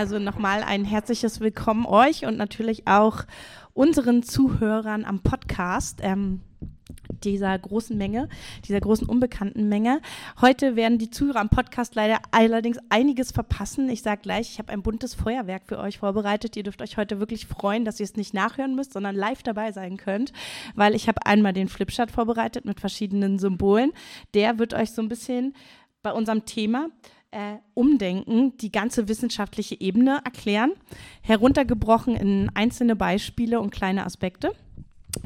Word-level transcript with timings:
Also 0.00 0.18
nochmal 0.18 0.62
ein 0.62 0.86
herzliches 0.86 1.40
Willkommen 1.40 1.84
euch 1.84 2.24
und 2.24 2.38
natürlich 2.38 2.86
auch 2.86 3.24
unseren 3.74 4.22
Zuhörern 4.22 5.04
am 5.04 5.20
Podcast. 5.20 5.98
Ähm, 6.00 6.40
dieser 7.22 7.58
großen 7.58 7.98
Menge, 7.98 8.30
dieser 8.66 8.80
großen 8.80 9.06
unbekannten 9.06 9.68
Menge. 9.68 10.00
Heute 10.40 10.74
werden 10.74 10.96
die 10.96 11.10
Zuhörer 11.10 11.40
am 11.40 11.50
Podcast 11.50 11.96
leider 11.96 12.16
allerdings 12.30 12.78
einiges 12.88 13.30
verpassen. 13.30 13.90
Ich 13.90 14.00
sage 14.00 14.22
gleich, 14.22 14.52
ich 14.52 14.58
habe 14.58 14.72
ein 14.72 14.80
buntes 14.80 15.14
Feuerwerk 15.14 15.64
für 15.66 15.78
euch 15.78 15.98
vorbereitet. 15.98 16.56
Ihr 16.56 16.62
dürft 16.62 16.80
euch 16.80 16.96
heute 16.96 17.20
wirklich 17.20 17.46
freuen, 17.46 17.84
dass 17.84 18.00
ihr 18.00 18.04
es 18.04 18.16
nicht 18.16 18.32
nachhören 18.32 18.74
müsst, 18.74 18.94
sondern 18.94 19.14
live 19.14 19.42
dabei 19.42 19.70
sein 19.72 19.98
könnt, 19.98 20.32
weil 20.74 20.94
ich 20.94 21.08
habe 21.08 21.26
einmal 21.26 21.52
den 21.52 21.68
Flipchart 21.68 22.10
vorbereitet 22.10 22.64
mit 22.64 22.80
verschiedenen 22.80 23.38
Symbolen. 23.38 23.92
Der 24.32 24.58
wird 24.58 24.72
euch 24.72 24.92
so 24.92 25.02
ein 25.02 25.10
bisschen 25.10 25.52
bei 26.02 26.12
unserem 26.12 26.46
Thema 26.46 26.86
äh, 26.86 27.19
Umdenken 27.74 28.56
die 28.58 28.72
ganze 28.72 29.08
wissenschaftliche 29.08 29.80
Ebene 29.80 30.20
erklären, 30.24 30.72
heruntergebrochen 31.22 32.16
in 32.16 32.50
einzelne 32.54 32.96
Beispiele 32.96 33.60
und 33.60 33.70
kleine 33.70 34.04
Aspekte. 34.04 34.52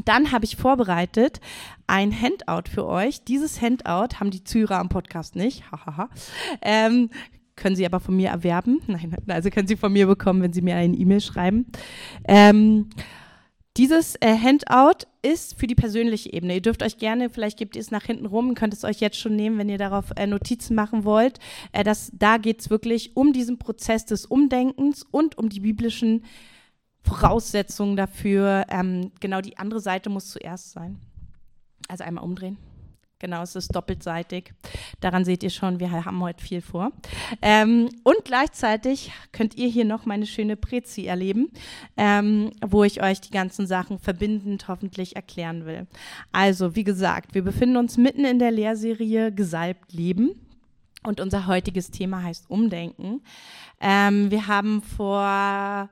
Dann 0.05 0.33
habe 0.33 0.45
ich 0.45 0.57
vorbereitet 0.57 1.41
ein 1.87 2.13
Handout 2.13 2.71
für 2.71 2.87
euch. 2.87 3.25
Dieses 3.25 3.61
Handout 3.61 4.19
haben 4.19 4.31
die 4.31 4.45
Zuhörer 4.45 4.79
am 4.79 4.89
Podcast 4.89 5.37
nicht. 5.37 5.63
ähm, 6.63 7.11
können 7.57 7.77
Sie 7.77 7.87
aber 7.87 8.01
von 8.01 8.17
mir 8.17 8.31
erwerben. 8.31 8.81
Nein, 8.87 9.15
also 9.29 9.51
können 9.51 9.69
Sie 9.69 9.77
von 9.77 9.93
mir 9.93 10.07
bekommen, 10.07 10.43
wenn 10.43 10.53
Sie 10.53 10.63
mir 10.63 10.77
eine 10.77 10.97
E-Mail 10.97 11.21
schreiben. 11.21 11.67
Ähm, 12.27 12.91
dieses 13.77 14.15
äh, 14.21 14.39
Handout 14.39 15.07
ist 15.23 15.59
für 15.59 15.67
die 15.67 15.75
persönliche 15.75 16.33
Ebene. 16.33 16.55
Ihr 16.55 16.63
dürft 16.63 16.83
euch 16.83 16.99
gerne, 16.99 17.29
vielleicht 17.29 17.59
gebt 17.59 17.75
ihr 17.75 17.81
es 17.81 17.91
nach 17.91 18.05
hinten 18.05 18.27
rum, 18.27 18.55
könnt 18.55 18.73
es 18.73 18.85
euch 18.85 19.01
jetzt 19.01 19.19
schon 19.19 19.35
nehmen, 19.35 19.59
wenn 19.59 19.69
ihr 19.69 19.79
darauf 19.79 20.13
äh, 20.17 20.27
Notizen 20.27 20.77
machen 20.77 21.05
wollt. 21.05 21.41
Äh, 21.73 21.83
das, 21.83 22.13
da 22.15 22.37
geht 22.37 22.61
es 22.61 22.71
wirklich 22.71 23.17
um 23.17 23.33
diesen 23.33 23.59
Prozess 23.59 24.07
des 24.07 24.27
Umdenkens 24.27 25.05
und 25.11 25.39
um 25.39 25.49
die 25.49 25.61
biblischen 25.61 26.25
Voraussetzungen 27.03 27.97
dafür. 27.97 28.65
Ähm, 28.69 29.11
genau 29.19 29.41
die 29.41 29.59
andere 29.59 29.81
Seite 29.81 30.09
muss 30.09 30.31
zuerst 30.31 30.71
sein. 30.71 31.01
Also 31.89 32.05
einmal 32.05 32.25
umdrehen. 32.25 32.57
Genau, 33.21 33.43
es 33.43 33.55
ist 33.57 33.75
doppelseitig. 33.75 34.53
Daran 35.01 35.25
seht 35.25 35.43
ihr 35.43 35.51
schon, 35.51 35.81
wir 35.81 35.91
haben 35.91 36.21
heute 36.21 36.43
viel 36.43 36.61
vor. 36.61 36.91
Ähm, 37.41 37.89
und 38.03 38.25
gleichzeitig 38.25 39.13
könnt 39.33 39.57
ihr 39.57 39.69
hier 39.69 39.85
noch 39.85 40.05
meine 40.05 40.27
schöne 40.27 40.57
Prezi 40.57 41.07
erleben, 41.07 41.51
ähm, 41.97 42.51
wo 42.67 42.85
ich 42.85 43.03
euch 43.03 43.21
die 43.21 43.31
ganzen 43.31 43.67
Sachen 43.67 43.99
verbindend 43.99 44.69
hoffentlich 44.69 45.17
erklären 45.17 45.65
will. 45.65 45.87
Also, 46.33 46.77
wie 46.77 46.85
gesagt, 46.85 47.35
wir 47.35 47.43
befinden 47.43 47.77
uns 47.77 47.97
mitten 47.97 48.25
in 48.25 48.39
der 48.39 48.51
Lehrserie 48.51 49.33
Gesalbt 49.33 49.93
Leben. 49.93 50.33
Und 51.05 51.21
unser 51.21 51.47
heutiges 51.47 51.91
Thema 51.91 52.23
heißt 52.23 52.51
Umdenken. 52.51 53.23
Ähm, 53.81 54.31
wir 54.31 54.47
haben 54.49 54.83
vor 54.83 55.89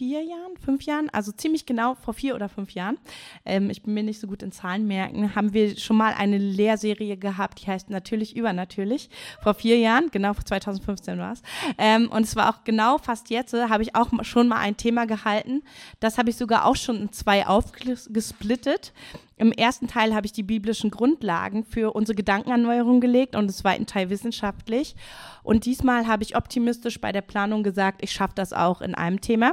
vier 0.00 0.22
Jahren, 0.22 0.56
fünf 0.64 0.84
Jahren, 0.84 1.10
also 1.10 1.30
ziemlich 1.30 1.66
genau 1.66 1.94
vor 1.94 2.14
vier 2.14 2.34
oder 2.34 2.48
fünf 2.48 2.70
Jahren, 2.70 2.96
ähm, 3.44 3.68
ich 3.68 3.82
bin 3.82 3.92
mir 3.92 4.02
nicht 4.02 4.18
so 4.18 4.26
gut 4.26 4.42
in 4.42 4.50
Zahlen 4.50 4.86
merken, 4.86 5.34
haben 5.34 5.52
wir 5.52 5.76
schon 5.76 5.98
mal 5.98 6.14
eine 6.14 6.38
Lehrserie 6.38 7.18
gehabt, 7.18 7.60
die 7.60 7.66
heißt 7.66 7.90
Natürlich 7.90 8.34
übernatürlich. 8.34 9.10
Vor 9.42 9.52
vier 9.52 9.76
Jahren, 9.76 10.10
genau 10.10 10.32
vor 10.32 10.46
2015 10.46 11.18
war 11.18 11.32
es. 11.32 11.42
Ähm, 11.76 12.08
und 12.10 12.22
es 12.22 12.34
war 12.34 12.48
auch 12.48 12.64
genau 12.64 12.96
fast 12.96 13.28
jetzt, 13.28 13.52
habe 13.52 13.82
ich 13.82 13.94
auch 13.94 14.08
schon 14.22 14.48
mal 14.48 14.56
ein 14.56 14.78
Thema 14.78 15.04
gehalten. 15.04 15.62
Das 15.98 16.16
habe 16.16 16.30
ich 16.30 16.36
sogar 16.36 16.64
auch 16.64 16.76
schon 16.76 16.96
in 16.96 17.12
zwei 17.12 17.46
aufgesplittet. 17.46 18.94
Im 19.36 19.52
ersten 19.52 19.86
Teil 19.86 20.14
habe 20.14 20.24
ich 20.24 20.32
die 20.32 20.42
biblischen 20.42 20.90
Grundlagen 20.90 21.64
für 21.64 21.92
unsere 21.92 22.16
Gedankenerneuerung 22.16 23.00
gelegt 23.00 23.36
und 23.36 23.44
im 23.44 23.50
zweiten 23.50 23.84
Teil 23.84 24.08
wissenschaftlich. 24.08 24.96
Und 25.42 25.66
diesmal 25.66 26.06
habe 26.06 26.22
ich 26.22 26.36
optimistisch 26.36 27.02
bei 27.02 27.12
der 27.12 27.22
Planung 27.22 27.62
gesagt, 27.62 28.02
ich 28.02 28.12
schaffe 28.12 28.34
das 28.36 28.54
auch 28.54 28.80
in 28.80 28.94
einem 28.94 29.20
Thema. 29.20 29.52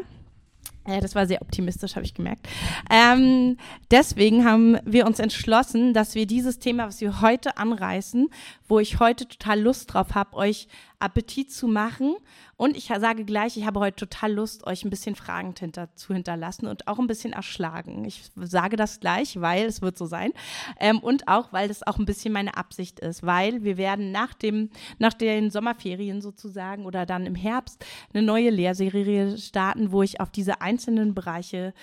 Das 0.87 1.15
war 1.15 1.27
sehr 1.27 1.41
optimistisch, 1.41 1.95
habe 1.95 2.05
ich 2.05 2.13
gemerkt. 2.13 2.47
Ähm, 2.89 3.57
deswegen 3.91 4.45
haben 4.45 4.77
wir 4.85 5.05
uns 5.05 5.19
entschlossen, 5.19 5.93
dass 5.93 6.15
wir 6.15 6.25
dieses 6.25 6.59
Thema, 6.59 6.87
was 6.87 7.01
wir 7.01 7.19
heute 7.21 7.57
anreißen, 7.57 8.29
wo 8.69 8.79
ich 8.79 8.99
heute 8.99 9.27
total 9.27 9.59
Lust 9.59 9.93
drauf 9.93 10.15
habe, 10.15 10.37
euch 10.37 10.69
Appetit 10.99 11.51
zu 11.51 11.67
machen. 11.67 12.15
Und 12.55 12.75
ich 12.75 12.87
sage 12.87 13.23
gleich, 13.23 13.55
ich 13.57 13.65
habe 13.65 13.79
heute 13.79 14.07
total 14.07 14.33
Lust, 14.33 14.65
euch 14.65 14.83
ein 14.83 14.89
bisschen 14.89 15.15
Fragen 15.15 15.53
hinter, 15.57 15.93
zu 15.95 16.13
hinterlassen 16.13 16.67
und 16.67 16.87
auch 16.87 16.97
ein 16.97 17.07
bisschen 17.07 17.33
erschlagen. 17.33 18.03
Ich 18.05 18.29
sage 18.35 18.77
das 18.77 18.99
gleich, 18.99 19.39
weil 19.39 19.65
es 19.65 19.81
wird 19.81 19.97
so 19.97 20.05
sein. 20.05 20.31
Ähm, 20.79 20.99
und 20.99 21.27
auch, 21.27 21.53
weil 21.53 21.67
das 21.67 21.85
auch 21.85 21.99
ein 21.99 22.05
bisschen 22.05 22.33
meine 22.33 22.57
Absicht 22.57 22.99
ist, 22.99 23.23
weil 23.23 23.63
wir 23.63 23.77
werden 23.77 24.11
nach, 24.11 24.33
dem, 24.33 24.69
nach 24.97 25.13
den 25.13 25.51
Sommerferien 25.51 26.21
sozusagen 26.21 26.85
oder 26.85 27.05
dann 27.05 27.25
im 27.25 27.35
Herbst 27.35 27.85
eine 28.13 28.23
neue 28.23 28.49
Lehrserie 28.49 29.37
starten, 29.37 29.91
wo 29.91 30.01
ich 30.01 30.19
auf 30.19 30.31
diese 30.31 30.61
einzelnen 30.61 31.13
Bereiche 31.13 31.73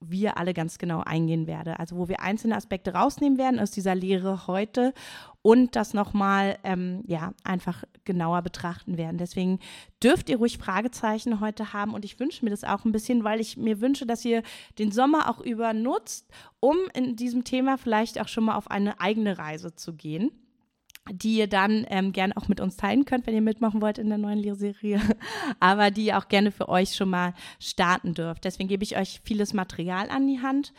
wir 0.00 0.38
alle 0.38 0.54
ganz 0.54 0.78
genau 0.78 1.02
eingehen 1.02 1.46
werde. 1.46 1.78
Also 1.78 1.96
wo 1.96 2.08
wir 2.08 2.20
einzelne 2.20 2.56
Aspekte 2.56 2.94
rausnehmen 2.94 3.38
werden 3.38 3.60
aus 3.60 3.70
dieser 3.70 3.94
Lehre 3.94 4.46
heute 4.46 4.94
und 5.42 5.76
das 5.76 5.94
nochmal 5.94 6.58
ähm, 6.64 7.02
ja, 7.06 7.32
einfach 7.44 7.84
genauer 8.04 8.42
betrachten 8.42 8.98
werden. 8.98 9.18
Deswegen 9.18 9.58
dürft 10.02 10.28
ihr 10.28 10.36
ruhig 10.36 10.58
Fragezeichen 10.58 11.40
heute 11.40 11.72
haben 11.72 11.94
und 11.94 12.04
ich 12.04 12.20
wünsche 12.20 12.44
mir 12.44 12.50
das 12.50 12.64
auch 12.64 12.84
ein 12.84 12.92
bisschen, 12.92 13.24
weil 13.24 13.40
ich 13.40 13.56
mir 13.56 13.80
wünsche, 13.80 14.06
dass 14.06 14.24
ihr 14.24 14.42
den 14.78 14.92
Sommer 14.92 15.30
auch 15.30 15.40
über 15.40 15.72
nutzt, 15.72 16.28
um 16.60 16.76
in 16.94 17.16
diesem 17.16 17.44
Thema 17.44 17.78
vielleicht 17.78 18.20
auch 18.20 18.28
schon 18.28 18.44
mal 18.44 18.56
auf 18.56 18.70
eine 18.70 19.00
eigene 19.00 19.38
Reise 19.38 19.74
zu 19.74 19.94
gehen 19.94 20.30
die 21.10 21.38
ihr 21.38 21.48
dann 21.48 21.86
ähm, 21.88 22.12
gerne 22.12 22.36
auch 22.36 22.46
mit 22.46 22.60
uns 22.60 22.76
teilen 22.76 23.04
könnt, 23.04 23.26
wenn 23.26 23.34
ihr 23.34 23.40
mitmachen 23.40 23.80
wollt 23.80 23.98
in 23.98 24.08
der 24.08 24.18
neuen 24.18 24.38
Lehrserie, 24.38 25.00
aber 25.60 25.90
die 25.90 26.06
ihr 26.06 26.18
auch 26.18 26.28
gerne 26.28 26.52
für 26.52 26.68
euch 26.68 26.94
schon 26.94 27.10
mal 27.10 27.34
starten 27.58 28.14
dürft. 28.14 28.44
Deswegen 28.44 28.68
gebe 28.68 28.84
ich 28.84 28.96
euch 28.96 29.20
vieles 29.24 29.52
Material 29.52 30.08
an 30.10 30.26
die 30.26 30.40
Hand 30.40 30.72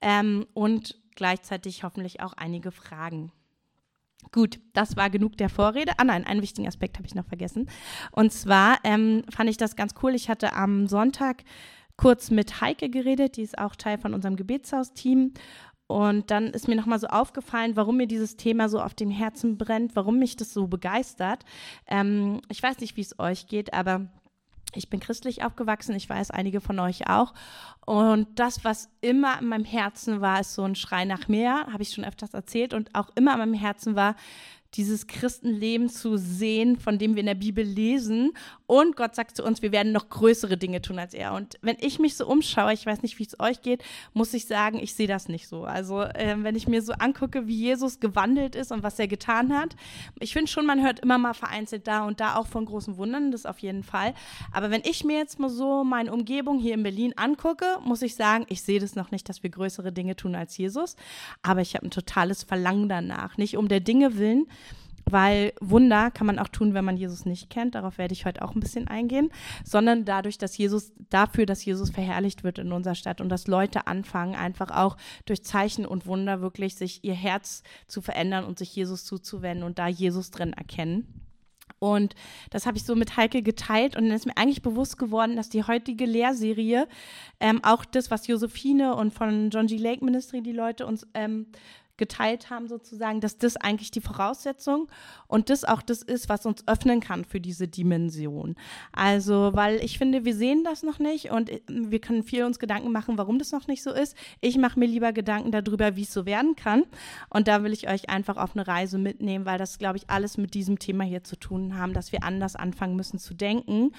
ähm, 0.00 0.46
und 0.52 0.96
gleichzeitig 1.14 1.84
hoffentlich 1.84 2.20
auch 2.20 2.34
einige 2.34 2.70
Fragen. 2.70 3.32
Gut, 4.32 4.60
das 4.72 4.96
war 4.96 5.10
genug 5.10 5.36
der 5.36 5.48
Vorrede. 5.48 5.92
Ah 5.98 6.04
nein, 6.04 6.24
einen 6.24 6.42
wichtigen 6.42 6.68
Aspekt 6.68 6.98
habe 6.98 7.06
ich 7.06 7.14
noch 7.14 7.26
vergessen. 7.26 7.68
Und 8.12 8.32
zwar 8.32 8.78
ähm, 8.84 9.22
fand 9.34 9.50
ich 9.50 9.56
das 9.56 9.76
ganz 9.76 9.94
cool. 10.02 10.14
Ich 10.14 10.28
hatte 10.28 10.54
am 10.54 10.86
Sonntag 10.86 11.44
kurz 11.96 12.30
mit 12.30 12.60
Heike 12.60 12.88
geredet, 12.88 13.36
die 13.36 13.42
ist 13.42 13.58
auch 13.58 13.74
Teil 13.76 13.98
von 13.98 14.14
unserem 14.14 14.36
Gebetshaus-Team. 14.36 15.32
Und 15.88 16.30
dann 16.30 16.48
ist 16.48 16.68
mir 16.68 16.76
nochmal 16.76 16.98
so 16.98 17.06
aufgefallen, 17.06 17.74
warum 17.74 17.96
mir 17.96 18.06
dieses 18.06 18.36
Thema 18.36 18.68
so 18.68 18.78
auf 18.78 18.92
dem 18.92 19.10
Herzen 19.10 19.56
brennt, 19.56 19.96
warum 19.96 20.18
mich 20.18 20.36
das 20.36 20.52
so 20.52 20.66
begeistert. 20.66 21.44
Ähm, 21.86 22.42
ich 22.50 22.62
weiß 22.62 22.78
nicht, 22.80 22.96
wie 22.96 23.00
es 23.00 23.18
euch 23.18 23.46
geht, 23.46 23.72
aber 23.72 24.06
ich 24.74 24.90
bin 24.90 25.00
christlich 25.00 25.44
aufgewachsen, 25.44 25.94
ich 25.94 26.08
weiß 26.08 26.30
einige 26.30 26.60
von 26.60 26.78
euch 26.78 27.08
auch. 27.08 27.32
Und 27.86 28.38
das, 28.38 28.64
was 28.64 28.90
immer 29.00 29.38
in 29.40 29.48
meinem 29.48 29.64
Herzen 29.64 30.20
war, 30.20 30.40
ist 30.40 30.54
so 30.54 30.62
ein 30.62 30.74
Schrei 30.74 31.04
nach 31.04 31.28
mehr, 31.28 31.66
habe 31.72 31.82
ich 31.82 31.90
schon 31.90 32.04
öfters 32.04 32.34
erzählt. 32.34 32.74
Und 32.74 32.94
auch 32.94 33.08
immer 33.14 33.32
in 33.32 33.38
meinem 33.38 33.54
Herzen 33.54 33.96
war, 33.96 34.14
dieses 34.74 35.06
Christenleben 35.06 35.88
zu 35.88 36.18
sehen, 36.18 36.76
von 36.76 36.98
dem 36.98 37.14
wir 37.14 37.20
in 37.20 37.26
der 37.26 37.34
Bibel 37.34 37.64
lesen. 37.64 38.32
Und 38.66 38.96
Gott 38.96 39.14
sagt 39.14 39.36
zu 39.36 39.42
uns, 39.42 39.62
wir 39.62 39.72
werden 39.72 39.92
noch 39.92 40.10
größere 40.10 40.58
Dinge 40.58 40.82
tun 40.82 40.98
als 40.98 41.14
er. 41.14 41.32
Und 41.32 41.56
wenn 41.62 41.76
ich 41.80 41.98
mich 41.98 42.16
so 42.16 42.26
umschaue, 42.26 42.74
ich 42.74 42.84
weiß 42.84 43.02
nicht, 43.02 43.18
wie 43.18 43.24
es 43.24 43.40
euch 43.40 43.62
geht, 43.62 43.82
muss 44.12 44.34
ich 44.34 44.46
sagen, 44.46 44.78
ich 44.78 44.94
sehe 44.94 45.06
das 45.06 45.28
nicht 45.28 45.48
so. 45.48 45.64
Also 45.64 46.02
äh, 46.02 46.36
wenn 46.38 46.54
ich 46.54 46.68
mir 46.68 46.82
so 46.82 46.92
angucke, 46.92 47.46
wie 47.46 47.56
Jesus 47.56 47.98
gewandelt 47.98 48.54
ist 48.54 48.70
und 48.70 48.82
was 48.82 48.98
er 48.98 49.08
getan 49.08 49.56
hat, 49.56 49.74
ich 50.20 50.34
finde 50.34 50.50
schon, 50.50 50.66
man 50.66 50.82
hört 50.82 51.00
immer 51.00 51.16
mal 51.16 51.34
vereinzelt 51.34 51.86
da 51.86 52.04
und 52.04 52.20
da 52.20 52.36
auch 52.36 52.46
von 52.46 52.66
großen 52.66 52.98
Wundern, 52.98 53.30
das 53.32 53.46
auf 53.46 53.60
jeden 53.60 53.82
Fall. 53.82 54.12
Aber 54.52 54.70
wenn 54.70 54.82
ich 54.84 55.02
mir 55.02 55.16
jetzt 55.16 55.38
mal 55.38 55.48
so 55.48 55.82
meine 55.82 56.12
Umgebung 56.12 56.58
hier 56.58 56.74
in 56.74 56.82
Berlin 56.82 57.14
angucke, 57.16 57.64
muss 57.84 58.02
ich 58.02 58.14
sagen, 58.16 58.44
ich 58.48 58.62
sehe 58.62 58.80
das 58.80 58.96
noch 58.96 59.10
nicht, 59.10 59.28
dass 59.30 59.42
wir 59.42 59.50
größere 59.50 59.92
Dinge 59.92 60.14
tun 60.14 60.34
als 60.34 60.58
Jesus. 60.58 60.96
Aber 61.42 61.62
ich 61.62 61.74
habe 61.74 61.86
ein 61.86 61.90
totales 61.90 62.42
Verlangen 62.42 62.88
danach. 62.90 63.38
Nicht 63.38 63.56
um 63.56 63.68
der 63.68 63.80
Dinge 63.80 64.18
willen, 64.18 64.46
weil 65.10 65.52
Wunder 65.60 66.10
kann 66.10 66.26
man 66.26 66.38
auch 66.38 66.48
tun, 66.48 66.74
wenn 66.74 66.84
man 66.84 66.96
Jesus 66.96 67.24
nicht 67.24 67.50
kennt. 67.50 67.74
Darauf 67.74 67.98
werde 67.98 68.12
ich 68.12 68.24
heute 68.24 68.42
auch 68.42 68.54
ein 68.54 68.60
bisschen 68.60 68.88
eingehen, 68.88 69.30
sondern 69.64 70.04
dadurch, 70.04 70.38
dass 70.38 70.56
Jesus 70.56 70.92
dafür, 71.10 71.46
dass 71.46 71.64
Jesus 71.64 71.90
verherrlicht 71.90 72.44
wird 72.44 72.58
in 72.58 72.72
unserer 72.72 72.94
Stadt 72.94 73.20
und 73.20 73.28
dass 73.28 73.46
Leute 73.46 73.86
anfangen, 73.86 74.34
einfach 74.34 74.70
auch 74.70 74.96
durch 75.26 75.44
Zeichen 75.44 75.86
und 75.86 76.06
Wunder 76.06 76.40
wirklich 76.40 76.76
sich 76.76 77.04
ihr 77.04 77.14
Herz 77.14 77.62
zu 77.86 78.00
verändern 78.00 78.44
und 78.44 78.58
sich 78.58 78.74
Jesus 78.74 79.04
zuzuwenden 79.04 79.64
und 79.64 79.78
da 79.78 79.88
Jesus 79.88 80.30
drin 80.30 80.52
erkennen. 80.52 81.18
Und 81.78 82.14
das 82.50 82.66
habe 82.66 82.76
ich 82.76 82.84
so 82.84 82.94
mit 82.96 83.16
Heike 83.16 83.42
geteilt 83.42 83.96
und 83.96 84.04
dann 84.04 84.16
ist 84.16 84.26
mir 84.26 84.36
eigentlich 84.36 84.62
bewusst 84.62 84.98
geworden, 84.98 85.36
dass 85.36 85.48
die 85.48 85.62
heutige 85.64 86.06
Lehrserie 86.06 86.88
ähm, 87.40 87.62
auch 87.62 87.84
das, 87.84 88.10
was 88.10 88.26
Josephine 88.26 88.96
und 88.96 89.12
von 89.14 89.50
John 89.50 89.66
G. 89.66 89.76
Lake 89.76 90.04
Ministry 90.04 90.42
die 90.42 90.52
Leute 90.52 90.86
uns 90.86 91.06
ähm, 91.14 91.46
geteilt 91.98 92.50
haben, 92.50 92.68
sozusagen, 92.68 93.20
dass 93.20 93.36
das 93.38 93.56
eigentlich 93.56 93.90
die 93.90 94.00
Voraussetzung 94.00 94.88
und 95.26 95.50
das 95.50 95.64
auch 95.64 95.82
das 95.82 96.02
ist, 96.02 96.28
was 96.28 96.46
uns 96.46 96.66
öffnen 96.66 97.00
kann 97.00 97.24
für 97.24 97.40
diese 97.40 97.68
Dimension. 97.68 98.56
Also, 98.92 99.50
weil 99.54 99.76
ich 99.84 99.98
finde, 99.98 100.24
wir 100.24 100.34
sehen 100.34 100.64
das 100.64 100.82
noch 100.82 100.98
nicht 100.98 101.30
und 101.30 101.50
äh, 101.50 101.60
wir 101.68 102.00
können 102.00 102.22
viel 102.22 102.44
uns 102.44 102.58
Gedanken 102.58 102.92
machen, 102.92 103.18
warum 103.18 103.38
das 103.38 103.52
noch 103.52 103.66
nicht 103.66 103.82
so 103.82 103.90
ist. 103.90 104.16
Ich 104.40 104.56
mache 104.56 104.78
mir 104.78 104.86
lieber 104.86 105.12
Gedanken 105.12 105.52
darüber, 105.52 105.96
wie 105.96 106.02
es 106.02 106.12
so 106.12 106.24
werden 106.24 106.56
kann. 106.56 106.84
Und 107.28 107.48
da 107.48 107.62
will 107.62 107.72
ich 107.72 107.88
euch 107.88 108.08
einfach 108.08 108.36
auf 108.36 108.56
eine 108.56 108.66
Reise 108.66 108.98
mitnehmen, 108.98 109.44
weil 109.44 109.58
das, 109.58 109.78
glaube 109.78 109.98
ich, 109.98 110.08
alles 110.08 110.38
mit 110.38 110.54
diesem 110.54 110.78
Thema 110.78 111.04
hier 111.04 111.24
zu 111.24 111.36
tun 111.36 111.76
haben, 111.76 111.92
dass 111.92 112.12
wir 112.12 112.22
anders 112.22 112.56
anfangen 112.56 112.96
müssen 112.96 113.18
zu 113.18 113.34
denken. 113.34 113.92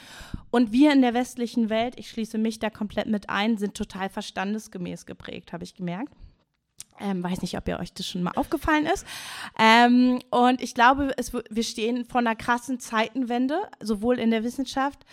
Und 0.50 0.72
wir 0.72 0.94
in 0.94 1.02
der 1.02 1.14
westlichen 1.14 1.70
Welt, 1.70 2.00
ich 2.00 2.10
schließe 2.10 2.38
mich 2.38 2.60
da 2.60 2.70
komplett 2.70 3.08
mit 3.08 3.30
ein, 3.30 3.58
sind 3.58 3.76
total 3.76 4.10
verstandesgemäß 4.10 5.06
geprägt, 5.06 5.54
habe 5.54 5.64
ich 5.64 5.76
gemerkt. 5.76 6.14
Ähm, 7.00 7.24
weiß 7.24 7.42
nicht, 7.42 7.58
ob 7.58 7.68
ihr 7.68 7.80
euch 7.80 7.94
das 7.94 8.08
schon 8.08 8.24
mal 8.24 8.34
aufgefallen 8.36 8.86
ist. 8.86 9.06
Ähm, 9.58 10.20
und 10.30 10.62
ich 10.62 10.74
glaube, 10.74 11.14
es, 11.18 11.34
wir 11.34 11.64
stehen 11.64 12.06
vor 12.06 12.20
einer 12.20 12.36
krassen 12.36 12.80
Zeitenwende, 12.80 13.62
sowohl 13.82 14.20
in 14.20 14.32
der 14.32 14.44
Wissenschaft 14.44 15.06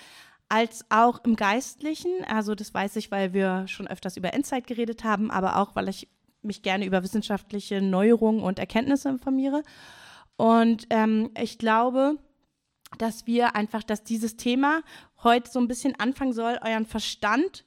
als 0.49 0.85
auch 0.91 1.25
im 1.25 1.37
Geistlichen. 1.37 2.25
Also 2.29 2.55
das 2.55 2.73
weiß 2.73 2.97
ich, 2.97 3.11
weil 3.11 3.33
wir 3.33 3.67
schon 3.69 3.87
öfters 3.87 4.17
über 4.17 4.33
Endzeit 4.33 4.67
geredet 4.67 5.05
haben, 5.05 5.31
aber 5.31 5.57
auch, 5.57 5.75
weil 5.75 5.89
ich 5.89 6.09
mich 6.43 6.63
gerne 6.63 6.87
über 6.87 7.03
wissenschaftliche 7.03 7.81
Neuerungen 7.81 8.43
und 8.43 8.59
Erkenntnisse 8.59 9.09
informiere. 9.09 9.63
Und 10.37 10.87
ähm, 10.91 11.31
ich 11.41 11.59
glaube, 11.59 12.19
dass 12.99 13.27
wir 13.27 13.57
einfach, 13.57 13.83
dass 13.83 14.05
dieses 14.05 14.37
Thema 14.37 14.83
heute 15.23 15.51
so 15.51 15.59
ein 15.59 15.69
bisschen 15.69 15.99
anfangen 15.99 16.33
soll, 16.33 16.59
euren 16.65 16.87
Verstand 16.87 17.65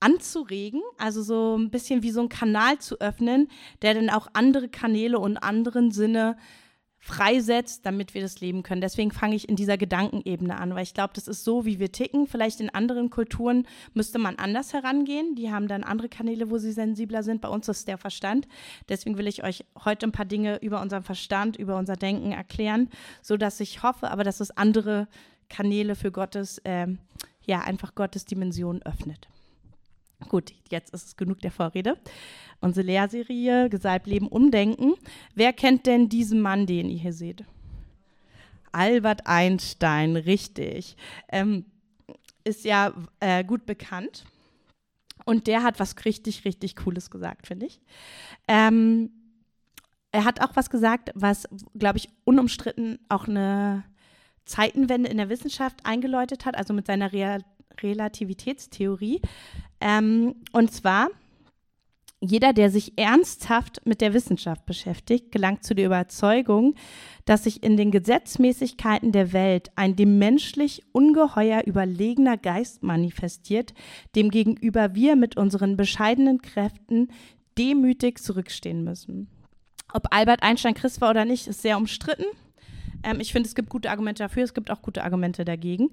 anzuregen, 0.00 0.82
also 0.98 1.22
so 1.22 1.56
ein 1.56 1.70
bisschen 1.70 2.02
wie 2.02 2.10
so 2.10 2.20
ein 2.20 2.28
Kanal 2.28 2.78
zu 2.78 3.00
öffnen, 3.00 3.48
der 3.82 3.94
dann 3.94 4.10
auch 4.10 4.28
andere 4.32 4.68
Kanäle 4.68 5.18
und 5.18 5.36
anderen 5.36 5.90
Sinne 5.90 6.36
freisetzt, 7.02 7.86
damit 7.86 8.12
wir 8.12 8.20
das 8.20 8.42
leben 8.42 8.62
können. 8.62 8.82
Deswegen 8.82 9.10
fange 9.10 9.34
ich 9.34 9.48
in 9.48 9.56
dieser 9.56 9.78
Gedankenebene 9.78 10.58
an, 10.58 10.74
weil 10.74 10.82
ich 10.82 10.92
glaube, 10.92 11.14
das 11.14 11.28
ist 11.28 11.44
so, 11.44 11.64
wie 11.64 11.78
wir 11.78 11.90
ticken. 11.92 12.26
Vielleicht 12.26 12.60
in 12.60 12.68
anderen 12.68 13.08
Kulturen 13.08 13.66
müsste 13.94 14.18
man 14.18 14.36
anders 14.36 14.74
herangehen. 14.74 15.34
Die 15.34 15.50
haben 15.50 15.66
dann 15.66 15.82
andere 15.82 16.10
Kanäle, 16.10 16.50
wo 16.50 16.58
sie 16.58 16.72
sensibler 16.72 17.22
sind. 17.22 17.40
Bei 17.40 17.48
uns 17.48 17.68
ist 17.68 17.88
der 17.88 17.96
Verstand. 17.96 18.46
Deswegen 18.90 19.16
will 19.16 19.26
ich 19.26 19.42
euch 19.42 19.64
heute 19.82 20.06
ein 20.06 20.12
paar 20.12 20.26
Dinge 20.26 20.58
über 20.58 20.82
unseren 20.82 21.02
Verstand, 21.02 21.56
über 21.56 21.76
unser 21.76 21.96
Denken 21.96 22.32
erklären, 22.32 22.90
so 23.22 23.38
dass 23.38 23.60
ich 23.60 23.82
hoffe, 23.82 24.10
aber 24.10 24.22
dass 24.22 24.40
es 24.40 24.50
andere 24.50 25.08
Kanäle 25.48 25.96
für 25.96 26.12
Gottes, 26.12 26.58
äh, 26.58 26.86
ja, 27.46 27.62
einfach 27.62 27.94
Gottes 27.94 28.26
Dimension 28.26 28.82
öffnet. 28.82 29.28
Gut, 30.28 30.52
jetzt 30.70 30.92
ist 30.94 31.06
es 31.06 31.16
genug 31.16 31.40
der 31.40 31.50
Vorrede. 31.50 31.96
Unsere 32.60 32.86
Lehrserie 32.86 33.68
Gesalbt 33.70 34.06
Leben 34.06 34.28
Umdenken. 34.28 34.94
Wer 35.34 35.52
kennt 35.52 35.86
denn 35.86 36.08
diesen 36.08 36.40
Mann, 36.40 36.66
den 36.66 36.90
ihr 36.90 36.98
hier 36.98 37.12
seht? 37.12 37.44
Albert 38.72 39.26
Einstein, 39.26 40.16
richtig. 40.16 40.96
Ähm, 41.28 41.64
ist 42.44 42.64
ja 42.64 42.92
äh, 43.20 43.44
gut 43.44 43.66
bekannt. 43.66 44.24
Und 45.24 45.46
der 45.46 45.62
hat 45.62 45.80
was 45.80 45.94
richtig, 46.04 46.44
richtig 46.44 46.76
Cooles 46.76 47.10
gesagt, 47.10 47.46
finde 47.46 47.66
ich. 47.66 47.80
Ähm, 48.48 49.10
er 50.12 50.24
hat 50.24 50.40
auch 50.40 50.56
was 50.56 50.70
gesagt, 50.70 51.10
was, 51.14 51.48
glaube 51.78 51.98
ich, 51.98 52.08
unumstritten 52.24 52.98
auch 53.08 53.28
eine 53.28 53.84
Zeitenwende 54.44 55.08
in 55.08 55.18
der 55.18 55.28
Wissenschaft 55.28 55.84
eingeläutet 55.84 56.44
hat, 56.46 56.56
also 56.56 56.74
mit 56.74 56.86
seiner 56.86 57.12
Real 57.12 57.44
Relativitätstheorie. 57.82 59.20
Ähm, 59.80 60.36
und 60.52 60.72
zwar, 60.72 61.08
jeder, 62.20 62.52
der 62.52 62.70
sich 62.70 62.98
ernsthaft 62.98 63.80
mit 63.86 64.02
der 64.02 64.12
Wissenschaft 64.12 64.66
beschäftigt, 64.66 65.32
gelangt 65.32 65.64
zu 65.64 65.74
der 65.74 65.86
Überzeugung, 65.86 66.74
dass 67.24 67.44
sich 67.44 67.62
in 67.62 67.78
den 67.78 67.90
Gesetzmäßigkeiten 67.90 69.12
der 69.12 69.32
Welt 69.32 69.70
ein 69.74 69.96
dem 69.96 70.18
menschlich 70.18 70.82
ungeheuer 70.92 71.62
überlegener 71.64 72.36
Geist 72.36 72.82
manifestiert, 72.82 73.72
dem 74.14 74.30
gegenüber 74.30 74.94
wir 74.94 75.16
mit 75.16 75.38
unseren 75.38 75.78
bescheidenen 75.78 76.42
Kräften 76.42 77.08
demütig 77.56 78.22
zurückstehen 78.22 78.84
müssen. 78.84 79.28
Ob 79.92 80.14
Albert 80.14 80.42
Einstein 80.42 80.74
Christ 80.74 81.00
war 81.00 81.10
oder 81.10 81.24
nicht, 81.24 81.46
ist 81.46 81.62
sehr 81.62 81.78
umstritten. 81.78 82.24
Ähm, 83.02 83.20
ich 83.20 83.32
finde, 83.32 83.48
es 83.48 83.54
gibt 83.54 83.70
gute 83.70 83.90
Argumente 83.90 84.22
dafür, 84.22 84.44
es 84.44 84.54
gibt 84.54 84.70
auch 84.70 84.82
gute 84.82 85.04
Argumente 85.04 85.44
dagegen. 85.44 85.90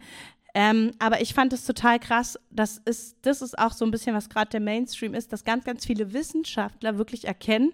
Ähm, 0.59 0.89
aber 0.97 1.21
ich 1.21 1.35
fand 1.35 1.53
es 1.53 1.65
total 1.65 1.99
krass. 1.99 2.39
Das 2.49 2.79
ist, 2.79 3.15
das 3.21 3.43
ist 3.43 3.59
auch 3.59 3.73
so 3.73 3.85
ein 3.85 3.91
bisschen, 3.91 4.15
was 4.15 4.27
gerade 4.27 4.49
der 4.49 4.59
Mainstream 4.59 5.13
ist, 5.13 5.31
dass 5.31 5.43
ganz, 5.43 5.65
ganz 5.65 5.85
viele 5.85 6.13
Wissenschaftler 6.13 6.97
wirklich 6.97 7.25
erkennen, 7.25 7.73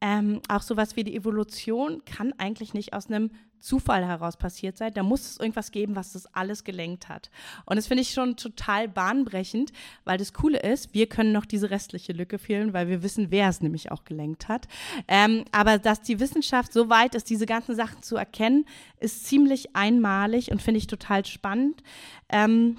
ähm, 0.00 0.40
auch 0.48 0.62
sowas 0.62 0.96
wie 0.96 1.04
die 1.04 1.16
Evolution 1.16 2.02
kann 2.04 2.32
eigentlich 2.38 2.74
nicht 2.74 2.92
aus 2.92 3.08
einem 3.08 3.30
Zufall 3.60 4.06
heraus 4.06 4.36
passiert 4.36 4.76
sein. 4.76 4.92
Da 4.94 5.02
muss 5.02 5.22
es 5.22 5.40
irgendwas 5.40 5.72
geben, 5.72 5.96
was 5.96 6.12
das 6.12 6.32
alles 6.34 6.62
gelenkt 6.62 7.08
hat. 7.08 7.30
Und 7.64 7.76
das 7.76 7.86
finde 7.86 8.02
ich 8.02 8.10
schon 8.10 8.36
total 8.36 8.88
bahnbrechend, 8.88 9.72
weil 10.04 10.18
das 10.18 10.32
Coole 10.32 10.60
ist, 10.60 10.94
wir 10.94 11.08
können 11.08 11.32
noch 11.32 11.46
diese 11.46 11.70
restliche 11.70 12.12
Lücke 12.12 12.38
fehlen, 12.38 12.72
weil 12.72 12.88
wir 12.88 13.02
wissen, 13.02 13.30
wer 13.30 13.48
es 13.48 13.62
nämlich 13.62 13.90
auch 13.90 14.04
gelenkt 14.04 14.48
hat. 14.48 14.68
Ähm, 15.08 15.44
aber 15.50 15.78
dass 15.78 16.02
die 16.02 16.20
Wissenschaft 16.20 16.72
so 16.72 16.90
weit 16.90 17.14
ist, 17.14 17.30
diese 17.30 17.46
ganzen 17.46 17.74
Sachen 17.74 18.02
zu 18.02 18.16
erkennen, 18.16 18.66
ist 19.00 19.26
ziemlich 19.26 19.74
einmalig 19.74 20.52
und 20.52 20.62
finde 20.62 20.78
ich 20.78 20.86
total 20.86 21.24
spannend. 21.24 21.82
Ähm, 22.28 22.76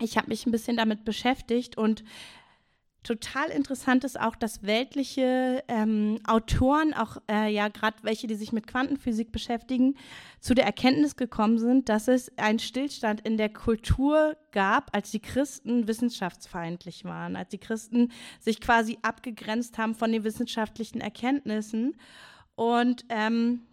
ich 0.00 0.16
habe 0.16 0.28
mich 0.28 0.46
ein 0.46 0.52
bisschen 0.52 0.76
damit 0.76 1.04
beschäftigt 1.04 1.76
und 1.76 2.04
Total 3.04 3.48
interessant 3.48 4.04
ist 4.04 4.20
auch, 4.20 4.34
dass 4.34 4.64
weltliche 4.64 5.62
ähm, 5.68 6.18
Autoren, 6.26 6.92
auch 6.92 7.16
äh, 7.30 7.50
ja 7.50 7.68
gerade 7.68 7.96
welche, 8.02 8.26
die 8.26 8.34
sich 8.34 8.52
mit 8.52 8.66
Quantenphysik 8.66 9.32
beschäftigen, 9.32 9.94
zu 10.40 10.54
der 10.54 10.66
Erkenntnis 10.66 11.16
gekommen 11.16 11.58
sind, 11.58 11.88
dass 11.88 12.08
es 12.08 12.36
einen 12.36 12.58
Stillstand 12.58 13.20
in 13.22 13.36
der 13.36 13.48
Kultur 13.48 14.36
gab, 14.50 14.94
als 14.94 15.10
die 15.10 15.20
Christen 15.20 15.86
wissenschaftsfeindlich 15.86 17.04
waren, 17.04 17.36
als 17.36 17.50
die 17.50 17.58
Christen 17.58 18.10
sich 18.40 18.60
quasi 18.60 18.98
abgegrenzt 19.02 19.78
haben 19.78 19.94
von 19.94 20.12
den 20.12 20.24
wissenschaftlichen 20.24 21.00
Erkenntnissen. 21.00 21.96
Und 22.56 23.04
ähm, 23.08 23.67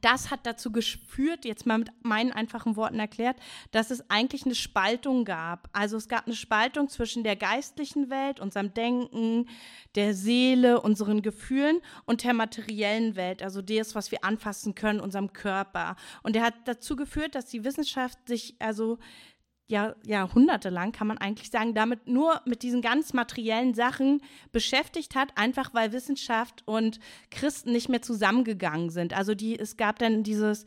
das 0.00 0.30
hat 0.32 0.46
dazu 0.46 0.72
geführt, 0.72 1.44
jetzt 1.44 1.64
mal 1.64 1.78
mit 1.78 1.92
meinen 2.02 2.32
einfachen 2.32 2.74
Worten 2.74 2.98
erklärt, 2.98 3.36
dass 3.70 3.92
es 3.92 4.10
eigentlich 4.10 4.44
eine 4.44 4.56
Spaltung 4.56 5.24
gab. 5.24 5.68
Also 5.72 5.96
es 5.96 6.08
gab 6.08 6.26
eine 6.26 6.34
Spaltung 6.34 6.88
zwischen 6.88 7.22
der 7.22 7.36
geistlichen 7.36 8.10
Welt, 8.10 8.40
unserem 8.40 8.74
Denken, 8.74 9.48
der 9.94 10.12
Seele, 10.12 10.80
unseren 10.80 11.22
Gefühlen 11.22 11.80
und 12.04 12.24
der 12.24 12.34
materiellen 12.34 13.14
Welt, 13.14 13.44
also 13.44 13.62
das, 13.62 13.94
was 13.94 14.10
wir 14.10 14.24
anfassen 14.24 14.74
können, 14.74 14.98
unserem 14.98 15.32
Körper. 15.32 15.94
Und 16.24 16.34
der 16.34 16.42
hat 16.42 16.54
dazu 16.64 16.96
geführt, 16.96 17.36
dass 17.36 17.46
die 17.46 17.64
Wissenschaft 17.64 18.18
sich 18.26 18.56
also 18.58 18.98
ja, 19.68 19.96
jahrhundertelang, 20.04 20.92
kann 20.92 21.08
man 21.08 21.18
eigentlich 21.18 21.50
sagen, 21.50 21.74
damit 21.74 22.06
nur 22.06 22.40
mit 22.44 22.62
diesen 22.62 22.82
ganz 22.82 23.12
materiellen 23.12 23.74
Sachen 23.74 24.22
beschäftigt 24.52 25.16
hat, 25.16 25.36
einfach 25.36 25.74
weil 25.74 25.92
Wissenschaft 25.92 26.62
und 26.66 27.00
Christen 27.30 27.72
nicht 27.72 27.88
mehr 27.88 28.02
zusammengegangen 28.02 28.90
sind. 28.90 29.12
Also 29.12 29.34
die, 29.34 29.58
es 29.58 29.76
gab 29.76 29.98
dann 29.98 30.22
dieses 30.22 30.64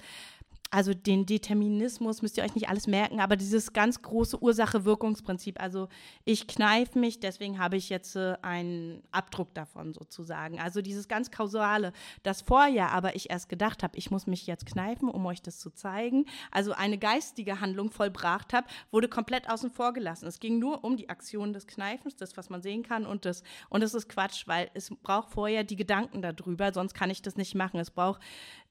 also 0.72 0.94
den 0.94 1.26
Determinismus 1.26 2.22
müsst 2.22 2.38
ihr 2.38 2.44
euch 2.44 2.54
nicht 2.54 2.70
alles 2.70 2.86
merken, 2.86 3.20
aber 3.20 3.36
dieses 3.36 3.74
ganz 3.74 4.02
große 4.04 4.42
Ursache-Wirkungsprinzip. 4.42 5.60
Also 5.60 5.88
ich 6.26 6.48
kneife 6.48 7.00
mich, 7.00 7.20
deswegen 7.20 7.58
habe 7.58 7.76
ich 7.76 7.90
jetzt 7.90 8.16
äh, 8.16 8.36
einen 8.44 9.02
Abdruck 9.12 9.54
davon 9.56 9.94
sozusagen. 9.94 10.60
Also 10.60 10.82
dieses 10.82 11.08
ganz 11.08 11.32
kausale, 11.32 11.92
das 12.22 12.42
vorher 12.42 12.92
aber 12.92 13.16
ich 13.16 13.32
erst 13.32 13.50
gedacht 13.50 13.82
habe, 13.82 13.98
ich 13.98 14.12
muss 14.12 14.28
mich 14.28 14.46
jetzt 14.46 14.68
kneifen, 14.68 15.10
um 15.10 15.26
euch 15.26 15.42
das 15.42 15.58
zu 15.58 15.72
zeigen. 15.72 16.26
Also 16.52 16.74
eine 16.74 17.00
geistige 17.00 17.62
Handlung 17.62 17.90
vollbracht 17.90 18.54
habe, 18.54 18.68
wurde 18.92 19.08
komplett 19.08 19.50
außen 19.50 19.72
vor 19.72 19.94
gelassen. 19.94 20.28
Es 20.28 20.40
ging 20.40 20.60
nur 20.60 20.84
um 20.84 20.98
die 20.98 21.10
Aktion 21.10 21.52
des 21.52 21.66
Kneifens, 21.66 22.16
das, 22.16 22.38
was 22.38 22.52
man 22.52 22.62
sehen 22.62 22.84
kann 22.84 23.08
und 23.08 23.26
das. 23.26 23.42
Und 23.70 23.82
das 23.82 23.96
ist 23.96 24.08
Quatsch, 24.08 24.44
weil 24.46 24.70
es 24.76 24.92
braucht 25.02 25.32
vorher 25.32 25.64
die 25.64 25.76
Gedanken 25.76 26.22
darüber, 26.22 26.72
sonst 26.72 26.94
kann 26.94 27.10
ich 27.10 27.24
das 27.24 27.38
nicht 27.38 27.56
machen. 27.56 27.80
Es 27.80 27.90
braucht 27.90 28.22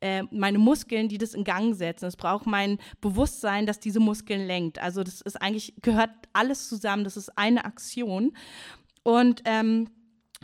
äh, 0.00 0.22
meine 0.30 0.58
Muskeln, 0.58 1.08
die 1.08 1.18
das 1.18 1.34
in 1.34 1.42
Gang 1.42 1.74
setzen. 1.74 1.87
Es 1.96 2.16
braucht 2.16 2.46
mein 2.46 2.78
Bewusstsein, 3.00 3.66
das 3.66 3.80
diese 3.80 4.00
Muskeln 4.00 4.46
lenkt. 4.46 4.78
Also 4.78 5.02
das 5.02 5.20
ist 5.20 5.40
eigentlich, 5.40 5.74
gehört 5.82 6.10
alles 6.32 6.68
zusammen. 6.68 7.04
Das 7.04 7.16
ist 7.16 7.36
eine 7.38 7.64
Aktion. 7.64 8.36
Und 9.02 9.42
ähm, 9.44 9.88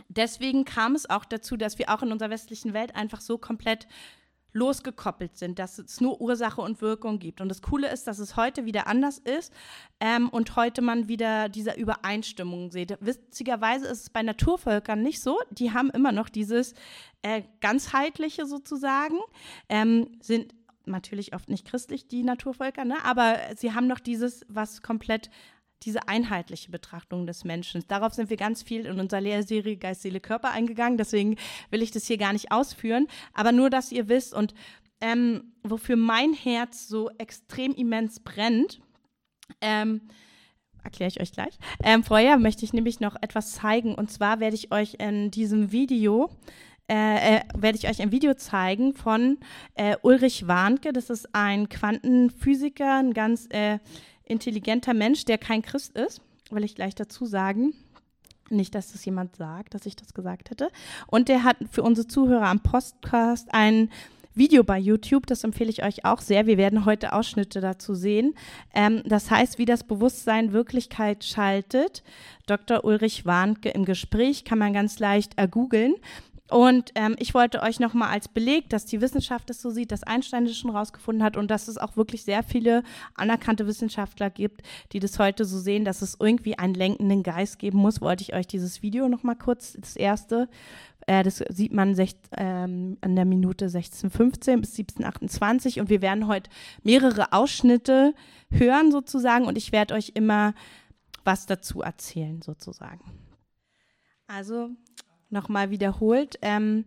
deswegen 0.09 0.65
kam 0.65 0.95
es 0.95 1.09
auch 1.09 1.25
dazu, 1.25 1.57
dass 1.57 1.77
wir 1.77 1.89
auch 1.89 2.01
in 2.01 2.11
unserer 2.11 2.29
westlichen 2.29 2.73
Welt 2.73 2.95
einfach 2.95 3.21
so 3.21 3.37
komplett 3.37 3.87
losgekoppelt 4.55 5.37
sind, 5.37 5.59
dass 5.59 5.77
es 5.77 5.99
nur 5.99 6.21
Ursache 6.21 6.61
und 6.61 6.81
Wirkung 6.81 7.19
gibt. 7.19 7.41
Und 7.41 7.49
das 7.49 7.61
Coole 7.61 7.91
ist, 7.91 8.07
dass 8.07 8.19
es 8.19 8.37
heute 8.37 8.65
wieder 8.65 8.87
anders 8.87 9.19
ist 9.19 9.53
ähm, 9.99 10.29
und 10.29 10.55
heute 10.55 10.81
man 10.81 11.09
wieder 11.09 11.49
diese 11.49 11.73
Übereinstimmung 11.73 12.71
sieht. 12.71 12.97
Witzigerweise 13.01 13.85
ist 13.85 14.03
es 14.03 14.09
bei 14.09 14.23
Naturvölkern 14.23 15.01
nicht 15.01 15.21
so. 15.21 15.37
Die 15.51 15.73
haben 15.73 15.89
immer 15.89 16.13
noch 16.13 16.29
dieses 16.29 16.73
äh, 17.21 17.43
ganzheitliche 17.59 18.45
sozusagen, 18.45 19.17
ähm, 19.67 20.07
sind 20.21 20.55
natürlich 20.87 21.33
oft 21.33 21.49
nicht 21.49 21.65
christlich, 21.65 22.07
die 22.07 22.23
Naturvölker, 22.23 22.85
ne? 22.85 22.95
aber 23.03 23.37
sie 23.55 23.73
haben 23.73 23.87
noch 23.87 23.99
dieses, 23.99 24.45
was 24.47 24.81
komplett 24.81 25.29
diese 25.83 26.07
einheitliche 26.07 26.71
Betrachtung 26.71 27.27
des 27.27 27.43
Menschen. 27.43 27.83
Darauf 27.87 28.13
sind 28.13 28.29
wir 28.29 28.37
ganz 28.37 28.63
viel 28.63 28.85
in 28.85 28.99
unserer 28.99 29.21
Lehrserie 29.21 29.77
Geist, 29.77 30.01
Seele, 30.01 30.19
Körper 30.19 30.51
eingegangen. 30.51 30.97
Deswegen 30.97 31.37
will 31.69 31.81
ich 31.81 31.91
das 31.91 32.07
hier 32.07 32.17
gar 32.17 32.33
nicht 32.33 32.51
ausführen. 32.51 33.07
Aber 33.33 33.51
nur, 33.51 33.69
dass 33.69 33.91
ihr 33.91 34.07
wisst 34.07 34.33
und 34.33 34.53
ähm, 35.01 35.53
wofür 35.63 35.97
mein 35.97 36.33
Herz 36.33 36.87
so 36.87 37.09
extrem 37.17 37.73
immens 37.73 38.19
brennt, 38.19 38.81
ähm, 39.61 40.01
erkläre 40.83 41.09
ich 41.09 41.21
euch 41.21 41.31
gleich. 41.31 41.57
Ähm, 41.83 42.03
vorher 42.03 42.37
möchte 42.37 42.63
ich 42.63 42.73
nämlich 42.73 42.99
noch 42.99 43.15
etwas 43.21 43.53
zeigen. 43.53 43.93
Und 43.93 44.11
zwar 44.11 44.39
werde 44.39 44.55
ich 44.55 44.71
euch 44.71 44.95
in 44.95 45.29
diesem 45.31 45.71
Video 45.71 46.29
äh, 46.87 47.37
äh, 47.37 47.41
werde 47.57 47.77
ich 47.77 47.87
euch 47.89 48.01
ein 48.01 48.11
Video 48.11 48.35
zeigen 48.35 48.93
von 48.93 49.37
äh, 49.73 49.95
Ulrich 50.03 50.47
Warnke. 50.47 50.93
Das 50.93 51.09
ist 51.09 51.33
ein 51.33 51.67
Quantenphysiker, 51.69 52.99
ein 52.99 53.13
ganz 53.13 53.47
äh, 53.49 53.79
intelligenter 54.23 54.93
Mensch, 54.93 55.25
der 55.25 55.37
kein 55.37 55.61
Christ 55.61 55.97
ist, 55.97 56.21
will 56.51 56.63
ich 56.63 56.75
gleich 56.75 56.93
dazu 56.93 57.25
sagen. 57.25 57.73
Nicht, 58.51 58.75
dass 58.75 58.91
das 58.91 59.03
jemand 59.05 59.35
sagt, 59.35 59.73
dass 59.73 59.87
ich 59.87 59.95
das 59.95 60.13
gesagt 60.13 60.51
hätte. 60.51 60.69
Und 61.07 61.29
der 61.29 61.43
hat 61.43 61.57
für 61.71 61.81
unsere 61.81 62.07
Zuhörer 62.07 62.45
am 62.45 62.59
Podcast 62.59 63.47
ein 63.51 63.89
Video 64.35 64.65
bei 64.65 64.77
YouTube, 64.77 65.27
das 65.27 65.45
empfehle 65.45 65.69
ich 65.69 65.81
euch 65.81 66.03
auch 66.03 66.19
sehr. 66.19 66.45
Wir 66.45 66.57
werden 66.57 66.83
heute 66.83 67.13
Ausschnitte 67.13 67.61
dazu 67.61 67.95
sehen. 67.95 68.35
Ähm, 68.73 69.01
das 69.05 69.31
heißt, 69.31 69.57
wie 69.57 69.65
das 69.65 69.85
Bewusstsein 69.85 70.51
Wirklichkeit 70.51 71.23
schaltet. 71.23 72.03
Dr. 72.45 72.83
Ulrich 72.83 73.25
Warnke 73.25 73.69
im 73.69 73.85
Gespräch 73.85 74.43
kann 74.43 74.59
man 74.59 74.73
ganz 74.73 74.99
leicht 74.99 75.37
ergoogeln. 75.37 75.95
Und 76.49 76.91
ähm, 76.93 77.15
ich 77.17 77.33
wollte 77.33 77.63
euch 77.63 77.79
nochmal 77.79 78.09
als 78.09 78.27
Beleg, 78.27 78.69
dass 78.69 78.85
die 78.85 79.01
Wissenschaft 79.01 79.49
es 79.49 79.61
so 79.61 79.71
sieht, 79.71 79.91
dass 79.91 80.03
Einstein 80.03 80.45
das 80.45 80.55
schon 80.55 80.69
rausgefunden 80.69 81.23
hat 81.23 81.37
und 81.37 81.49
dass 81.49 81.67
es 81.67 81.79
auch 81.79 81.97
wirklich 81.97 82.23
sehr 82.23 82.43
viele 82.43 82.83
anerkannte 83.15 83.65
Wissenschaftler 83.65 84.29
gibt, 84.29 84.61
die 84.91 84.99
das 84.99 85.17
heute 85.17 85.43
so 85.45 85.57
sehen, 85.57 85.85
dass 85.85 86.03
es 86.03 86.17
irgendwie 86.19 86.59
einen 86.59 86.75
lenkenden 86.75 87.23
Geist 87.23 87.57
geben 87.57 87.79
muss, 87.79 87.99
wollte 87.99 88.21
ich 88.21 88.35
euch 88.35 88.45
dieses 88.45 88.83
Video 88.83 89.09
nochmal 89.09 89.35
kurz, 89.35 89.73
das 89.73 89.95
erste, 89.95 90.47
äh, 91.07 91.23
das 91.23 91.43
sieht 91.49 91.73
man 91.73 91.95
sech, 91.95 92.15
ähm, 92.37 92.99
an 93.01 93.15
der 93.15 93.25
Minute 93.25 93.65
16.15 93.65 94.59
bis 94.59 94.75
17.28 94.75 95.79
und 95.79 95.89
wir 95.89 96.03
werden 96.03 96.27
heute 96.27 96.51
mehrere 96.83 97.33
Ausschnitte 97.33 98.13
hören 98.51 98.91
sozusagen 98.91 99.45
und 99.45 99.57
ich 99.57 99.71
werde 99.71 99.95
euch 99.95 100.11
immer 100.13 100.53
was 101.23 101.47
dazu 101.47 101.81
erzählen 101.81 102.43
sozusagen. 102.43 103.03
Also 104.27 104.69
nochmal 105.35 105.69
wiederholt. 105.69 106.39
Ähm, 106.41 106.85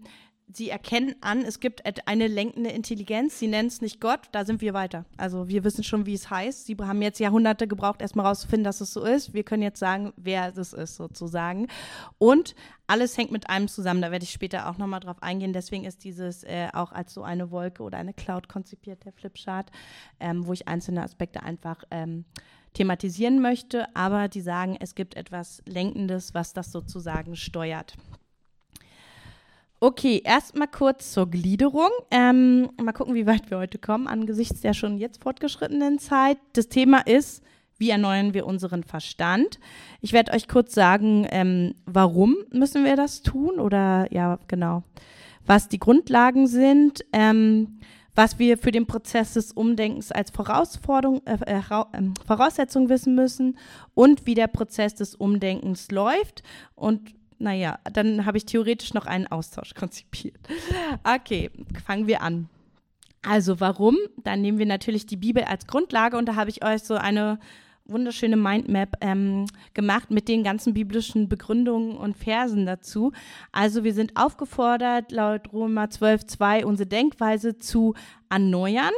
sie 0.52 0.70
erkennen 0.70 1.14
an, 1.20 1.42
es 1.42 1.60
gibt 1.60 1.82
eine 2.06 2.26
lenkende 2.26 2.70
Intelligenz. 2.70 3.38
Sie 3.38 3.46
nennen 3.46 3.68
es 3.68 3.80
nicht 3.80 4.00
Gott, 4.00 4.20
da 4.32 4.44
sind 4.44 4.60
wir 4.60 4.74
weiter. 4.74 5.04
Also 5.16 5.48
wir 5.48 5.64
wissen 5.64 5.84
schon, 5.84 6.06
wie 6.06 6.14
es 6.14 6.30
heißt. 6.30 6.66
Sie 6.66 6.76
haben 6.80 7.02
jetzt 7.02 7.20
Jahrhunderte 7.20 7.68
gebraucht, 7.68 8.00
erstmal 8.00 8.26
rauszufinden, 8.26 8.64
dass 8.64 8.80
es 8.80 8.92
so 8.92 9.04
ist. 9.04 9.34
Wir 9.34 9.44
können 9.44 9.62
jetzt 9.62 9.78
sagen, 9.78 10.12
wer 10.16 10.50
das 10.50 10.72
ist 10.72 10.96
sozusagen. 10.96 11.68
Und 12.18 12.54
alles 12.86 13.16
hängt 13.18 13.30
mit 13.30 13.50
einem 13.50 13.68
zusammen. 13.68 14.00
Da 14.00 14.10
werde 14.10 14.24
ich 14.24 14.30
später 14.30 14.68
auch 14.68 14.78
nochmal 14.78 15.00
drauf 15.00 15.22
eingehen. 15.22 15.52
Deswegen 15.52 15.84
ist 15.84 16.04
dieses 16.04 16.44
äh, 16.44 16.68
auch 16.72 16.92
als 16.92 17.12
so 17.12 17.22
eine 17.22 17.50
Wolke 17.50 17.82
oder 17.82 17.98
eine 17.98 18.14
Cloud 18.14 18.48
konzipiert, 18.48 19.04
der 19.04 19.12
Flipchart, 19.12 19.70
ähm, 20.18 20.46
wo 20.46 20.52
ich 20.52 20.66
einzelne 20.66 21.02
Aspekte 21.02 21.42
einfach 21.42 21.84
ähm, 21.90 22.24
thematisieren 22.72 23.40
möchte. 23.42 23.94
Aber 23.94 24.28
die 24.28 24.40
sagen, 24.40 24.76
es 24.80 24.94
gibt 24.94 25.14
etwas 25.14 25.62
Lenkendes, 25.66 26.32
was 26.32 26.54
das 26.54 26.72
sozusagen 26.72 27.36
steuert. 27.36 27.94
Okay, 29.80 30.20
erstmal 30.24 30.66
kurz 30.66 31.12
zur 31.12 31.30
Gliederung. 31.30 31.90
Ähm, 32.10 32.68
mal 32.82 32.92
gucken, 32.92 33.14
wie 33.14 33.26
weit 33.26 33.48
wir 33.48 33.58
heute 33.58 33.78
kommen, 33.78 34.08
angesichts 34.08 34.60
der 34.60 34.74
schon 34.74 34.98
jetzt 34.98 35.22
fortgeschrittenen 35.22 36.00
Zeit. 36.00 36.38
Das 36.54 36.68
Thema 36.68 37.06
ist, 37.06 37.44
wie 37.76 37.90
erneuern 37.90 38.34
wir 38.34 38.44
unseren 38.44 38.82
Verstand? 38.82 39.60
Ich 40.00 40.12
werde 40.12 40.32
euch 40.32 40.48
kurz 40.48 40.74
sagen, 40.74 41.28
ähm, 41.30 41.76
warum 41.86 42.36
müssen 42.50 42.84
wir 42.84 42.96
das 42.96 43.22
tun 43.22 43.60
oder 43.60 44.12
ja, 44.12 44.40
genau, 44.48 44.82
was 45.46 45.68
die 45.68 45.78
Grundlagen 45.78 46.48
sind, 46.48 47.04
ähm, 47.12 47.78
was 48.16 48.40
wir 48.40 48.58
für 48.58 48.72
den 48.72 48.88
Prozess 48.88 49.34
des 49.34 49.52
Umdenkens 49.52 50.10
als 50.10 50.32
Herausforderung, 50.36 51.22
äh, 51.24 51.38
äh, 51.46 51.62
ähm, 51.92 52.14
Voraussetzung 52.26 52.88
wissen 52.88 53.14
müssen 53.14 53.56
und 53.94 54.26
wie 54.26 54.34
der 54.34 54.48
Prozess 54.48 54.96
des 54.96 55.14
Umdenkens 55.14 55.92
läuft 55.92 56.42
und 56.74 57.12
naja, 57.38 57.78
dann 57.92 58.26
habe 58.26 58.38
ich 58.38 58.46
theoretisch 58.46 58.94
noch 58.94 59.06
einen 59.06 59.26
Austausch 59.26 59.74
konzipiert. 59.78 60.38
Okay, 61.04 61.50
fangen 61.84 62.06
wir 62.06 62.22
an. 62.22 62.48
Also 63.22 63.60
warum? 63.60 63.96
Dann 64.22 64.40
nehmen 64.42 64.58
wir 64.58 64.66
natürlich 64.66 65.06
die 65.06 65.16
Bibel 65.16 65.44
als 65.44 65.66
Grundlage 65.66 66.16
und 66.16 66.26
da 66.26 66.36
habe 66.36 66.50
ich 66.50 66.64
euch 66.64 66.82
so 66.82 66.94
eine 66.94 67.38
wunderschöne 67.88 68.36
Mindmap 68.36 68.96
ähm, 69.00 69.46
gemacht 69.74 70.10
mit 70.10 70.28
den 70.28 70.44
ganzen 70.44 70.74
biblischen 70.74 71.28
Begründungen 71.28 71.96
und 71.96 72.16
Versen 72.16 72.66
dazu. 72.66 73.12
Also 73.50 73.82
wir 73.82 73.94
sind 73.94 74.12
aufgefordert, 74.16 75.10
laut 75.10 75.52
Römer 75.52 75.86
12.2 75.86 76.64
unsere 76.64 76.86
Denkweise 76.86 77.58
zu 77.58 77.94
erneuern. 78.28 78.92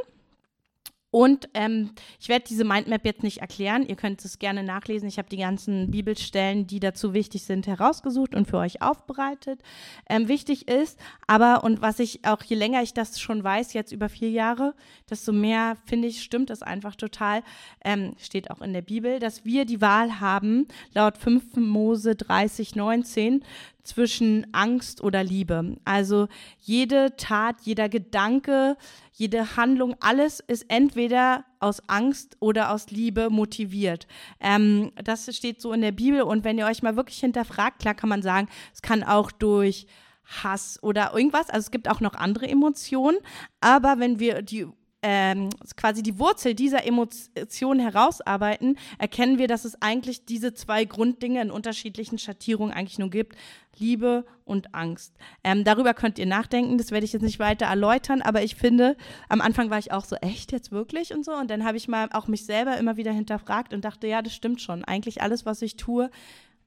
Und 1.11 1.49
ähm, 1.55 1.91
ich 2.21 2.29
werde 2.29 2.45
diese 2.49 2.65
Mindmap 2.65 3.05
jetzt 3.05 3.23
nicht 3.25 3.39
erklären. 3.39 3.85
Ihr 3.87 3.97
könnt 3.97 4.25
es 4.25 4.39
gerne 4.39 4.63
nachlesen. 4.63 5.09
Ich 5.09 5.19
habe 5.19 5.29
die 5.29 5.39
ganzen 5.39 5.91
Bibelstellen, 5.91 6.67
die 6.69 6.79
dazu 6.79 7.15
wichtig 7.15 7.43
sind, 7.43 7.67
herausgesucht 7.67 8.35
und 8.35 8.47
für 8.47 8.59
euch 8.59 8.81
aufbereitet. 8.81 9.61
Ähm, 10.09 10.29
wichtig 10.29 10.69
ist 10.69 10.99
aber, 11.27 11.65
und 11.65 11.83
was 11.83 11.99
ich 11.99 12.25
auch, 12.25 12.43
je 12.45 12.57
länger 12.57 12.83
ich 12.83 12.95
das 12.95 13.21
schon 13.21 13.43
weiß, 13.43 13.73
jetzt 13.73 13.93
über 13.93 14.09
vier 14.09 14.31
Jahre, 14.31 14.75
desto 15.09 15.33
mehr 15.33 15.77
finde 15.85 16.07
ich, 16.07 16.23
stimmt 16.23 16.49
das 16.49 16.63
einfach 16.63 16.95
total, 16.95 17.43
ähm, 17.85 18.15
steht 18.19 18.51
auch 18.51 18.61
in 18.61 18.73
der 18.73 18.83
Bibel, 18.83 19.19
dass 19.19 19.45
wir 19.45 19.65
die 19.65 19.81
Wahl 19.81 20.21
haben, 20.21 20.69
laut 20.95 21.19
5 21.19 21.57
Mose 21.57 22.15
30, 22.15 22.77
19, 22.77 23.45
zwischen 23.83 24.47
Angst 24.53 25.03
oder 25.03 25.25
Liebe. 25.25 25.77
Also 25.85 26.29
jede 26.59 27.17
Tat, 27.17 27.57
jeder 27.63 27.89
Gedanke, 27.89 28.77
jede 29.13 29.57
Handlung, 29.57 29.97
alles 30.01 30.41
ist 30.41 30.67
entweder 30.69 31.45
aus 31.59 31.83
Angst 31.89 32.37
oder 32.41 32.71
aus 32.73 32.91
Liebe 32.91 33.31
motiviert. 33.31 34.07
Ähm, 34.41 34.93
das 35.03 35.35
steht 35.35 35.61
so 35.61 35.73
in 35.73 35.81
der 35.81 35.93
Bibel 35.93 36.23
und 36.23 36.45
wenn 36.45 36.59
ihr 36.59 36.67
euch 36.67 36.83
mal 36.83 36.97
wirklich 36.97 37.21
hinterfragt, 37.21 37.81
klar 37.81 37.95
kann 37.95 38.09
man 38.09 38.23
sagen, 38.23 38.49
es 38.73 38.83
kann 38.83 39.03
auch 39.03 39.31
durch 39.31 39.87
Hass 40.25 40.81
oder 40.83 41.13
irgendwas, 41.15 41.51
also 41.51 41.67
es 41.67 41.71
gibt 41.71 41.89
auch 41.89 42.01
noch 42.01 42.15
andere 42.15 42.49
Emotionen, 42.49 43.19
aber 43.61 43.99
wenn 43.99 44.21
wir 44.21 44.43
die 44.43 44.67
ähm, 45.03 45.51
quasi 45.77 46.03
die 46.03 46.19
Wurzel 46.19 46.55
dieser 46.55 46.87
Emotion 46.87 47.79
herausarbeiten, 47.79 48.79
erkennen 48.99 49.39
wir, 49.39 49.49
dass 49.49 49.65
es 49.65 49.81
eigentlich 49.81 50.27
diese 50.27 50.53
zwei 50.53 50.85
Grunddinge 50.85 51.41
in 51.41 51.51
unterschiedlichen 51.51 52.19
Schattierungen 52.19 52.75
eigentlich 52.75 52.99
nur 52.99 53.11
gibt. 53.11 53.37
Liebe 53.79 54.27
und 54.45 54.75
Angst. 54.75 55.15
Ähm, 55.43 55.65
darüber 55.65 55.95
könnt 55.95 56.19
ihr 56.19 56.27
nachdenken, 56.27 56.77
das 56.77 56.91
werde 56.91 57.07
ich 57.07 57.13
jetzt 57.13 57.23
nicht 57.23 57.39
weiter 57.39 57.67
erläutern, 57.67 58.21
aber 58.21 58.43
ich 58.43 58.57
finde, 58.57 58.97
am 59.29 59.41
Anfang 59.41 59.71
war 59.71 59.79
ich 59.79 59.93
auch 59.93 60.05
so, 60.05 60.17
echt 60.17 60.53
jetzt 60.53 60.71
wirklich 60.71 61.15
und 61.15 61.25
so. 61.25 61.33
Und 61.33 61.51
dann 61.51 61.65
habe 61.65 61.77
ich 61.77 61.89
mal 61.89 62.09
auch 62.13 62.27
mich 62.27 62.45
selber 62.45 62.77
immer 62.77 62.97
wieder 62.97 63.13
hinterfragt 63.13 63.73
und 63.73 63.85
dachte, 63.85 64.07
ja, 64.07 64.23
das 64.23 64.35
stimmt 64.35 64.61
schon. 64.61 64.85
Eigentlich 64.85 65.23
alles, 65.23 65.47
was 65.47 65.63
ich 65.63 65.77
tue, 65.77 66.11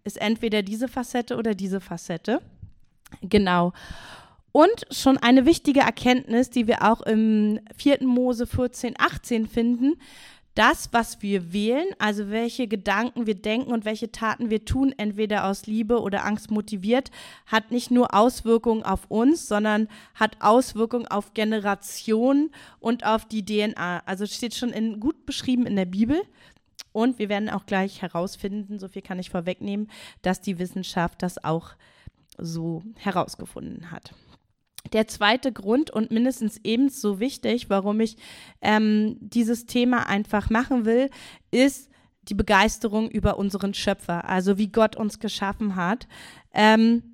ist 0.03 0.19
entweder 0.19 0.63
diese 0.63 0.87
Facette 0.87 1.37
oder 1.37 1.53
diese 1.53 1.81
Facette. 1.81 2.41
Genau. 3.21 3.73
Und 4.53 4.85
schon 4.91 5.17
eine 5.17 5.47
wichtige 5.47 5.79
Erkenntnis, 5.79 6.51
die 6.51 6.67
wir 6.67 6.83
auch 6.83 7.01
im 7.01 7.59
4. 7.75 8.03
Mose 8.03 8.45
14, 8.45 8.93
18 8.99 9.47
finden, 9.47 9.95
das, 10.53 10.89
was 10.93 11.23
wir 11.23 11.51
wählen, 11.51 11.87
also 11.97 12.29
welche 12.29 12.67
Gedanken 12.67 13.25
wir 13.25 13.33
denken 13.33 13.71
und 13.71 13.83
welche 13.83 14.11
Taten 14.11 14.51
wir 14.51 14.63
tun, 14.63 14.93
entweder 14.95 15.45
aus 15.45 15.65
Liebe 15.65 15.99
oder 15.99 16.23
Angst 16.23 16.51
motiviert, 16.51 17.09
hat 17.47 17.71
nicht 17.71 17.89
nur 17.89 18.13
Auswirkungen 18.13 18.83
auf 18.83 19.09
uns, 19.09 19.47
sondern 19.47 19.87
hat 20.13 20.37
Auswirkungen 20.39 21.07
auf 21.07 21.33
Generationen 21.33 22.51
und 22.79 23.07
auf 23.07 23.25
die 23.25 23.43
DNA. 23.43 24.03
Also 24.05 24.27
steht 24.27 24.53
schon 24.53 24.69
in, 24.69 24.99
gut 24.99 25.25
beschrieben 25.25 25.65
in 25.65 25.75
der 25.75 25.85
Bibel. 25.85 26.21
Und 26.91 27.17
wir 27.17 27.29
werden 27.29 27.49
auch 27.49 27.65
gleich 27.65 28.03
herausfinden, 28.03 28.77
so 28.77 28.87
viel 28.87 29.01
kann 29.01 29.17
ich 29.17 29.31
vorwegnehmen, 29.31 29.89
dass 30.21 30.41
die 30.41 30.59
Wissenschaft 30.59 31.23
das 31.23 31.43
auch 31.43 31.71
so 32.37 32.83
herausgefunden 32.99 33.89
hat. 33.89 34.13
Der 34.91 35.07
zweite 35.07 35.51
Grund 35.51 35.89
und 35.91 36.11
mindestens 36.11 36.59
ebenso 36.63 37.19
wichtig, 37.19 37.69
warum 37.69 37.99
ich 38.01 38.17
ähm, 38.61 39.17
dieses 39.21 39.65
Thema 39.65 40.07
einfach 40.07 40.49
machen 40.49 40.85
will, 40.85 41.09
ist 41.51 41.89
die 42.23 42.35
Begeisterung 42.35 43.09
über 43.09 43.37
unseren 43.37 43.73
Schöpfer, 43.73 44.27
also 44.29 44.57
wie 44.57 44.71
Gott 44.71 44.95
uns 44.95 45.19
geschaffen 45.19 45.75
hat. 45.75 46.07
Ähm, 46.53 47.12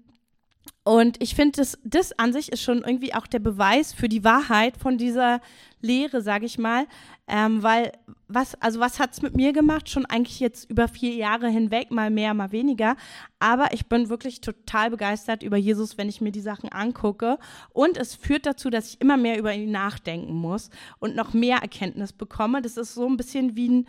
und 0.89 1.21
ich 1.21 1.35
finde, 1.35 1.57
das, 1.57 1.77
das 1.83 2.17
an 2.17 2.33
sich 2.33 2.51
ist 2.51 2.63
schon 2.63 2.79
irgendwie 2.79 3.13
auch 3.13 3.27
der 3.27 3.37
Beweis 3.37 3.93
für 3.93 4.09
die 4.09 4.23
Wahrheit 4.23 4.75
von 4.75 4.97
dieser 4.97 5.39
Lehre, 5.81 6.23
sage 6.23 6.47
ich 6.47 6.57
mal. 6.57 6.87
Ähm, 7.27 7.61
weil 7.61 7.91
was, 8.27 8.59
also 8.59 8.79
was 8.79 8.97
hat 8.97 9.13
es 9.13 9.21
mit 9.21 9.35
mir 9.35 9.53
gemacht? 9.53 9.87
Schon 9.87 10.07
eigentlich 10.07 10.39
jetzt 10.39 10.67
über 10.67 10.87
vier 10.87 11.13
Jahre 11.13 11.47
hinweg, 11.47 11.91
mal 11.91 12.09
mehr, 12.09 12.33
mal 12.33 12.51
weniger. 12.51 12.95
Aber 13.37 13.71
ich 13.71 13.85
bin 13.85 14.09
wirklich 14.09 14.41
total 14.41 14.89
begeistert 14.89 15.43
über 15.43 15.57
Jesus, 15.57 15.99
wenn 15.99 16.09
ich 16.09 16.21
mir 16.21 16.31
die 16.31 16.41
Sachen 16.41 16.71
angucke. 16.71 17.37
Und 17.71 17.95
es 17.95 18.15
führt 18.15 18.47
dazu, 18.47 18.71
dass 18.71 18.89
ich 18.89 18.99
immer 18.99 19.17
mehr 19.17 19.37
über 19.37 19.53
ihn 19.53 19.69
nachdenken 19.69 20.33
muss 20.33 20.71
und 20.97 21.15
noch 21.15 21.35
mehr 21.35 21.57
Erkenntnis 21.57 22.13
bekomme. 22.13 22.63
Das 22.63 22.77
ist 22.77 22.95
so 22.95 23.05
ein 23.05 23.15
bisschen 23.15 23.55
wie 23.55 23.69
ein 23.69 23.87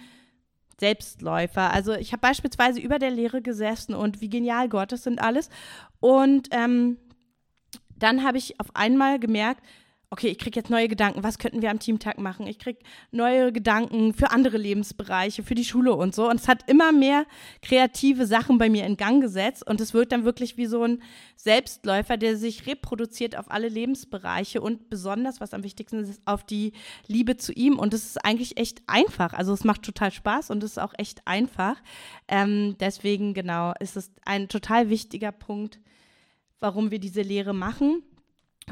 Selbstläufer. 0.80 1.72
Also 1.72 1.92
ich 1.92 2.12
habe 2.12 2.20
beispielsweise 2.20 2.80
über 2.80 2.99
der 2.99 3.10
Lehre 3.10 3.42
gesessen 3.42 3.94
und 3.94 4.20
wie 4.20 4.28
genial 4.28 4.68
Gott 4.68 4.92
ist 4.92 5.06
und 5.06 5.20
alles. 5.20 5.49
Und 6.00 6.49
ähm, 6.50 6.96
dann 7.96 8.25
habe 8.25 8.38
ich 8.38 8.58
auf 8.58 8.75
einmal 8.75 9.20
gemerkt, 9.20 9.62
okay, 10.12 10.26
ich 10.26 10.38
kriege 10.38 10.58
jetzt 10.58 10.70
neue 10.70 10.88
Gedanken, 10.88 11.22
was 11.22 11.38
könnten 11.38 11.62
wir 11.62 11.70
am 11.70 11.78
Teamtag 11.78 12.18
machen? 12.18 12.48
Ich 12.48 12.58
kriege 12.58 12.80
neue 13.12 13.52
Gedanken 13.52 14.12
für 14.12 14.32
andere 14.32 14.58
Lebensbereiche, 14.58 15.44
für 15.44 15.54
die 15.54 15.64
Schule 15.64 15.94
und 15.94 16.16
so. 16.16 16.28
Und 16.28 16.40
es 16.40 16.48
hat 16.48 16.68
immer 16.68 16.90
mehr 16.90 17.26
kreative 17.62 18.26
Sachen 18.26 18.58
bei 18.58 18.68
mir 18.68 18.84
in 18.86 18.96
Gang 18.96 19.22
gesetzt 19.22 19.64
und 19.64 19.80
es 19.80 19.94
wird 19.94 20.10
dann 20.10 20.24
wirklich 20.24 20.56
wie 20.56 20.66
so 20.66 20.82
ein 20.82 21.00
Selbstläufer, 21.36 22.16
der 22.16 22.36
sich 22.36 22.66
reproduziert 22.66 23.36
auf 23.36 23.52
alle 23.52 23.68
Lebensbereiche 23.68 24.60
und 24.60 24.90
besonders, 24.90 25.40
was 25.40 25.54
am 25.54 25.62
wichtigsten 25.62 26.00
ist, 26.00 26.20
auf 26.24 26.42
die 26.44 26.72
Liebe 27.06 27.36
zu 27.36 27.52
ihm. 27.52 27.78
Und 27.78 27.94
es 27.94 28.04
ist 28.04 28.24
eigentlich 28.24 28.56
echt 28.56 28.82
einfach. 28.88 29.32
Also 29.32 29.52
es 29.52 29.62
macht 29.62 29.82
total 29.82 30.10
Spaß 30.10 30.50
und 30.50 30.64
es 30.64 30.72
ist 30.72 30.78
auch 30.78 30.94
echt 30.98 31.24
einfach. 31.28 31.80
Ähm, 32.26 32.74
deswegen, 32.80 33.32
genau, 33.32 33.74
ist 33.78 33.96
es 33.96 34.10
ein 34.24 34.48
total 34.48 34.90
wichtiger 34.90 35.30
Punkt, 35.30 35.78
warum 36.58 36.90
wir 36.90 36.98
diese 36.98 37.22
Lehre 37.22 37.54
machen. 37.54 38.02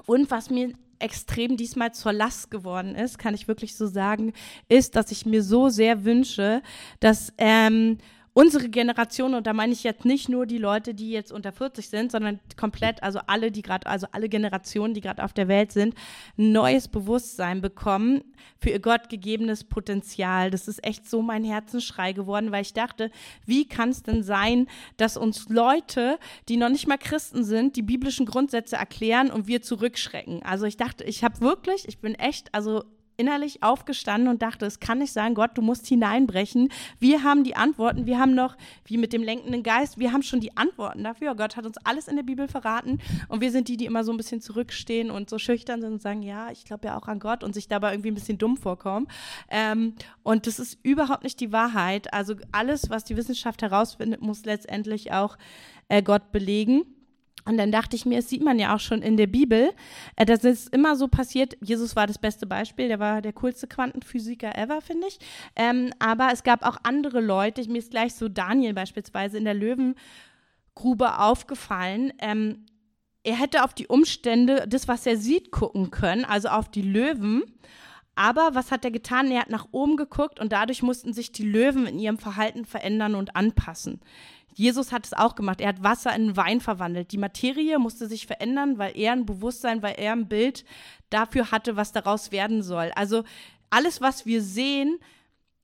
Und 0.06 0.30
was 0.30 0.50
mir 0.50 0.74
extrem 0.98 1.56
diesmal 1.56 1.92
zur 1.92 2.12
Last 2.12 2.50
geworden 2.50 2.94
ist, 2.94 3.18
kann 3.18 3.34
ich 3.34 3.48
wirklich 3.48 3.76
so 3.76 3.86
sagen, 3.86 4.32
ist, 4.68 4.96
dass 4.96 5.10
ich 5.10 5.26
mir 5.26 5.42
so 5.42 5.68
sehr 5.68 6.04
wünsche, 6.04 6.62
dass 7.00 7.32
ähm, 7.38 7.98
unsere 8.38 8.68
Generation, 8.68 9.34
und 9.34 9.48
da 9.48 9.52
meine 9.52 9.72
ich 9.72 9.82
jetzt 9.82 10.04
nicht 10.04 10.28
nur 10.28 10.46
die 10.46 10.58
Leute, 10.58 10.94
die 10.94 11.10
jetzt 11.10 11.32
unter 11.32 11.50
40 11.50 11.88
sind, 11.88 12.12
sondern 12.12 12.38
komplett, 12.56 13.02
also 13.02 13.18
alle, 13.26 13.50
die 13.50 13.62
gerade, 13.62 13.88
also 13.88 14.06
alle 14.12 14.28
Generationen, 14.28 14.94
die 14.94 15.00
gerade 15.00 15.24
auf 15.24 15.32
der 15.32 15.48
Welt 15.48 15.72
sind, 15.72 15.96
ein 16.38 16.52
neues 16.52 16.86
Bewusstsein 16.86 17.60
bekommen 17.60 18.22
für 18.60 18.70
ihr 18.70 18.78
Gott 18.78 19.08
gegebenes 19.08 19.64
Potenzial. 19.64 20.52
Das 20.52 20.68
ist 20.68 20.86
echt 20.86 21.10
so 21.10 21.20
mein 21.20 21.42
Herzensschrei 21.42 22.12
geworden, 22.12 22.52
weil 22.52 22.62
ich 22.62 22.74
dachte, 22.74 23.10
wie 23.44 23.66
kann 23.66 23.88
es 23.88 24.04
denn 24.04 24.22
sein, 24.22 24.68
dass 24.98 25.16
uns 25.16 25.48
Leute, 25.48 26.20
die 26.48 26.58
noch 26.58 26.68
nicht 26.68 26.86
mal 26.86 26.96
Christen 26.96 27.42
sind, 27.42 27.74
die 27.74 27.82
biblischen 27.82 28.24
Grundsätze 28.24 28.76
erklären 28.76 29.32
und 29.32 29.48
wir 29.48 29.62
zurückschrecken? 29.62 30.44
Also 30.44 30.64
ich 30.64 30.76
dachte, 30.76 31.02
ich 31.02 31.24
habe 31.24 31.40
wirklich, 31.40 31.88
ich 31.88 31.98
bin 31.98 32.14
echt, 32.14 32.54
also 32.54 32.84
innerlich 33.18 33.62
aufgestanden 33.62 34.28
und 34.28 34.40
dachte, 34.40 34.64
es 34.64 34.80
kann 34.80 34.98
nicht 34.98 35.12
sein, 35.12 35.34
Gott, 35.34 35.50
du 35.54 35.62
musst 35.62 35.86
hineinbrechen. 35.86 36.70
Wir 36.98 37.24
haben 37.24 37.44
die 37.44 37.56
Antworten, 37.56 38.06
wir 38.06 38.18
haben 38.18 38.34
noch, 38.34 38.56
wie 38.84 38.96
mit 38.96 39.12
dem 39.12 39.22
lenkenden 39.22 39.62
Geist, 39.62 39.98
wir 39.98 40.12
haben 40.12 40.22
schon 40.22 40.40
die 40.40 40.56
Antworten 40.56 41.04
dafür. 41.04 41.34
Gott 41.34 41.56
hat 41.56 41.66
uns 41.66 41.76
alles 41.84 42.08
in 42.08 42.16
der 42.16 42.22
Bibel 42.22 42.48
verraten 42.48 43.00
und 43.28 43.40
wir 43.40 43.50
sind 43.50 43.68
die, 43.68 43.76
die 43.76 43.86
immer 43.86 44.04
so 44.04 44.12
ein 44.12 44.16
bisschen 44.16 44.40
zurückstehen 44.40 45.10
und 45.10 45.28
so 45.28 45.38
schüchtern 45.38 45.80
sind 45.80 45.92
und 45.92 46.02
sagen, 46.02 46.22
ja, 46.22 46.50
ich 46.50 46.64
glaube 46.64 46.86
ja 46.86 46.96
auch 46.96 47.08
an 47.08 47.18
Gott 47.18 47.42
und 47.42 47.54
sich 47.54 47.68
dabei 47.68 47.92
irgendwie 47.92 48.12
ein 48.12 48.14
bisschen 48.14 48.38
dumm 48.38 48.56
vorkommen. 48.56 49.08
Ähm, 49.50 49.94
und 50.22 50.46
das 50.46 50.60
ist 50.60 50.78
überhaupt 50.84 51.24
nicht 51.24 51.40
die 51.40 51.52
Wahrheit. 51.52 52.12
Also 52.14 52.36
alles, 52.52 52.88
was 52.88 53.04
die 53.04 53.16
Wissenschaft 53.16 53.62
herausfindet, 53.62 54.22
muss 54.22 54.44
letztendlich 54.44 55.12
auch 55.12 55.36
äh, 55.88 56.02
Gott 56.02 56.30
belegen. 56.30 56.84
Und 57.48 57.56
dann 57.56 57.72
dachte 57.72 57.96
ich 57.96 58.04
mir, 58.04 58.16
das 58.16 58.28
sieht 58.28 58.44
man 58.44 58.58
ja 58.58 58.74
auch 58.74 58.80
schon 58.80 59.00
in 59.00 59.16
der 59.16 59.26
Bibel, 59.26 59.70
äh, 60.16 60.26
das 60.26 60.44
ist 60.44 60.72
immer 60.74 60.96
so 60.96 61.08
passiert. 61.08 61.56
Jesus 61.60 61.96
war 61.96 62.06
das 62.06 62.18
beste 62.18 62.46
Beispiel, 62.46 62.88
der 62.88 62.98
war 62.98 63.22
der 63.22 63.32
coolste 63.32 63.66
Quantenphysiker 63.66 64.56
ever, 64.56 64.82
finde 64.82 65.08
ich. 65.08 65.18
Ähm, 65.56 65.90
aber 65.98 66.28
es 66.32 66.42
gab 66.42 66.62
auch 66.62 66.76
andere 66.82 67.20
Leute, 67.20 67.66
mir 67.70 67.78
ist 67.78 67.90
gleich 67.90 68.14
so 68.14 68.28
Daniel 68.28 68.74
beispielsweise 68.74 69.38
in 69.38 69.44
der 69.44 69.54
Löwengrube 69.54 71.18
aufgefallen. 71.18 72.12
Ähm, 72.18 72.66
er 73.24 73.36
hätte 73.36 73.64
auf 73.64 73.72
die 73.72 73.86
Umstände, 73.86 74.66
das, 74.68 74.86
was 74.86 75.06
er 75.06 75.16
sieht, 75.16 75.50
gucken 75.50 75.90
können, 75.90 76.26
also 76.26 76.48
auf 76.48 76.70
die 76.70 76.82
Löwen. 76.82 77.42
Aber 78.14 78.50
was 78.52 78.72
hat 78.72 78.84
er 78.84 78.90
getan? 78.90 79.30
Er 79.30 79.42
hat 79.42 79.50
nach 79.50 79.68
oben 79.70 79.96
geguckt 79.96 80.40
und 80.40 80.52
dadurch 80.52 80.82
mussten 80.82 81.12
sich 81.12 81.32
die 81.32 81.48
Löwen 81.48 81.86
in 81.86 81.98
ihrem 81.98 82.18
Verhalten 82.18 82.64
verändern 82.64 83.14
und 83.14 83.36
anpassen. 83.36 84.00
Jesus 84.58 84.90
hat 84.90 85.06
es 85.06 85.12
auch 85.14 85.36
gemacht. 85.36 85.60
Er 85.60 85.68
hat 85.68 85.84
Wasser 85.84 86.14
in 86.16 86.36
Wein 86.36 86.60
verwandelt. 86.60 87.12
Die 87.12 87.16
Materie 87.18 87.78
musste 87.78 88.08
sich 88.08 88.26
verändern, 88.26 88.76
weil 88.76 88.98
er 88.98 89.12
ein 89.12 89.24
Bewusstsein, 89.24 89.82
weil 89.82 89.94
er 89.96 90.12
ein 90.12 90.26
Bild 90.26 90.64
dafür 91.10 91.52
hatte, 91.52 91.76
was 91.76 91.92
daraus 91.92 92.32
werden 92.32 92.64
soll. 92.64 92.90
Also 92.96 93.22
alles, 93.70 94.00
was 94.00 94.26
wir 94.26 94.42
sehen, 94.42 94.98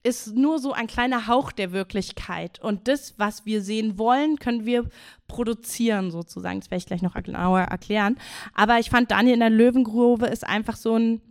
ist 0.01 0.33
nur 0.33 0.59
so 0.59 0.71
ein 0.71 0.87
kleiner 0.87 1.27
Hauch 1.27 1.51
der 1.51 1.73
Wirklichkeit. 1.73 2.61
Und 2.61 2.87
das, 2.87 3.15
was 3.17 3.45
wir 3.45 3.61
sehen 3.61 3.97
wollen, 3.97 4.39
können 4.39 4.65
wir 4.65 4.85
produzieren, 5.27 6.09
sozusagen. 6.09 6.61
Das 6.61 6.71
werde 6.71 6.79
ich 6.79 6.85
gleich 6.85 7.01
noch 7.01 7.21
genauer 7.21 7.61
erklären. 7.61 8.17
Aber 8.53 8.79
ich 8.79 8.89
fand 8.89 9.11
Daniel 9.11 9.33
in 9.33 9.39
der 9.41 9.49
Löwengrube 9.49 10.27
ist 10.27 10.47
einfach 10.47 10.77
so 10.77 10.95
ein 10.95 11.21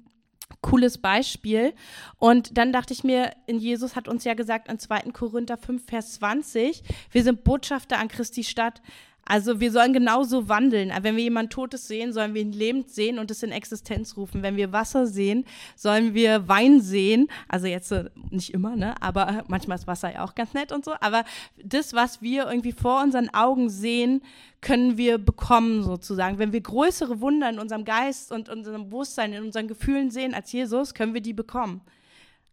cooles 0.60 0.98
Beispiel. 0.98 1.74
Und 2.18 2.56
dann 2.56 2.72
dachte 2.72 2.92
ich 2.92 3.04
mir, 3.04 3.32
in 3.46 3.58
Jesus 3.58 3.96
hat 3.96 4.08
uns 4.08 4.24
ja 4.24 4.34
gesagt 4.34 4.68
in 4.68 4.78
2. 4.78 5.12
Korinther 5.12 5.56
5, 5.56 5.84
Vers 5.84 6.14
20, 6.14 6.82
wir 7.10 7.22
sind 7.22 7.44
Botschafter 7.44 7.98
an 7.98 8.08
Christi 8.08 8.44
Stadt. 8.44 8.82
Also 9.26 9.60
wir 9.60 9.72
sollen 9.72 9.92
genauso 9.92 10.48
wandeln. 10.48 10.92
Wenn 11.00 11.16
wir 11.16 11.24
jemand 11.24 11.52
Totes 11.52 11.88
sehen, 11.88 12.12
sollen 12.12 12.34
wir 12.34 12.42
ihn 12.42 12.52
lebend 12.52 12.90
sehen 12.90 13.18
und 13.18 13.30
es 13.30 13.42
in 13.42 13.52
Existenz 13.52 14.16
rufen. 14.16 14.42
Wenn 14.42 14.56
wir 14.56 14.72
Wasser 14.72 15.06
sehen, 15.06 15.44
sollen 15.76 16.14
wir 16.14 16.48
Wein 16.48 16.80
sehen. 16.80 17.28
Also 17.48 17.66
jetzt 17.66 17.90
äh, 17.92 18.10
nicht 18.30 18.52
immer, 18.52 18.76
ne? 18.76 18.94
Aber 19.00 19.44
manchmal 19.48 19.78
ist 19.78 19.86
Wasser 19.86 20.12
ja 20.12 20.24
auch 20.24 20.34
ganz 20.34 20.54
nett 20.54 20.72
und 20.72 20.84
so. 20.84 20.94
Aber 21.00 21.24
das, 21.62 21.94
was 21.94 22.22
wir 22.22 22.46
irgendwie 22.48 22.72
vor 22.72 23.02
unseren 23.02 23.28
Augen 23.32 23.70
sehen, 23.70 24.22
können 24.60 24.96
wir 24.96 25.18
bekommen 25.18 25.82
sozusagen. 25.82 26.38
Wenn 26.38 26.52
wir 26.52 26.60
größere 26.60 27.20
Wunder 27.20 27.50
in 27.50 27.58
unserem 27.58 27.84
Geist 27.84 28.32
und 28.32 28.48
unserem 28.48 28.86
Bewusstsein, 28.86 29.32
in 29.32 29.44
unseren 29.44 29.68
Gefühlen 29.68 30.10
sehen 30.10 30.34
als 30.34 30.52
Jesus, 30.52 30.94
können 30.94 31.14
wir 31.14 31.20
die 31.20 31.34
bekommen. 31.34 31.82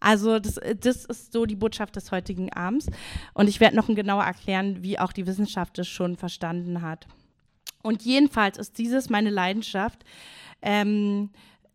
Also 0.01 0.39
das, 0.39 0.59
das 0.79 1.05
ist 1.05 1.31
so 1.31 1.45
die 1.45 1.55
Botschaft 1.55 1.95
des 1.95 2.11
heutigen 2.11 2.51
Abends. 2.51 2.87
Und 3.33 3.47
ich 3.47 3.61
werde 3.61 3.77
noch 3.77 3.87
genauer 3.87 4.23
erklären, 4.23 4.83
wie 4.83 4.99
auch 4.99 5.13
die 5.13 5.27
Wissenschaft 5.27 5.79
es 5.79 5.87
schon 5.87 6.17
verstanden 6.17 6.81
hat. 6.81 7.07
Und 7.83 8.01
jedenfalls 8.01 8.57
ist 8.57 8.77
dieses 8.77 9.09
meine 9.09 9.29
Leidenschaft. 9.29 10.03
Ähm, 10.61 11.29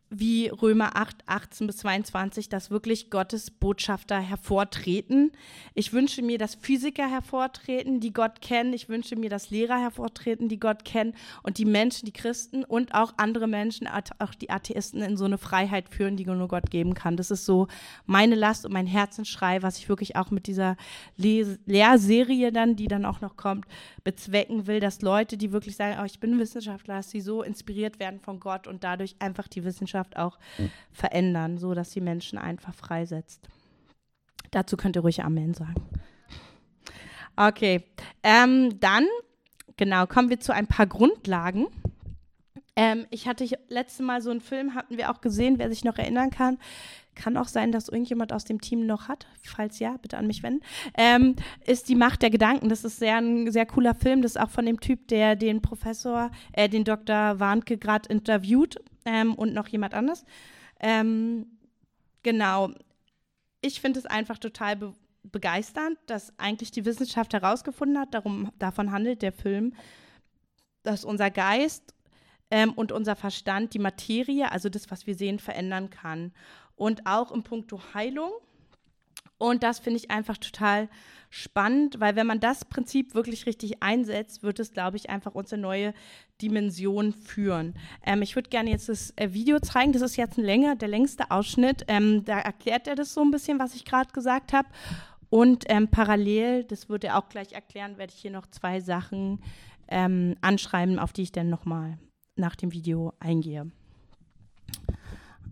wie 0.08 0.46
Römer 0.48 0.96
8, 0.96 1.16
18 1.26 1.66
bis 1.66 1.78
22, 1.78 2.48
dass 2.48 2.70
wirklich 2.70 3.10
Gottes 3.10 3.50
Botschafter 3.50 4.20
hervortreten. 4.20 5.32
Ich 5.74 5.92
wünsche 5.92 6.22
mir, 6.22 6.38
dass 6.38 6.54
Physiker 6.54 7.10
hervortreten, 7.10 7.98
die 7.98 8.12
Gott 8.12 8.40
kennen. 8.40 8.72
Ich 8.72 8.88
wünsche 8.88 9.16
mir, 9.16 9.30
dass 9.30 9.50
Lehrer 9.50 9.80
hervortreten, 9.80 10.48
die 10.48 10.60
Gott 10.60 10.84
kennen. 10.84 11.14
Und 11.42 11.58
die 11.58 11.64
Menschen, 11.64 12.06
die 12.06 12.12
Christen 12.12 12.62
und 12.64 12.94
auch 12.94 13.14
andere 13.16 13.48
Menschen, 13.48 13.88
auch 13.88 14.34
die 14.34 14.50
Atheisten 14.50 15.02
in 15.02 15.16
so 15.16 15.24
eine 15.24 15.38
Freiheit 15.38 15.88
führen, 15.88 16.16
die 16.16 16.24
nur 16.24 16.46
Gott 16.46 16.70
geben 16.70 16.94
kann. 16.94 17.16
Das 17.16 17.32
ist 17.32 17.44
so 17.44 17.66
meine 18.04 18.36
Last 18.36 18.64
und 18.64 18.72
mein 18.72 18.86
Herzensschrei, 18.86 19.62
was 19.62 19.78
ich 19.78 19.88
wirklich 19.88 20.14
auch 20.14 20.30
mit 20.30 20.46
dieser 20.46 20.76
Lehrserie 21.16 22.52
dann, 22.52 22.76
die 22.76 22.86
dann 22.86 23.04
auch 23.06 23.20
noch 23.20 23.36
kommt, 23.36 23.66
bezwecken 24.04 24.68
will, 24.68 24.78
dass 24.78 25.02
Leute, 25.02 25.36
die 25.36 25.50
wirklich 25.50 25.74
sagen, 25.74 25.98
oh, 26.00 26.04
ich 26.04 26.20
bin 26.20 26.38
Wissenschaftler, 26.38 26.94
dass 26.96 27.10
sie 27.10 27.20
so 27.20 27.42
inspiriert 27.42 27.98
werden 27.98 28.20
von 28.20 28.38
Gott 28.38 28.68
und 28.68 28.84
dadurch 28.84 29.16
einfach 29.18 29.48
die 29.48 29.64
Wissenschaft 29.64 29.95
Gesellschaft 29.96 30.16
auch 30.16 30.38
mhm. 30.58 30.70
verändern, 30.92 31.58
so 31.58 31.74
dass 31.74 31.92
sie 31.92 32.00
Menschen 32.00 32.38
einfach 32.38 32.74
freisetzt. 32.74 33.48
Dazu 34.50 34.76
könnt 34.76 34.96
ihr 34.96 35.02
ruhig 35.02 35.24
Amen 35.24 35.54
sagen. 35.54 35.74
Okay, 37.36 37.84
ähm, 38.22 38.80
dann, 38.80 39.06
genau, 39.76 40.06
kommen 40.06 40.30
wir 40.30 40.40
zu 40.40 40.54
ein 40.54 40.66
paar 40.66 40.86
Grundlagen. 40.86 41.66
Ähm, 42.76 43.06
ich 43.10 43.26
hatte 43.26 43.46
letztes 43.68 44.04
Mal 44.04 44.20
so 44.22 44.30
einen 44.30 44.40
Film, 44.40 44.74
hatten 44.74 44.96
wir 44.96 45.10
auch 45.10 45.20
gesehen, 45.20 45.58
wer 45.58 45.68
sich 45.68 45.84
noch 45.84 45.98
erinnern 45.98 46.30
kann. 46.30 46.58
Kann 47.14 47.38
auch 47.38 47.48
sein, 47.48 47.72
dass 47.72 47.88
irgendjemand 47.88 48.32
aus 48.32 48.44
dem 48.44 48.60
Team 48.60 48.86
noch 48.86 49.08
hat. 49.08 49.26
Falls 49.42 49.78
ja, 49.78 49.96
bitte 49.96 50.18
an 50.18 50.26
mich 50.26 50.42
wenden. 50.42 50.62
Ähm, 50.98 51.36
ist 51.66 51.88
die 51.88 51.94
Macht 51.94 52.20
der 52.20 52.30
Gedanken. 52.30 52.68
Das 52.68 52.84
ist 52.84 52.98
sehr, 52.98 53.16
ein 53.16 53.50
sehr 53.50 53.64
cooler 53.64 53.94
Film. 53.94 54.20
Das 54.20 54.32
ist 54.32 54.40
auch 54.40 54.50
von 54.50 54.66
dem 54.66 54.80
Typ, 54.80 55.08
der 55.08 55.34
den 55.36 55.62
Professor, 55.62 56.30
äh, 56.52 56.68
den 56.68 56.84
Dr. 56.84 57.40
Warnke 57.40 57.78
gerade 57.78 58.10
interviewt 58.10 58.76
ähm, 59.06 59.34
und 59.34 59.54
noch 59.54 59.68
jemand 59.68 59.94
anders. 59.94 60.24
Ähm, 60.78 61.46
genau. 62.22 62.70
Ich 63.62 63.80
finde 63.80 64.00
es 64.00 64.06
einfach 64.06 64.38
total 64.38 64.76
be 64.76 64.92
begeisternd, 65.32 65.98
dass 66.06 66.32
eigentlich 66.38 66.70
die 66.70 66.84
Wissenschaft 66.84 67.32
herausgefunden 67.34 67.98
hat, 67.98 68.14
darum, 68.14 68.52
davon 68.60 68.92
handelt 68.92 69.22
der 69.22 69.32
Film, 69.32 69.74
dass 70.84 71.04
unser 71.04 71.32
Geist 71.32 71.96
ähm, 72.52 72.72
und 72.74 72.92
unser 72.92 73.16
Verstand 73.16 73.74
die 73.74 73.80
Materie, 73.80 74.52
also 74.52 74.68
das, 74.68 74.88
was 74.88 75.08
wir 75.08 75.16
sehen, 75.16 75.40
verändern 75.40 75.90
kann. 75.90 76.32
Und 76.76 77.06
auch 77.06 77.32
im 77.32 77.42
Punkto 77.42 77.80
Heilung. 77.92 78.30
Und 79.38 79.62
das 79.62 79.78
finde 79.78 79.98
ich 79.98 80.10
einfach 80.10 80.38
total 80.38 80.88
spannend, 81.28 82.00
weil 82.00 82.16
wenn 82.16 82.26
man 82.26 82.40
das 82.40 82.64
Prinzip 82.64 83.14
wirklich 83.14 83.46
richtig 83.46 83.82
einsetzt, 83.82 84.42
wird 84.42 84.58
es, 84.60 84.72
glaube 84.72 84.96
ich, 84.96 85.10
einfach 85.10 85.34
uns 85.34 85.52
eine 85.52 85.62
neue 85.62 85.94
Dimension 86.40 87.12
führen. 87.12 87.74
Ähm, 88.04 88.22
ich 88.22 88.36
würde 88.36 88.48
gerne 88.48 88.70
jetzt 88.70 88.88
das 88.88 89.12
äh, 89.16 89.32
Video 89.32 89.60
zeigen. 89.60 89.92
Das 89.92 90.02
ist 90.02 90.16
jetzt 90.16 90.38
ein 90.38 90.44
länger, 90.44 90.76
der 90.76 90.88
längste 90.88 91.30
Ausschnitt. 91.30 91.84
Ähm, 91.88 92.24
da 92.24 92.38
erklärt 92.38 92.86
er 92.86 92.94
das 92.94 93.12
so 93.12 93.22
ein 93.22 93.30
bisschen, 93.30 93.58
was 93.58 93.74
ich 93.74 93.84
gerade 93.84 94.12
gesagt 94.12 94.52
habe. 94.52 94.68
Und 95.28 95.64
ähm, 95.68 95.88
parallel, 95.88 96.64
das 96.64 96.88
wird 96.88 97.04
er 97.04 97.18
auch 97.18 97.28
gleich 97.28 97.52
erklären, 97.52 97.98
werde 97.98 98.12
ich 98.14 98.20
hier 98.20 98.30
noch 98.30 98.46
zwei 98.46 98.80
Sachen 98.80 99.40
ähm, 99.88 100.36
anschreiben, 100.40 100.98
auf 100.98 101.12
die 101.12 101.22
ich 101.22 101.32
dann 101.32 101.50
nochmal 101.50 101.98
nach 102.36 102.56
dem 102.56 102.72
Video 102.72 103.12
eingehe. 103.18 103.70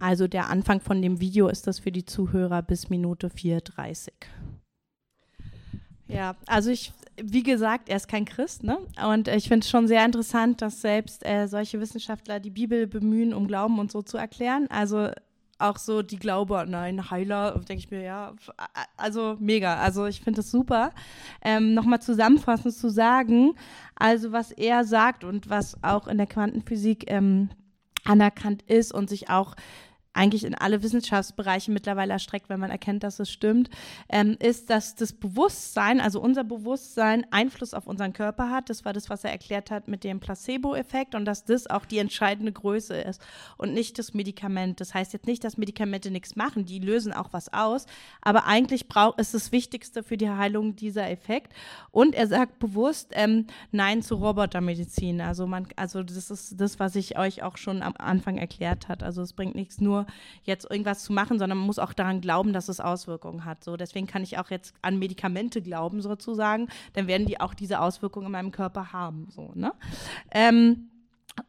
Also 0.05 0.29
der 0.29 0.51
Anfang 0.51 0.83
von 0.83 1.01
dem 1.01 1.19
Video 1.19 1.49
ist 1.49 1.67
das 1.67 1.79
für 1.79 1.91
die 1.91 2.05
Zuhörer 2.05 2.61
bis 2.61 2.91
Minute 2.91 3.29
4.30. 3.29 4.11
Ja, 6.09 6.37
also 6.47 6.69
ich, 6.69 6.93
wie 7.17 7.43
gesagt, 7.43 7.89
er 7.89 7.97
ist 7.97 8.07
kein 8.07 8.27
Christ, 8.27 8.65
ne? 8.65 8.77
Und 9.11 9.29
ich 9.29 9.49
finde 9.49 9.65
es 9.65 9.71
schon 9.71 9.89
sehr 9.89 10.05
interessant, 10.05 10.61
dass 10.61 10.83
selbst 10.83 11.25
äh, 11.25 11.47
solche 11.47 11.81
Wissenschaftler 11.81 12.39
die 12.39 12.51
Bibel 12.51 12.87
bemühen, 12.87 13.33
um 13.33 13.47
Glauben 13.47 13.79
und 13.79 13.91
so 13.91 14.03
zu 14.03 14.19
erklären. 14.19 14.67
Also 14.69 15.09
auch 15.59 15.79
so 15.79 16.03
die 16.03 16.19
Glaube, 16.19 16.67
nein, 16.69 17.11
Heiler, 17.11 17.53
denke 17.67 17.79
ich 17.79 17.91
mir, 17.91 18.03
ja, 18.03 18.35
also 18.99 19.39
mega. 19.41 19.77
Also 19.77 20.05
ich 20.05 20.21
finde 20.21 20.43
das 20.43 20.51
super. 20.51 20.93
Ähm, 21.41 21.73
Nochmal 21.73 22.03
zusammenfassend 22.03 22.75
zu 22.75 22.91
sagen, 22.91 23.55
also 23.95 24.33
was 24.33 24.53
er 24.53 24.85
sagt 24.85 25.25
und 25.25 25.49
was 25.49 25.83
auch 25.83 26.09
in 26.09 26.19
der 26.19 26.27
Quantenphysik 26.27 27.11
ähm, 27.11 27.49
anerkannt 28.05 28.63
ist 28.67 28.93
und 28.93 29.09
sich 29.09 29.31
auch 29.31 29.57
eigentlich 30.15 30.45
in 30.45 30.55
alle 30.55 30.83
Wissenschaftsbereiche 30.83 31.71
mittlerweile 31.71 32.13
erstreckt, 32.13 32.49
wenn 32.49 32.61
man 32.61 32.71
erkennt, 32.71 33.03
dass 33.03 33.19
es 33.19 33.31
stimmt, 33.31 33.69
ähm, 34.09 34.37
ist, 34.41 34.71
dass 34.71 34.95
das 34.95 35.13
Bewusstsein, 35.13 36.01
also 36.01 36.21
unser 36.21 36.45
Bewusstsein, 36.45 37.27
Einfluss 37.31 37.75
auf 37.75 37.87
unseren 37.87 38.13
Körper 38.13 38.51
hat. 38.51 38.71
Das 38.71 38.85
war 38.85 38.93
das, 38.93 39.11
was 39.11 39.25
er 39.25 39.33
erklärt 39.33 39.71
hat 39.71 39.89
mit 39.89 40.05
dem 40.05 40.21
Placebo-Effekt 40.21 41.15
und 41.15 41.25
dass 41.25 41.45
das 41.45 41.67
auch 41.67 41.85
die 41.85 41.99
entscheidende 41.99 42.53
Größe 42.53 42.97
ist 42.97 43.21
und 43.57 43.75
nicht 43.75 43.99
das 43.99 44.15
Medikament. 44.15 44.81
Das 44.81 44.95
heißt 44.95 45.13
jetzt 45.13 45.27
nicht, 45.27 45.45
dass 45.45 45.57
Medikamente 45.57 46.11
nichts 46.11 46.37
machen, 46.37 46.65
die 46.65 46.79
lösen 46.79 47.13
auch 47.13 47.33
was 47.33 47.53
aus, 47.53 47.87
aber 48.23 48.47
eigentlich 48.47 48.89
braucht 48.89 49.21
ist 49.21 49.35
das 49.35 49.53
Wichtigste 49.53 50.03
für 50.03 50.17
die 50.17 50.31
Heilung 50.31 50.77
dieser 50.77 51.11
Effekt. 51.11 51.53
Und 51.91 52.15
er 52.15 52.27
sagt 52.27 52.59
bewusst 52.59 53.11
ähm, 53.13 53.47
Nein 53.73 54.03
zu 54.03 54.15
Robotermedizin. 54.15 55.21
Also 55.21 55.47
man, 55.47 55.67
also 55.77 56.03
das 56.03 56.31
ist 56.31 56.61
das, 56.61 56.79
was 56.79 56.97
ich 56.97 57.19
euch 57.19 57.43
auch 57.43 57.57
schon 57.57 57.83
am 57.83 57.95
Anfang 57.99 58.39
erklärt 58.39 58.89
hat. 58.89 59.03
Also 59.03 59.23
es 59.23 59.33
bringt 59.33 59.55
nichts 59.55 59.81
jetzt 60.45 60.71
irgendwas 60.71 61.05
zu 61.05 61.13
machen, 61.13 61.39
sondern 61.39 61.59
man 61.59 61.67
muss 61.67 61.79
auch 61.79 61.93
daran 61.93 62.21
glauben, 62.21 62.53
dass 62.53 62.69
es 62.69 62.81
Auswirkungen 62.81 63.45
hat. 63.45 63.65
So, 63.65 63.77
deswegen 63.77 64.07
kann 64.07 64.23
ich 64.23 64.39
auch 64.39 64.51
jetzt 64.51 64.75
an 64.83 64.99
Medikamente 64.99 65.63
glauben, 65.63 66.01
sozusagen. 66.03 66.69
Dann 66.93 67.07
werden 67.07 67.27
die 67.27 67.41
auch 67.41 67.55
diese 67.55 67.81
Auswirkungen 67.81 68.27
in 68.27 68.33
meinem 68.33 68.53
Körper 68.53 68.93
haben. 68.93 69.29
So, 69.31 69.53
ne? 69.55 69.73
Ähm, 70.31 70.91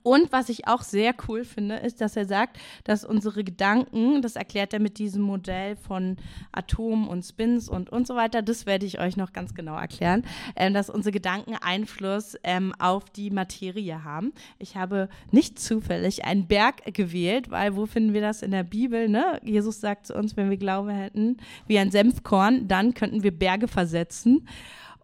und 0.02 0.32
was 0.32 0.50
ich 0.50 0.68
auch 0.68 0.82
sehr 0.82 1.14
cool 1.28 1.44
finde, 1.44 1.76
ist, 1.76 2.02
dass 2.02 2.16
er 2.16 2.26
sagt, 2.26 2.58
dass 2.84 3.06
unsere 3.06 3.44
Gedanken, 3.44 4.22
das 4.22 4.36
erklärt 4.36 4.74
er 4.74 4.80
mit 4.80 4.98
diesem 4.98 5.22
Modell 5.22 5.76
von 5.76 6.18
Atomen 6.52 7.08
und 7.08 7.24
Spins 7.24 7.70
und 7.70 7.90
und 7.90 8.08
so 8.08 8.16
weiter, 8.16 8.42
das 8.42 8.66
werde 8.66 8.86
ich 8.86 9.00
euch 9.00 9.16
noch 9.16 9.34
ganz 9.34 9.54
genau 9.54 9.76
erklären, 9.76 10.24
äh, 10.56 10.72
dass 10.72 10.90
unsere 10.90 11.12
Gedanken 11.12 11.56
Einfluss 11.56 12.36
ähm, 12.44 12.74
auf 12.80 13.06
die 13.10 13.30
Materie 13.30 14.04
haben. 14.04 14.34
Ich 14.58 14.76
habe 14.76 15.10
nicht 15.32 15.60
zufällig 15.60 16.26
einen 16.26 16.48
Berg 16.48 16.94
gewählt, 16.94 17.52
weil 17.52 17.76
wo 17.76 17.86
finden 17.86 18.14
wir 18.14 18.22
das 18.22 18.42
in 18.42 18.52
der 18.52 18.64
Bibel? 18.64 19.08
Ne? 19.08 19.40
Jesus 19.44 19.82
sagt 19.82 20.08
zu 20.08 20.16
uns, 20.16 20.36
wenn 20.36 20.50
wir 20.50 20.58
Glaube 20.58 20.94
hätten 20.94 21.38
wie 21.68 21.78
ein 21.78 21.92
Senfkorn, 21.92 22.68
dann 22.68 22.94
könnten 22.94 23.24
wir 23.24 23.38
Berge 23.38 23.68
versetzen. 23.68 24.48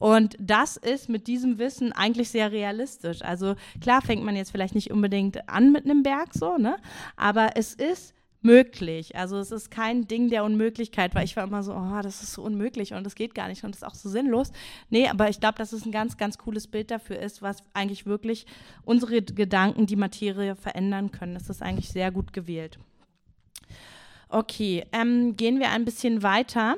Und 0.01 0.35
das 0.39 0.77
ist 0.77 1.09
mit 1.09 1.27
diesem 1.27 1.59
Wissen 1.59 1.93
eigentlich 1.93 2.31
sehr 2.31 2.51
realistisch. 2.51 3.21
Also 3.21 3.53
klar 3.81 4.01
fängt 4.01 4.23
man 4.23 4.35
jetzt 4.35 4.49
vielleicht 4.49 4.73
nicht 4.73 4.89
unbedingt 4.89 5.47
an 5.47 5.71
mit 5.71 5.85
einem 5.85 6.01
Berg 6.01 6.33
so, 6.33 6.57
ne? 6.57 6.77
Aber 7.17 7.51
es 7.53 7.75
ist 7.75 8.15
möglich. 8.41 9.15
Also 9.15 9.37
es 9.37 9.51
ist 9.51 9.69
kein 9.69 10.07
Ding 10.07 10.31
der 10.31 10.43
Unmöglichkeit, 10.43 11.13
weil 11.13 11.25
ich 11.25 11.37
war 11.37 11.43
immer 11.43 11.61
so, 11.61 11.75
oh, 11.75 11.99
das 12.01 12.23
ist 12.23 12.33
so 12.33 12.41
unmöglich 12.41 12.95
und 12.95 13.03
das 13.03 13.13
geht 13.13 13.35
gar 13.35 13.47
nicht 13.47 13.63
und 13.63 13.75
das 13.75 13.83
ist 13.83 13.87
auch 13.87 13.93
so 13.93 14.09
sinnlos. 14.09 14.51
Nee, 14.89 15.07
aber 15.07 15.29
ich 15.29 15.39
glaube, 15.39 15.59
dass 15.59 15.71
es 15.71 15.85
ein 15.85 15.91
ganz, 15.91 16.17
ganz 16.17 16.39
cooles 16.39 16.65
Bild 16.65 16.89
dafür 16.89 17.19
ist, 17.19 17.43
was 17.43 17.57
eigentlich 17.75 18.07
wirklich 18.07 18.47
unsere 18.83 19.21
Gedanken, 19.21 19.85
die 19.85 19.97
Materie 19.97 20.55
verändern 20.55 21.11
können. 21.11 21.35
Das 21.35 21.47
ist 21.47 21.61
eigentlich 21.61 21.89
sehr 21.89 22.09
gut 22.09 22.33
gewählt. 22.33 22.79
Okay, 24.29 24.83
ähm, 24.93 25.37
gehen 25.37 25.59
wir 25.59 25.69
ein 25.69 25.85
bisschen 25.85 26.23
weiter. 26.23 26.77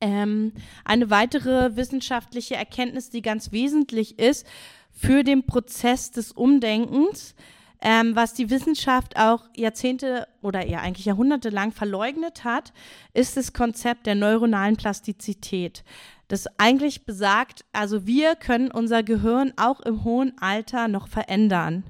Ähm, 0.00 0.52
eine 0.84 1.10
weitere 1.10 1.76
wissenschaftliche 1.76 2.54
Erkenntnis, 2.54 3.10
die 3.10 3.22
ganz 3.22 3.50
wesentlich 3.50 4.18
ist 4.18 4.46
für 4.92 5.24
den 5.24 5.44
Prozess 5.44 6.10
des 6.10 6.32
Umdenkens, 6.32 7.34
ähm, 7.80 8.16
was 8.16 8.34
die 8.34 8.50
Wissenschaft 8.50 9.16
auch 9.16 9.44
Jahrzehnte 9.56 10.26
oder 10.42 10.66
ja 10.66 10.80
eigentlich 10.80 11.06
Jahrhunderte 11.06 11.50
lang 11.50 11.72
verleugnet 11.72 12.44
hat, 12.44 12.72
ist 13.14 13.36
das 13.36 13.52
Konzept 13.52 14.06
der 14.06 14.16
neuronalen 14.16 14.76
Plastizität. 14.76 15.84
Das 16.26 16.46
eigentlich 16.58 17.06
besagt, 17.06 17.64
also 17.72 18.06
wir 18.06 18.34
können 18.34 18.70
unser 18.70 19.02
Gehirn 19.02 19.52
auch 19.56 19.80
im 19.80 20.04
hohen 20.04 20.36
Alter 20.40 20.88
noch 20.88 21.08
verändern, 21.08 21.84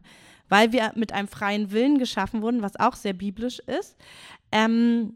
weil 0.48 0.72
wir 0.72 0.92
mit 0.94 1.12
einem 1.12 1.28
freien 1.28 1.72
Willen 1.72 1.98
geschaffen 1.98 2.42
wurden, 2.42 2.62
was 2.62 2.76
auch 2.76 2.94
sehr 2.94 3.14
biblisch 3.14 3.58
ist. 3.60 3.96
Ähm, 4.52 5.14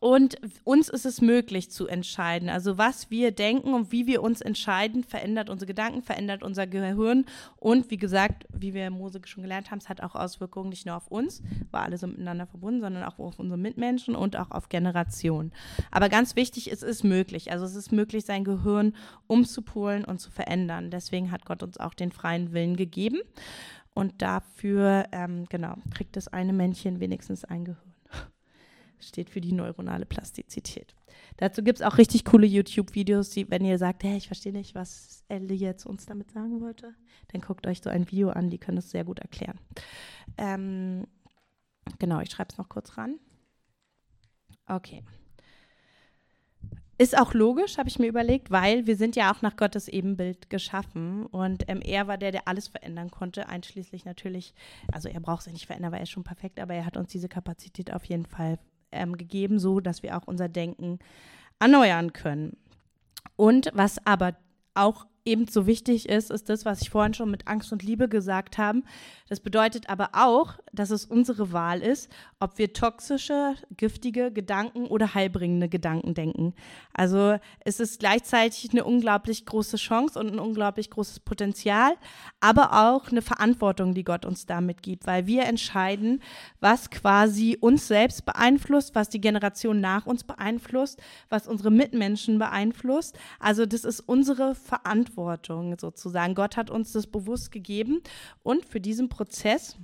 und 0.00 0.36
uns 0.64 0.88
ist 0.88 1.06
es 1.06 1.20
möglich 1.20 1.70
zu 1.70 1.86
entscheiden. 1.86 2.48
Also 2.48 2.78
was 2.78 3.10
wir 3.10 3.32
denken 3.32 3.74
und 3.74 3.92
wie 3.92 4.06
wir 4.06 4.22
uns 4.22 4.40
entscheiden, 4.40 5.04
verändert 5.04 5.50
unsere 5.50 5.66
Gedanken, 5.66 6.02
verändert 6.02 6.42
unser 6.42 6.66
Gehirn. 6.66 7.24
Und 7.56 7.90
wie 7.90 7.96
gesagt, 7.96 8.46
wie 8.52 8.74
wir 8.74 8.90
Mose 8.90 9.20
schon 9.24 9.42
gelernt 9.42 9.70
haben, 9.70 9.78
es 9.78 9.88
hat 9.88 10.02
auch 10.02 10.14
Auswirkungen 10.14 10.70
nicht 10.70 10.86
nur 10.86 10.96
auf 10.96 11.08
uns, 11.08 11.42
weil 11.70 11.82
alle 11.82 11.98
so 11.98 12.06
miteinander 12.06 12.46
verbunden, 12.46 12.80
sondern 12.80 13.04
auch 13.04 13.18
auf 13.18 13.38
unsere 13.38 13.58
Mitmenschen 13.58 14.14
und 14.14 14.36
auch 14.36 14.50
auf 14.50 14.68
Generationen. 14.68 15.52
Aber 15.90 16.08
ganz 16.08 16.36
wichtig, 16.36 16.70
es 16.70 16.82
ist 16.82 17.04
möglich. 17.04 17.50
Also 17.50 17.64
es 17.64 17.74
ist 17.74 17.92
möglich, 17.92 18.24
sein 18.24 18.44
Gehirn 18.44 18.94
umzupolen 19.26 20.04
und 20.04 20.20
zu 20.20 20.30
verändern. 20.30 20.90
Deswegen 20.90 21.32
hat 21.32 21.44
Gott 21.44 21.62
uns 21.62 21.78
auch 21.78 21.94
den 21.94 22.12
freien 22.12 22.52
Willen 22.52 22.76
gegeben. 22.76 23.18
Und 23.94 24.22
dafür, 24.22 25.06
ähm, 25.10 25.46
genau, 25.48 25.74
kriegt 25.92 26.16
das 26.16 26.28
eine 26.28 26.52
Männchen 26.52 27.00
wenigstens 27.00 27.44
ein 27.44 27.64
Gehirn 27.64 27.87
steht 29.00 29.30
für 29.30 29.40
die 29.40 29.52
neuronale 29.52 30.06
Plastizität. 30.06 30.94
Dazu 31.36 31.62
gibt 31.62 31.80
es 31.80 31.86
auch 31.86 31.98
richtig 31.98 32.24
coole 32.24 32.46
YouTube-Videos, 32.46 33.30
die, 33.30 33.50
wenn 33.50 33.64
ihr 33.64 33.78
sagt, 33.78 34.02
hey, 34.04 34.16
ich 34.16 34.26
verstehe 34.26 34.52
nicht, 34.52 34.74
was 34.74 35.24
Ellie 35.28 35.56
jetzt 35.56 35.86
uns 35.86 36.06
damit 36.06 36.30
sagen 36.30 36.60
wollte, 36.60 36.94
dann 37.32 37.40
guckt 37.40 37.66
euch 37.66 37.80
so 37.80 37.90
ein 37.90 38.10
Video 38.10 38.30
an, 38.30 38.50
die 38.50 38.58
können 38.58 38.76
das 38.76 38.90
sehr 38.90 39.04
gut 39.04 39.18
erklären. 39.18 39.58
Ähm, 40.36 41.06
genau, 41.98 42.20
ich 42.20 42.30
schreibe 42.30 42.50
es 42.52 42.58
noch 42.58 42.68
kurz 42.68 42.96
ran. 42.96 43.18
Okay. 44.66 45.02
Ist 47.00 47.16
auch 47.16 47.32
logisch, 47.32 47.78
habe 47.78 47.88
ich 47.88 48.00
mir 48.00 48.08
überlegt, 48.08 48.50
weil 48.50 48.88
wir 48.88 48.96
sind 48.96 49.14
ja 49.14 49.32
auch 49.32 49.40
nach 49.40 49.56
Gottes 49.56 49.86
Ebenbild 49.86 50.50
geschaffen 50.50 51.26
und 51.26 51.62
ähm, 51.68 51.80
er 51.80 52.08
war 52.08 52.18
der, 52.18 52.32
der 52.32 52.48
alles 52.48 52.66
verändern 52.66 53.12
konnte, 53.12 53.48
einschließlich 53.48 54.04
natürlich, 54.04 54.52
also 54.92 55.08
er 55.08 55.20
braucht 55.20 55.46
ja 55.46 55.52
nicht 55.52 55.66
verändern, 55.66 55.92
weil 55.92 56.00
er 56.00 56.02
ist 56.02 56.10
schon 56.10 56.24
perfekt, 56.24 56.58
aber 56.58 56.74
er 56.74 56.84
hat 56.84 56.96
uns 56.96 57.12
diese 57.12 57.28
Kapazität 57.28 57.92
auf 57.92 58.04
jeden 58.06 58.26
Fall 58.26 58.58
ähm, 58.92 59.16
gegeben, 59.16 59.58
so 59.58 59.80
dass 59.80 60.02
wir 60.02 60.16
auch 60.16 60.26
unser 60.26 60.48
Denken 60.48 60.98
erneuern 61.58 62.12
können. 62.12 62.56
Und 63.36 63.70
was 63.74 64.04
aber 64.06 64.36
auch 64.74 65.06
ebenso 65.28 65.66
wichtig 65.66 66.08
ist, 66.08 66.30
ist 66.30 66.48
das, 66.48 66.64
was 66.64 66.80
ich 66.80 66.90
vorhin 66.90 67.14
schon 67.14 67.30
mit 67.30 67.46
Angst 67.46 67.70
und 67.70 67.82
Liebe 67.82 68.08
gesagt 68.08 68.56
habe. 68.56 68.82
Das 69.28 69.40
bedeutet 69.40 69.90
aber 69.90 70.10
auch, 70.14 70.54
dass 70.72 70.90
es 70.90 71.04
unsere 71.04 71.52
Wahl 71.52 71.82
ist, 71.82 72.10
ob 72.40 72.56
wir 72.56 72.72
toxische, 72.72 73.54
giftige 73.76 74.32
Gedanken 74.32 74.86
oder 74.86 75.12
heilbringende 75.14 75.68
Gedanken 75.68 76.14
denken. 76.14 76.54
Also 76.94 77.38
es 77.60 77.78
ist 77.78 78.00
gleichzeitig 78.00 78.70
eine 78.72 78.84
unglaublich 78.84 79.44
große 79.44 79.76
Chance 79.76 80.18
und 80.18 80.32
ein 80.32 80.38
unglaublich 80.38 80.88
großes 80.90 81.20
Potenzial, 81.20 81.92
aber 82.40 82.88
auch 82.88 83.10
eine 83.10 83.22
Verantwortung, 83.22 83.92
die 83.92 84.04
Gott 84.04 84.24
uns 84.24 84.46
damit 84.46 84.82
gibt, 84.82 85.06
weil 85.06 85.26
wir 85.26 85.44
entscheiden, 85.44 86.22
was 86.60 86.90
quasi 86.90 87.58
uns 87.60 87.86
selbst 87.86 88.24
beeinflusst, 88.24 88.94
was 88.94 89.10
die 89.10 89.20
Generation 89.20 89.80
nach 89.80 90.06
uns 90.06 90.24
beeinflusst, 90.24 91.02
was 91.28 91.46
unsere 91.46 91.70
Mitmenschen 91.70 92.38
beeinflusst. 92.38 93.18
Also 93.38 93.66
das 93.66 93.84
ist 93.84 94.00
unsere 94.00 94.54
Verantwortung 94.54 95.17
Verantwortung 95.18 95.76
sozusagen. 95.78 96.34
Gott 96.34 96.56
hat 96.56 96.70
uns 96.70 96.92
das 96.92 97.06
bewusst 97.06 97.50
gegeben 97.50 98.00
und 98.42 98.64
für 98.64 98.80
diesen 98.80 99.08
Prozess 99.08 99.76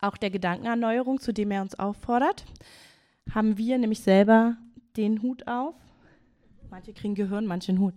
auch 0.00 0.16
der 0.16 0.30
Gedankenerneuerung, 0.30 1.20
zu 1.20 1.32
dem 1.32 1.50
er 1.50 1.62
uns 1.62 1.78
auffordert, 1.78 2.44
haben 3.32 3.58
wir 3.58 3.78
nämlich 3.78 4.00
selber 4.00 4.56
den 4.96 5.22
Hut 5.22 5.46
auf. 5.46 5.74
Manche 6.70 6.92
kriegen 6.92 7.14
Gehirn, 7.14 7.46
manche 7.46 7.72
einen 7.72 7.80
Hut. 7.80 7.94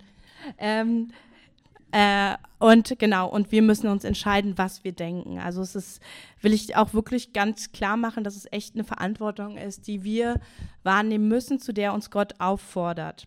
Ähm, 0.58 1.12
äh, 1.92 2.36
und 2.60 2.98
genau, 3.00 3.30
und 3.30 3.52
wir 3.52 3.62
müssen 3.62 3.88
uns 3.88 4.04
entscheiden, 4.04 4.58
was 4.58 4.84
wir 4.84 4.92
denken. 4.92 5.40
Also 5.40 5.62
es 5.62 5.76
ist, 5.76 6.02
will 6.42 6.54
ich 6.54 6.76
auch 6.76 6.94
wirklich 6.94 7.34
ganz 7.34 7.72
klar 7.72 7.98
machen, 7.98 8.24
dass 8.24 8.36
es 8.36 8.48
echt 8.52 8.76
eine 8.76 8.84
Verantwortung 8.84 9.58
ist, 9.58 9.88
die 9.88 10.04
wir 10.04 10.40
wahrnehmen 10.84 11.28
müssen, 11.28 11.60
zu 11.60 11.74
der 11.74 11.94
uns 11.94 12.10
Gott 12.10 12.34
auffordert. 12.40 13.26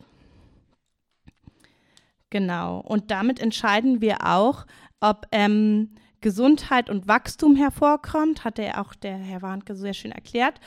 Genau. 2.30 2.80
Und 2.80 3.10
damit 3.10 3.40
entscheiden 3.40 4.00
wir 4.00 4.26
auch, 4.26 4.66
ob 5.00 5.26
ähm, 5.32 5.90
Gesundheit 6.20 6.90
und 6.90 7.06
Wachstum 7.06 7.54
hervorkommt, 7.54 8.44
hat 8.44 8.58
ja 8.58 8.82
auch 8.82 8.94
der 8.94 9.16
Herr 9.16 9.42
Warnke 9.42 9.76
sehr 9.76 9.94
schön 9.94 10.12
erklärt, 10.12 10.60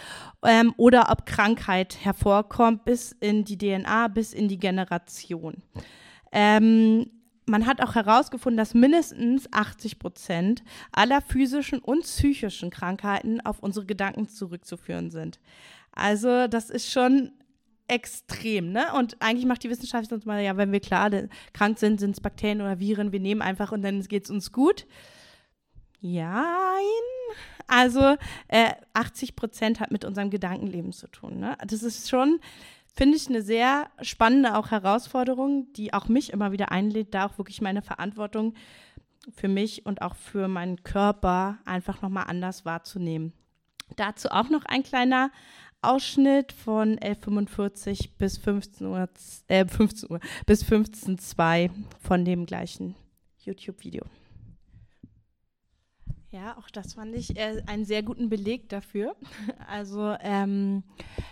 ähm, 0.43 0.74
oder 0.78 1.10
ob 1.12 1.26
Krankheit 1.26 1.97
hervorkommt 2.04 2.86
bis 2.86 3.12
in 3.19 3.43
die 3.43 3.58
DNA, 3.58 4.08
bis 4.08 4.34
in 4.34 4.47
die 4.47 4.58
Generation. 4.58 5.62
Ähm, 6.32 7.12
man 7.45 7.65
hat 7.65 7.82
auch 7.82 7.95
herausgefunden, 7.95 8.58
dass 8.58 8.74
mindestens 8.74 9.52
80 9.52 10.00
Prozent 10.00 10.63
aller 10.93 11.21
physischen 11.21 11.80
und 11.80 12.04
psychischen 12.04 12.69
Krankheiten 12.69 13.41
auf 13.41 13.60
unsere 13.60 13.86
Gedanken 13.86 14.30
zurückzuführen 14.30 15.12
sind. 15.12 15.39
Also 15.91 16.47
das 16.47 16.69
ist 16.69 16.89
schon 16.89 17.32
extrem, 17.88 18.72
ne? 18.72 18.94
Und 18.96 19.17
eigentlich 19.22 19.46
macht 19.46 19.63
die 19.63 19.70
Wissenschaft 19.70 20.10
sonst 20.10 20.26
mal, 20.26 20.41
ja, 20.41 20.58
wenn 20.58 20.72
wir 20.72 20.80
klar 20.80 21.10
krank 21.54 21.80
sind, 21.80 22.00
sind 22.00 22.12
es 22.12 22.22
Bakterien 22.22 22.62
oder 22.62 22.80
Viren, 22.80 23.12
wir 23.12 23.20
nehmen 23.20 23.41
einfach 23.41 23.72
und 23.72 23.82
dann 23.82 24.02
geht 24.02 24.26
es 24.26 24.32
uns 24.32 24.52
gut. 24.52 24.86
Ja, 26.00 26.78
also 27.67 28.17
äh, 28.48 28.74
80 28.94 29.36
Prozent 29.36 29.80
hat 29.80 29.91
mit 29.91 30.04
unserem 30.04 30.30
Gedankenleben 30.30 30.91
zu 30.91 31.08
tun. 31.08 31.39
Ne? 31.39 31.58
Das 31.65 31.84
ist 31.84 32.10
schon, 32.10 32.39
finde 32.94 33.17
ich, 33.17 33.30
eine 33.30 33.41
sehr 33.41 33.89
spannende 34.02 34.58
auch 34.58 34.72
Herausforderung, 34.72 35.72
die 35.74 35.94
auch 35.94 36.08
mich 36.08 36.34
immer 36.34 36.52
wieder 36.52 36.72
einlädt, 36.72 37.13
da 37.13 37.28
auch 37.28 37.38
wirklich 37.38 37.62
meine 37.62 37.82
Verantwortung 37.82 38.56
für 39.34 39.48
mich 39.48 39.86
und 39.86 40.02
auch 40.02 40.15
für 40.15 40.48
meinen 40.48 40.84
Körper 40.84 41.60
einfach 41.65 42.02
nochmal 42.02 42.26
anders 42.28 42.65
wahrzunehmen. 42.65 43.34
Dazu 43.96 44.30
auch 44.30 44.50
noch 44.50 44.65
ein 44.65 44.84
kleiner 44.84 45.32
Ausschnitt 45.82 46.52
von 46.52 46.98
11.45 47.00 48.10
bis 48.17 48.38
15 48.38 48.88
Uhr, 48.88 49.10
äh, 49.48 49.65
15 49.65 50.12
Uhr 50.12 50.20
bis 50.46 50.63
15.02 50.63 51.72
von 52.00 52.24
dem 52.24 52.46
gleichen 52.46 52.96
YouTube-Video. 53.39 54.06
Ja, 56.32 56.58
auch 56.58 56.70
das 56.70 56.94
fand 56.94 57.13
ich 57.13 57.38
äh, 57.38 57.62
einen 57.67 57.84
sehr 57.84 58.04
guten 58.04 58.30
Beleg 58.30 58.70
dafür. 58.70 59.15
Also 59.67 60.15
ähm, 60.22 60.84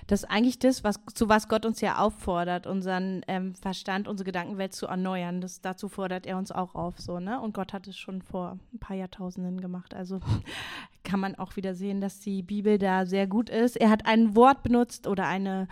das 0.07 0.23
ist 0.23 0.29
eigentlich 0.29 0.59
das, 0.59 0.83
was, 0.83 0.99
zu 1.13 1.27
was 1.27 1.49
Gott 1.49 1.65
uns 1.65 1.81
ja 1.81 1.99
auffordert, 1.99 2.67
unseren 2.67 3.21
ähm, 3.27 3.53
Verstand, 3.55 4.07
unsere 4.07 4.25
Gedankenwelt 4.25 4.73
zu 4.73 4.88
erneuern. 4.88 5.41
Das, 5.41 5.62
dazu 5.62 5.89
fordert 5.89 6.25
er 6.25 6.38
uns 6.38 6.51
auch 6.51 6.73
auf, 6.73 6.99
so, 6.99 7.19
ne? 7.19 7.39
Und 7.41 7.53
Gott 7.53 7.73
hat 7.73 7.88
es 7.88 7.97
schon 7.97 8.21
vor 8.21 8.57
ein 8.73 8.79
paar 8.79 8.95
Jahrtausenden 8.95 9.59
gemacht. 9.59 9.93
Also 9.93 10.21
kann 11.03 11.19
man 11.19 11.35
auch 11.35 11.55
wieder 11.55 11.75
sehen, 11.75 12.01
dass 12.01 12.19
die 12.19 12.41
Bibel 12.41 12.77
da 12.77 13.05
sehr 13.05 13.27
gut 13.27 13.49
ist. 13.49 13.77
Er 13.77 13.89
hat 13.89 14.05
ein 14.05 14.35
Wort 14.35 14.63
benutzt 14.63 15.07
oder 15.07 15.27
eine, 15.27 15.67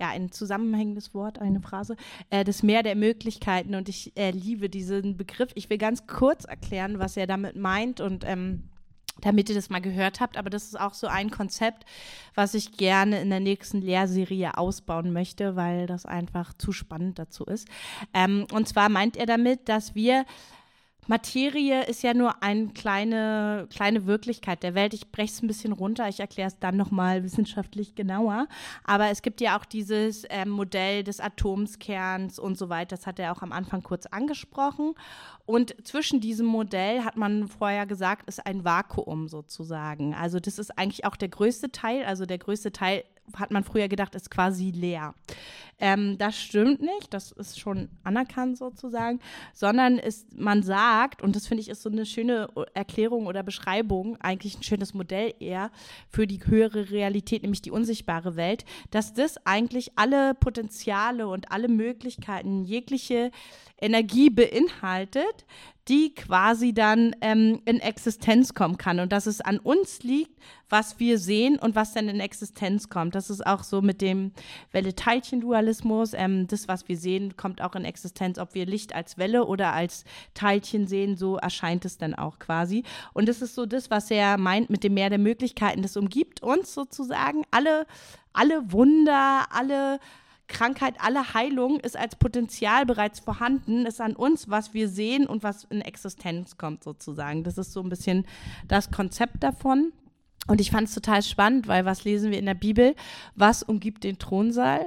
ja, 0.00 0.08
ein 0.08 0.32
zusammenhängendes 0.32 1.14
Wort, 1.14 1.38
eine 1.38 1.60
Phrase, 1.60 1.96
äh, 2.30 2.44
das 2.44 2.62
Meer 2.62 2.82
der 2.82 2.96
Möglichkeiten. 2.96 3.74
Und 3.74 3.88
ich 3.88 4.16
äh, 4.16 4.30
liebe 4.30 4.68
diesen 4.68 5.16
Begriff. 5.16 5.50
Ich 5.54 5.70
will 5.70 5.78
ganz 5.78 6.06
kurz 6.06 6.44
erklären, 6.44 6.98
was 6.98 7.16
er 7.16 7.26
damit 7.26 7.56
meint 7.56 8.00
und 8.00 8.24
ähm, 8.26 8.64
damit 9.20 9.48
ihr 9.48 9.54
das 9.54 9.70
mal 9.70 9.80
gehört 9.80 10.20
habt. 10.20 10.36
Aber 10.36 10.50
das 10.50 10.64
ist 10.64 10.80
auch 10.80 10.94
so 10.94 11.06
ein 11.06 11.30
Konzept, 11.30 11.84
was 12.34 12.54
ich 12.54 12.76
gerne 12.76 13.20
in 13.20 13.30
der 13.30 13.40
nächsten 13.40 13.80
Lehrserie 13.80 14.56
ausbauen 14.56 15.12
möchte, 15.12 15.56
weil 15.56 15.86
das 15.86 16.06
einfach 16.06 16.52
zu 16.54 16.72
spannend 16.72 17.18
dazu 17.18 17.44
ist. 17.44 17.68
Ähm, 18.14 18.46
und 18.52 18.68
zwar 18.68 18.88
meint 18.88 19.16
er 19.16 19.26
damit, 19.26 19.68
dass 19.68 19.94
wir 19.94 20.24
Materie 21.08 21.84
ist 21.86 22.04
ja 22.04 22.14
nur 22.14 22.44
eine 22.44 22.68
kleine, 22.68 23.66
kleine 23.70 24.06
Wirklichkeit 24.06 24.62
der 24.62 24.74
Welt. 24.74 24.94
Ich 24.94 25.10
breche 25.10 25.32
es 25.32 25.42
ein 25.42 25.48
bisschen 25.48 25.72
runter, 25.72 26.08
ich 26.08 26.20
erkläre 26.20 26.46
es 26.46 26.60
dann 26.60 26.76
nochmal 26.76 27.24
wissenschaftlich 27.24 27.96
genauer. 27.96 28.46
Aber 28.84 29.08
es 29.10 29.22
gibt 29.22 29.40
ja 29.40 29.58
auch 29.58 29.64
dieses 29.64 30.22
äh, 30.24 30.44
Modell 30.44 31.02
des 31.02 31.18
Atomskerns 31.18 32.38
und 32.38 32.56
so 32.56 32.68
weiter. 32.68 32.96
Das 32.96 33.06
hat 33.06 33.18
er 33.18 33.32
auch 33.32 33.42
am 33.42 33.50
Anfang 33.50 33.82
kurz 33.82 34.06
angesprochen. 34.06 34.94
Und 35.44 35.74
zwischen 35.84 36.20
diesem 36.20 36.46
Modell 36.46 37.02
hat 37.04 37.16
man 37.16 37.48
vorher 37.48 37.86
gesagt, 37.86 38.28
ist 38.28 38.46
ein 38.46 38.64
Vakuum 38.64 39.26
sozusagen. 39.26 40.14
Also 40.14 40.38
das 40.38 40.60
ist 40.60 40.78
eigentlich 40.78 41.04
auch 41.04 41.16
der 41.16 41.30
größte 41.30 41.72
Teil. 41.72 42.04
Also 42.04 42.26
der 42.26 42.38
größte 42.38 42.70
Teil 42.70 43.02
hat 43.36 43.50
man 43.50 43.64
früher 43.64 43.88
gedacht, 43.88 44.14
ist 44.14 44.30
quasi 44.30 44.70
leer. 44.70 45.14
Ähm, 45.78 46.16
das 46.16 46.38
stimmt 46.38 46.80
nicht, 46.80 47.12
das 47.12 47.32
ist 47.32 47.58
schon 47.58 47.88
anerkannt 48.04 48.56
sozusagen, 48.56 49.18
sondern 49.52 49.98
ist, 49.98 50.38
man 50.38 50.62
sagt, 50.62 51.22
und 51.22 51.34
das 51.34 51.48
finde 51.48 51.62
ich 51.62 51.68
ist 51.68 51.82
so 51.82 51.90
eine 51.90 52.06
schöne 52.06 52.46
Erklärung 52.74 53.26
oder 53.26 53.42
Beschreibung, 53.42 54.16
eigentlich 54.20 54.56
ein 54.56 54.62
schönes 54.62 54.94
Modell 54.94 55.34
eher 55.40 55.72
für 56.08 56.28
die 56.28 56.38
höhere 56.46 56.90
Realität, 56.90 57.42
nämlich 57.42 57.62
die 57.62 57.72
unsichtbare 57.72 58.36
Welt, 58.36 58.64
dass 58.92 59.12
das 59.12 59.44
eigentlich 59.44 59.90
alle 59.96 60.34
Potenziale 60.34 61.26
und 61.26 61.50
alle 61.50 61.66
Möglichkeiten, 61.66 62.62
jegliche 62.62 63.32
Energie 63.82 64.30
beinhaltet, 64.30 65.44
die 65.88 66.14
quasi 66.14 66.72
dann 66.72 67.16
ähm, 67.20 67.60
in 67.64 67.80
Existenz 67.80 68.54
kommen 68.54 68.78
kann 68.78 69.00
und 69.00 69.10
dass 69.10 69.26
es 69.26 69.40
an 69.40 69.58
uns 69.58 70.04
liegt, 70.04 70.40
was 70.68 71.00
wir 71.00 71.18
sehen 71.18 71.58
und 71.58 71.74
was 71.74 71.92
dann 71.92 72.08
in 72.08 72.20
Existenz 72.20 72.88
kommt. 72.88 73.16
Das 73.16 73.30
ist 73.30 73.44
auch 73.44 73.64
so 73.64 73.82
mit 73.82 74.00
dem 74.00 74.30
Welle-Teilchen-Dualismus. 74.70 76.14
Ähm, 76.14 76.46
das, 76.46 76.68
was 76.68 76.88
wir 76.88 76.96
sehen, 76.96 77.36
kommt 77.36 77.60
auch 77.60 77.74
in 77.74 77.84
Existenz. 77.84 78.38
Ob 78.38 78.54
wir 78.54 78.64
Licht 78.64 78.94
als 78.94 79.18
Welle 79.18 79.44
oder 79.44 79.72
als 79.72 80.04
Teilchen 80.34 80.86
sehen, 80.86 81.16
so 81.16 81.36
erscheint 81.36 81.84
es 81.84 81.98
dann 81.98 82.14
auch 82.14 82.38
quasi. 82.38 82.84
Und 83.12 83.28
das 83.28 83.42
ist 83.42 83.56
so 83.56 83.66
das, 83.66 83.90
was 83.90 84.08
er 84.10 84.38
meint 84.38 84.70
mit 84.70 84.84
dem 84.84 84.94
Meer 84.94 85.10
der 85.10 85.18
Möglichkeiten. 85.18 85.82
Das 85.82 85.96
umgibt 85.96 86.42
uns 86.42 86.74
sozusagen 86.74 87.42
alle, 87.50 87.86
alle 88.32 88.70
Wunder, 88.70 89.46
alle 89.50 89.98
Krankheit, 90.52 90.94
alle 90.98 91.34
Heilung 91.34 91.80
ist 91.80 91.96
als 91.96 92.14
Potenzial 92.16 92.86
bereits 92.86 93.18
vorhanden, 93.20 93.86
ist 93.86 94.00
an 94.00 94.14
uns, 94.14 94.48
was 94.48 94.74
wir 94.74 94.88
sehen 94.88 95.26
und 95.26 95.42
was 95.42 95.64
in 95.64 95.80
Existenz 95.80 96.56
kommt 96.56 96.84
sozusagen. 96.84 97.42
Das 97.42 97.58
ist 97.58 97.72
so 97.72 97.80
ein 97.80 97.88
bisschen 97.88 98.26
das 98.68 98.90
Konzept 98.90 99.42
davon. 99.42 99.92
Und 100.46 100.60
ich 100.60 100.70
fand 100.70 100.88
es 100.88 100.94
total 100.94 101.22
spannend, 101.22 101.68
weil 101.68 101.84
was 101.84 102.04
lesen 102.04 102.30
wir 102.30 102.38
in 102.38 102.46
der 102.46 102.54
Bibel? 102.54 102.94
Was 103.34 103.62
umgibt 103.62 104.04
den 104.04 104.18
Thronsaal? 104.18 104.86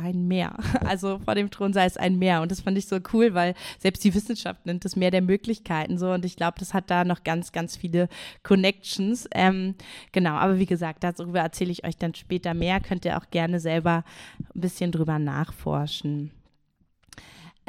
Ein 0.00 0.26
Meer. 0.26 0.56
Also 0.84 1.18
vor 1.18 1.34
dem 1.34 1.50
Thronsaal 1.50 1.86
ist 1.86 2.00
ein 2.00 2.18
Meer. 2.18 2.42
Und 2.42 2.50
das 2.50 2.62
fand 2.62 2.76
ich 2.76 2.86
so 2.86 2.98
cool, 3.12 3.34
weil 3.34 3.54
selbst 3.78 4.02
die 4.02 4.14
Wissenschaft 4.14 4.66
nennt 4.66 4.84
das 4.84 4.96
Meer 4.96 5.10
der 5.10 5.22
Möglichkeiten 5.22 5.98
so. 5.98 6.10
Und 6.12 6.24
ich 6.24 6.36
glaube, 6.36 6.58
das 6.58 6.74
hat 6.74 6.90
da 6.90 7.04
noch 7.04 7.22
ganz, 7.22 7.52
ganz 7.52 7.76
viele 7.76 8.08
Connections. 8.42 9.28
Ähm, 9.32 9.74
genau, 10.12 10.32
aber 10.32 10.58
wie 10.58 10.66
gesagt, 10.66 11.04
darüber 11.04 11.40
erzähle 11.40 11.70
ich 11.70 11.84
euch 11.84 11.96
dann 11.96 12.14
später 12.14 12.54
mehr. 12.54 12.80
Könnt 12.80 13.04
ihr 13.04 13.18
auch 13.18 13.30
gerne 13.30 13.60
selber 13.60 14.04
ein 14.54 14.60
bisschen 14.60 14.90
drüber 14.90 15.18
nachforschen. 15.18 16.32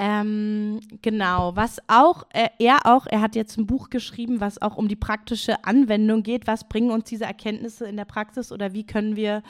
Ähm, 0.04 0.80
genau, 1.04 1.56
was 1.56 1.78
auch, 1.86 2.26
äh, 2.34 2.50
er 2.58 2.88
auch, 2.88 3.06
er 3.06 3.22
hat 3.22 3.36
jetzt 3.36 3.60
ein 3.60 3.68
Buch 3.68 3.92
geschrieben, 3.92 4.42
was 4.42 4.60
auch 4.60 4.76
um 4.76 4.88
die 4.88 4.96
praktische 4.96 5.64
Anwendung 5.64 6.24
geht. 6.24 6.48
Was 6.48 6.68
bringen 6.68 6.90
uns 6.90 7.04
diese 7.04 7.26
Erkenntnisse 7.26 7.86
in 7.86 7.98
der 7.98 8.06
Praxis 8.06 8.52
oder 8.52 8.74
wie 8.74 8.84
können 8.84 9.16
wir 9.16 9.44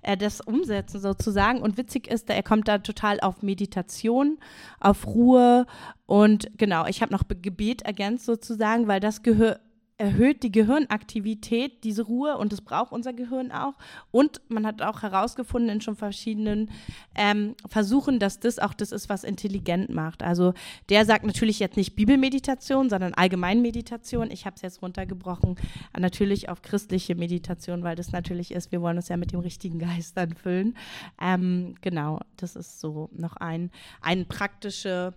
äh, 0.00 0.16
das 0.16 0.40
umsetzen 0.40 0.98
sozusagen? 0.98 1.60
Und 1.60 1.76
witzig 1.76 2.10
ist, 2.10 2.30
er 2.30 2.42
kommt 2.42 2.68
da 2.68 2.78
total 2.78 3.20
auf 3.20 3.42
Meditation, 3.42 4.38
auf 4.80 5.06
Ruhe 5.06 5.66
und 6.06 6.56
genau, 6.56 6.86
ich 6.86 7.02
habe 7.02 7.12
noch 7.12 7.24
Gebet 7.28 7.82
ergänzt 7.82 8.24
sozusagen, 8.24 8.88
weil 8.88 9.00
das 9.00 9.22
gehört 9.22 9.60
erhöht 9.98 10.44
die 10.44 10.52
Gehirnaktivität, 10.52 11.82
diese 11.82 12.02
Ruhe, 12.02 12.38
und 12.38 12.52
das 12.52 12.60
braucht 12.60 12.92
unser 12.92 13.12
Gehirn 13.12 13.50
auch. 13.50 13.74
Und 14.12 14.40
man 14.48 14.64
hat 14.64 14.80
auch 14.80 15.02
herausgefunden 15.02 15.68
in 15.68 15.80
schon 15.80 15.96
verschiedenen 15.96 16.70
ähm, 17.16 17.56
Versuchen, 17.68 18.20
dass 18.20 18.38
das 18.38 18.60
auch 18.60 18.74
das 18.74 18.92
ist, 18.92 19.08
was 19.08 19.24
intelligent 19.24 19.90
macht. 19.90 20.22
Also 20.22 20.54
der 20.88 21.04
sagt 21.04 21.26
natürlich 21.26 21.58
jetzt 21.58 21.76
nicht 21.76 21.96
Bibelmeditation, 21.96 22.88
sondern 22.88 23.12
Allgemeinmeditation. 23.14 24.30
Ich 24.30 24.46
habe 24.46 24.54
es 24.54 24.62
jetzt 24.62 24.82
runtergebrochen, 24.82 25.56
natürlich 25.98 26.48
auf 26.48 26.62
christliche 26.62 27.16
Meditation, 27.16 27.82
weil 27.82 27.96
das 27.96 28.12
natürlich 28.12 28.52
ist, 28.52 28.70
wir 28.70 28.80
wollen 28.80 28.96
uns 28.96 29.08
ja 29.08 29.16
mit 29.16 29.32
dem 29.32 29.40
richtigen 29.40 29.80
Geist 29.80 30.16
dann 30.16 30.34
füllen. 30.34 30.76
Ähm, 31.20 31.74
genau, 31.80 32.20
das 32.36 32.54
ist 32.54 32.78
so 32.78 33.10
noch 33.12 33.36
ein, 33.36 33.72
eine 34.00 34.24
praktische 34.24 35.12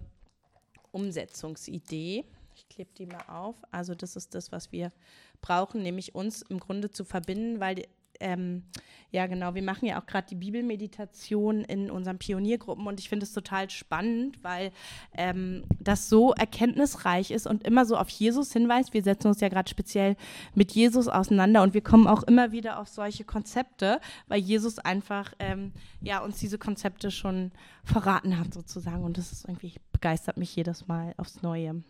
Umsetzungsidee. 0.92 2.26
Ich 2.72 2.76
klebe 2.76 2.92
die 2.98 3.06
mal 3.06 3.26
auf. 3.28 3.58
Also 3.70 3.96
das 3.96 4.16
ist 4.16 4.34
das, 4.34 4.54
was 4.54 4.72
wir 4.72 4.94
brauchen, 5.42 5.84
nämlich 5.84 6.16
uns 6.16 6.42
im 6.44 6.58
Grunde 6.58 6.90
zu 6.90 7.04
verbinden, 7.04 7.60
weil 7.60 7.84
ähm, 8.22 8.64
ja 9.10 9.28
genau, 9.28 9.56
wir 9.56 9.62
machen 9.62 9.88
ja 9.88 10.00
auch 10.00 10.06
gerade 10.06 10.28
die 10.30 10.36
Bibelmeditation 10.36 11.66
in 11.66 11.92
unseren 11.92 12.18
Pioniergruppen 12.18 12.88
und 12.88 13.02
ich 13.02 13.10
finde 13.10 13.26
es 13.26 13.34
total 13.34 13.70
spannend, 13.70 14.42
weil 14.42 14.72
ähm, 15.18 15.66
das 15.82 16.08
so 16.08 16.32
erkenntnisreich 16.32 17.32
ist 17.32 17.46
und 17.46 17.64
immer 17.68 17.86
so 17.86 17.98
auf 17.98 18.08
Jesus 18.08 18.54
hinweist. 18.54 18.94
Wir 18.94 19.04
setzen 19.04 19.28
uns 19.28 19.42
ja 19.42 19.50
gerade 19.50 19.70
speziell 19.70 20.16
mit 20.56 20.72
Jesus 20.72 21.10
auseinander 21.10 21.64
und 21.64 21.74
wir 21.74 21.82
kommen 21.82 22.08
auch 22.08 22.24
immer 22.24 22.54
wieder 22.54 22.80
auf 22.80 22.88
solche 22.88 23.26
Konzepte, 23.26 24.00
weil 24.30 24.40
Jesus 24.40 24.80
einfach 24.80 25.34
ähm, 25.40 25.74
ja 26.00 26.20
uns 26.20 26.38
diese 26.38 26.58
Konzepte 26.58 27.12
schon 27.12 27.52
verraten 27.84 28.40
hat 28.40 28.54
sozusagen 28.54 29.04
und 29.04 29.18
das 29.18 29.34
ist 29.34 29.44
irgendwie 29.44 29.74
begeistert 29.92 30.38
mich 30.38 30.56
jedes 30.56 30.88
Mal 30.88 31.14
aufs 31.18 31.42
Neue. 31.42 31.84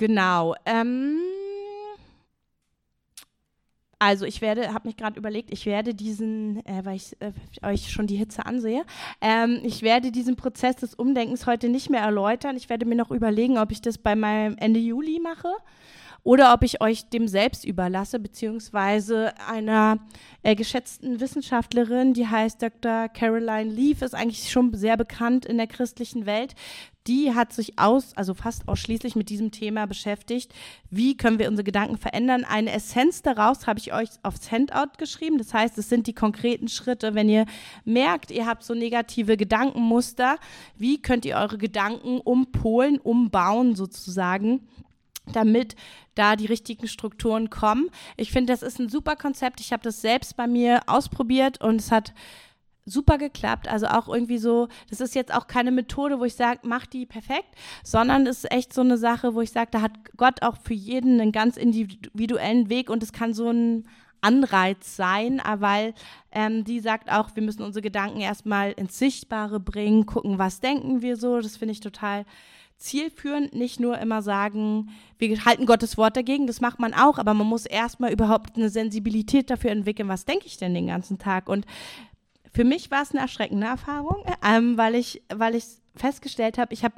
Genau. 0.00 0.54
Ähm, 0.64 1.18
also 3.98 4.24
ich 4.24 4.40
werde, 4.40 4.72
habe 4.72 4.88
mich 4.88 4.96
gerade 4.96 5.18
überlegt, 5.18 5.52
ich 5.52 5.66
werde 5.66 5.94
diesen, 5.94 6.64
äh, 6.64 6.82
weil 6.84 6.96
ich 6.96 7.18
äh, 7.20 7.32
euch 7.62 7.92
schon 7.92 8.06
die 8.06 8.16
Hitze 8.16 8.46
ansehe, 8.46 8.86
ähm, 9.20 9.60
ich 9.62 9.82
werde 9.82 10.10
diesen 10.10 10.36
Prozess 10.36 10.76
des 10.76 10.94
Umdenkens 10.94 11.46
heute 11.46 11.68
nicht 11.68 11.90
mehr 11.90 12.00
erläutern. 12.00 12.56
Ich 12.56 12.70
werde 12.70 12.86
mir 12.86 12.94
noch 12.94 13.10
überlegen, 13.10 13.58
ob 13.58 13.72
ich 13.72 13.82
das 13.82 13.98
bei 13.98 14.16
meinem 14.16 14.56
Ende 14.56 14.80
Juli 14.80 15.20
mache 15.22 15.52
oder 16.22 16.52
ob 16.52 16.62
ich 16.62 16.80
euch 16.80 17.08
dem 17.08 17.28
selbst 17.28 17.64
überlasse, 17.64 18.18
beziehungsweise 18.18 19.32
einer 19.46 19.98
äh, 20.42 20.54
geschätzten 20.54 21.20
Wissenschaftlerin, 21.20 22.12
die 22.12 22.26
heißt 22.26 22.62
Dr. 22.62 23.08
Caroline 23.08 23.70
Leaf, 23.70 24.02
ist 24.02 24.14
eigentlich 24.14 24.50
schon 24.50 24.74
sehr 24.74 24.96
bekannt 24.96 25.46
in 25.46 25.56
der 25.56 25.66
christlichen 25.66 26.26
Welt. 26.26 26.54
Die 27.06 27.34
hat 27.34 27.54
sich 27.54 27.78
aus, 27.78 28.14
also 28.14 28.34
fast 28.34 28.68
ausschließlich 28.68 29.16
mit 29.16 29.30
diesem 29.30 29.50
Thema 29.50 29.86
beschäftigt. 29.86 30.52
Wie 30.90 31.16
können 31.16 31.38
wir 31.38 31.48
unsere 31.48 31.64
Gedanken 31.64 31.96
verändern? 31.96 32.44
Eine 32.44 32.72
Essenz 32.72 33.22
daraus 33.22 33.66
habe 33.66 33.78
ich 33.78 33.94
euch 33.94 34.10
aufs 34.22 34.52
Handout 34.52 34.98
geschrieben. 34.98 35.38
Das 35.38 35.54
heißt, 35.54 35.78
es 35.78 35.88
sind 35.88 36.06
die 36.06 36.12
konkreten 36.12 36.68
Schritte. 36.68 37.14
Wenn 37.14 37.30
ihr 37.30 37.46
merkt, 37.86 38.30
ihr 38.30 38.46
habt 38.46 38.62
so 38.62 38.74
negative 38.74 39.38
Gedankenmuster, 39.38 40.36
wie 40.76 41.00
könnt 41.00 41.24
ihr 41.24 41.36
eure 41.36 41.56
Gedanken 41.56 42.20
umpolen, 42.20 42.98
umbauen 42.98 43.74
sozusagen? 43.74 44.68
Damit 45.26 45.76
da 46.14 46.36
die 46.36 46.46
richtigen 46.46 46.88
Strukturen 46.88 47.50
kommen. 47.50 47.90
Ich 48.16 48.32
finde, 48.32 48.52
das 48.52 48.62
ist 48.62 48.78
ein 48.78 48.88
super 48.88 49.16
Konzept. 49.16 49.60
Ich 49.60 49.72
habe 49.72 49.82
das 49.82 50.00
selbst 50.00 50.36
bei 50.36 50.46
mir 50.46 50.82
ausprobiert 50.86 51.60
und 51.60 51.76
es 51.76 51.90
hat 51.90 52.12
super 52.84 53.18
geklappt. 53.18 53.68
Also 53.68 53.86
auch 53.86 54.08
irgendwie 54.08 54.38
so, 54.38 54.68
das 54.88 55.00
ist 55.00 55.14
jetzt 55.14 55.32
auch 55.32 55.46
keine 55.46 55.70
Methode, 55.70 56.18
wo 56.18 56.24
ich 56.24 56.34
sage, 56.34 56.60
mach 56.64 56.86
die 56.86 57.06
perfekt, 57.06 57.48
sondern 57.84 58.26
es 58.26 58.44
ist 58.44 58.52
echt 58.52 58.72
so 58.72 58.80
eine 58.80 58.98
Sache, 58.98 59.34
wo 59.34 59.40
ich 59.40 59.52
sage, 59.52 59.70
da 59.70 59.82
hat 59.82 59.92
Gott 60.16 60.42
auch 60.42 60.56
für 60.62 60.74
jeden 60.74 61.20
einen 61.20 61.32
ganz 61.32 61.56
individuellen 61.56 62.68
Weg 62.68 62.90
und 62.90 63.02
es 63.02 63.12
kann 63.12 63.34
so 63.34 63.50
ein 63.50 63.86
Anreiz 64.22 64.96
sein, 64.96 65.40
weil 65.58 65.94
ähm, 66.30 66.64
die 66.64 66.80
sagt 66.80 67.10
auch, 67.10 67.34
wir 67.34 67.42
müssen 67.42 67.62
unsere 67.62 67.82
Gedanken 67.82 68.20
erstmal 68.20 68.72
ins 68.72 68.98
Sichtbare 68.98 69.60
bringen, 69.60 70.04
gucken, 70.04 70.38
was 70.38 70.60
denken 70.60 71.00
wir 71.00 71.16
so. 71.16 71.40
Das 71.40 71.56
finde 71.56 71.72
ich 71.72 71.80
total 71.80 72.26
zielführend, 72.80 73.54
nicht 73.54 73.78
nur 73.78 73.98
immer 73.98 74.22
sagen, 74.22 74.90
wir 75.18 75.44
halten 75.44 75.66
Gottes 75.66 75.96
Wort 75.96 76.16
dagegen, 76.16 76.46
das 76.46 76.60
macht 76.60 76.80
man 76.80 76.94
auch, 76.94 77.18
aber 77.18 77.34
man 77.34 77.46
muss 77.46 77.66
erstmal 77.66 78.12
überhaupt 78.12 78.56
eine 78.56 78.70
Sensibilität 78.70 79.50
dafür 79.50 79.70
entwickeln, 79.70 80.08
was 80.08 80.24
denke 80.24 80.46
ich 80.46 80.56
denn 80.56 80.74
den 80.74 80.86
ganzen 80.86 81.18
Tag. 81.18 81.48
Und 81.48 81.66
für 82.52 82.64
mich 82.64 82.90
war 82.90 83.02
es 83.02 83.12
eine 83.12 83.20
erschreckende 83.20 83.66
Erfahrung, 83.66 84.24
ähm, 84.44 84.76
weil 84.78 84.94
ich, 84.94 85.22
weil 85.32 85.54
ich 85.54 85.64
festgestellt 85.94 86.58
habe, 86.58 86.72
ich 86.72 86.82
habe 86.82 86.94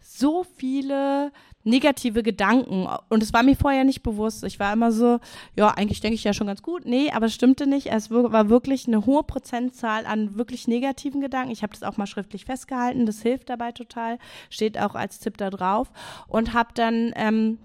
so 0.00 0.44
viele 0.44 1.32
negative 1.66 2.22
Gedanken 2.22 2.88
und 3.08 3.22
es 3.22 3.32
war 3.32 3.42
mir 3.42 3.56
vorher 3.56 3.84
nicht 3.84 4.02
bewusst. 4.02 4.44
Ich 4.44 4.60
war 4.60 4.72
immer 4.72 4.92
so, 4.92 5.18
ja, 5.56 5.68
eigentlich 5.68 6.00
denke 6.00 6.14
ich 6.14 6.24
ja 6.24 6.32
schon 6.32 6.46
ganz 6.46 6.62
gut. 6.62 6.86
Nee, 6.86 7.10
aber 7.10 7.26
es 7.26 7.34
stimmte 7.34 7.66
nicht. 7.66 7.88
Es 7.88 8.10
war 8.10 8.48
wirklich 8.48 8.86
eine 8.86 9.04
hohe 9.04 9.24
Prozentzahl 9.24 10.06
an 10.06 10.38
wirklich 10.38 10.68
negativen 10.68 11.20
Gedanken. 11.20 11.50
Ich 11.50 11.62
habe 11.62 11.72
das 11.72 11.82
auch 11.82 11.96
mal 11.96 12.06
schriftlich 12.06 12.44
festgehalten. 12.44 13.04
Das 13.04 13.20
hilft 13.20 13.50
dabei 13.50 13.72
total. 13.72 14.18
Steht 14.48 14.78
auch 14.78 14.94
als 14.94 15.18
Tipp 15.18 15.36
da 15.36 15.50
drauf. 15.50 15.90
Und 16.28 16.54
habe 16.54 16.70
dann 16.74 17.12
ähm, 17.16 17.58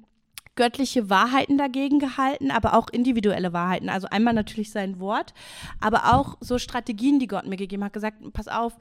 göttliche 0.55 1.09
Wahrheiten 1.09 1.57
dagegen 1.57 1.99
gehalten, 1.99 2.51
aber 2.51 2.73
auch 2.73 2.89
individuelle 2.89 3.53
Wahrheiten. 3.53 3.89
Also 3.89 4.07
einmal 4.09 4.33
natürlich 4.33 4.71
sein 4.71 4.99
Wort, 4.99 5.33
aber 5.79 6.13
auch 6.13 6.37
so 6.39 6.57
Strategien, 6.57 7.19
die 7.19 7.27
Gott 7.27 7.47
mir 7.47 7.57
gegeben 7.57 7.83
hat, 7.83 7.93
gesagt, 7.93 8.17
pass 8.33 8.47
auf, 8.47 8.77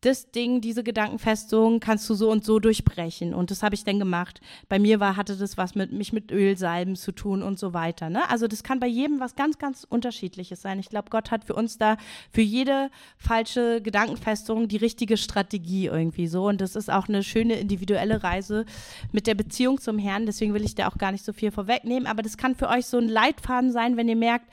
das 0.00 0.30
Ding, 0.30 0.60
diese 0.60 0.84
Gedankenfestung 0.84 1.80
kannst 1.80 2.08
du 2.08 2.14
so 2.14 2.30
und 2.30 2.44
so 2.44 2.60
durchbrechen. 2.60 3.34
Und 3.34 3.50
das 3.50 3.62
habe 3.64 3.74
ich 3.74 3.82
dann 3.82 3.98
gemacht. 3.98 4.40
Bei 4.68 4.78
mir 4.78 5.00
war, 5.00 5.16
hatte 5.16 5.36
das 5.36 5.56
was 5.56 5.74
mit 5.74 5.92
mich 5.92 6.12
mit 6.12 6.30
Ölsalben 6.30 6.94
zu 6.94 7.10
tun 7.10 7.42
und 7.42 7.58
so 7.58 7.72
weiter. 7.72 8.08
Ne? 8.08 8.28
Also 8.30 8.46
das 8.46 8.62
kann 8.62 8.78
bei 8.78 8.86
jedem 8.86 9.18
was 9.18 9.34
ganz, 9.34 9.58
ganz 9.58 9.84
unterschiedliches 9.88 10.62
sein. 10.62 10.78
Ich 10.78 10.88
glaube, 10.88 11.10
Gott 11.10 11.32
hat 11.32 11.44
für 11.44 11.54
uns 11.54 11.78
da 11.78 11.96
für 12.30 12.42
jede 12.42 12.90
falsche 13.16 13.82
Gedankenfestung 13.82 14.68
die 14.68 14.76
richtige 14.76 15.16
Strategie 15.16 15.86
irgendwie 15.86 16.28
so. 16.28 16.46
Und 16.46 16.60
das 16.60 16.76
ist 16.76 16.90
auch 16.90 17.08
eine 17.08 17.24
schöne 17.24 17.54
individuelle 17.54 18.22
Reise 18.22 18.66
mit 19.10 19.26
der 19.26 19.34
Beziehung 19.34 19.80
zum 19.80 19.98
Herrn. 19.98 20.26
Deswegen 20.26 20.54
will 20.54 20.64
ich 20.64 20.76
da 20.76 20.88
auch 20.88 20.98
gar 20.98 21.10
nicht 21.10 21.24
so 21.24 21.32
viel 21.32 21.50
vorwegnehmen. 21.50 22.06
Aber 22.06 22.22
das 22.22 22.36
kann 22.36 22.54
für 22.54 22.68
euch 22.68 22.86
so 22.86 22.98
ein 22.98 23.08
Leitfaden 23.08 23.72
sein, 23.72 23.96
wenn 23.96 24.08
ihr 24.08 24.16
merkt, 24.16 24.46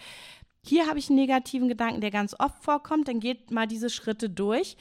hier 0.67 0.88
habe 0.88 0.99
ich 0.99 1.10
einen 1.10 1.19
negativen 1.19 1.67
Gedanken, 1.67 2.01
der 2.01 2.12
ganz 2.12 2.36
oft 2.39 2.63
vorkommt, 2.63 3.08
dann 3.08 3.19
geht 3.19 3.51
mal 3.51 3.67
diese 3.67 3.89
Schritte 3.89 4.30
durch. 4.30 4.78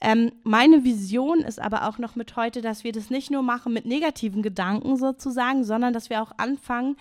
Ähm, 0.00 0.32
meine 0.42 0.84
Vision 0.84 1.40
ist 1.40 1.60
aber 1.60 1.88
auch 1.88 1.98
noch 1.98 2.16
mit 2.16 2.36
heute, 2.36 2.60
dass 2.60 2.84
wir 2.84 2.92
das 2.92 3.10
nicht 3.10 3.30
nur 3.30 3.42
machen 3.42 3.72
mit 3.72 3.86
negativen 3.86 4.42
Gedanken 4.42 4.96
sozusagen, 4.96 5.64
sondern 5.64 5.92
dass 5.92 6.10
wir 6.10 6.22
auch 6.22 6.32
anfangen 6.36 6.96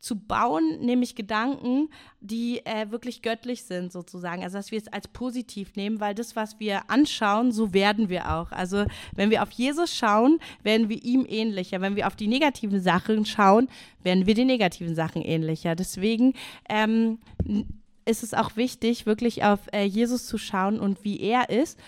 zu 0.00 0.16
bauen, 0.16 0.80
nämlich 0.80 1.14
Gedanken, 1.14 1.90
die 2.20 2.64
äh, 2.64 2.90
wirklich 2.90 3.22
göttlich 3.22 3.64
sind 3.64 3.92
sozusagen. 3.92 4.42
Also 4.42 4.58
dass 4.58 4.70
wir 4.70 4.78
es 4.78 4.88
als 4.88 5.08
positiv 5.08 5.74
nehmen, 5.76 6.00
weil 6.00 6.14
das, 6.14 6.36
was 6.36 6.60
wir 6.60 6.88
anschauen, 6.90 7.52
so 7.52 7.72
werden 7.72 8.08
wir 8.08 8.32
auch. 8.32 8.52
Also 8.52 8.84
wenn 9.14 9.30
wir 9.30 9.42
auf 9.42 9.50
Jesus 9.50 9.94
schauen, 9.94 10.38
werden 10.62 10.88
wir 10.88 11.02
ihm 11.02 11.26
ähnlicher. 11.28 11.80
Wenn 11.80 11.96
wir 11.96 12.06
auf 12.06 12.16
die 12.16 12.28
negativen 12.28 12.80
Sachen 12.80 13.24
schauen, 13.24 13.68
werden 14.02 14.26
wir 14.26 14.34
den 14.34 14.46
negativen 14.46 14.94
Sachen 14.94 15.22
ähnlicher. 15.22 15.74
Deswegen 15.74 16.34
ähm, 16.68 17.18
ist 18.04 18.22
es 18.22 18.34
auch 18.34 18.56
wichtig, 18.56 19.06
wirklich 19.06 19.44
auf 19.44 19.60
äh, 19.72 19.84
Jesus 19.84 20.26
zu 20.26 20.38
schauen 20.38 20.78
und 20.78 21.04
wie 21.04 21.20
er 21.20 21.50
ist. 21.50 21.78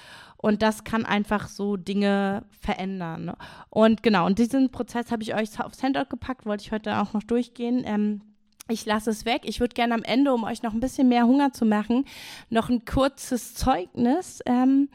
Und 0.42 0.62
das 0.62 0.84
kann 0.84 1.04
einfach 1.04 1.48
so 1.48 1.76
Dinge 1.76 2.44
verändern. 2.50 3.26
Ne? 3.26 3.36
Und 3.68 4.02
genau, 4.02 4.24
und 4.24 4.38
diesen 4.38 4.70
Prozess 4.70 5.10
habe 5.12 5.22
ich 5.22 5.34
euch 5.34 5.60
aufs 5.60 5.82
Handout 5.82 6.08
gepackt, 6.08 6.46
wollte 6.46 6.64
ich 6.64 6.72
heute 6.72 6.98
auch 6.98 7.12
noch 7.12 7.22
durchgehen. 7.22 7.82
Ähm, 7.84 8.22
ich 8.68 8.86
lasse 8.86 9.10
es 9.10 9.24
weg. 9.24 9.42
Ich 9.44 9.60
würde 9.60 9.74
gerne 9.74 9.94
am 9.94 10.02
Ende, 10.02 10.32
um 10.32 10.44
euch 10.44 10.62
noch 10.62 10.72
ein 10.72 10.80
bisschen 10.80 11.08
mehr 11.08 11.26
Hunger 11.26 11.52
zu 11.52 11.66
machen, 11.66 12.06
noch 12.48 12.70
ein 12.70 12.84
kurzes 12.84 13.54
Zeugnis 13.54 14.40
ähm, 14.46 14.88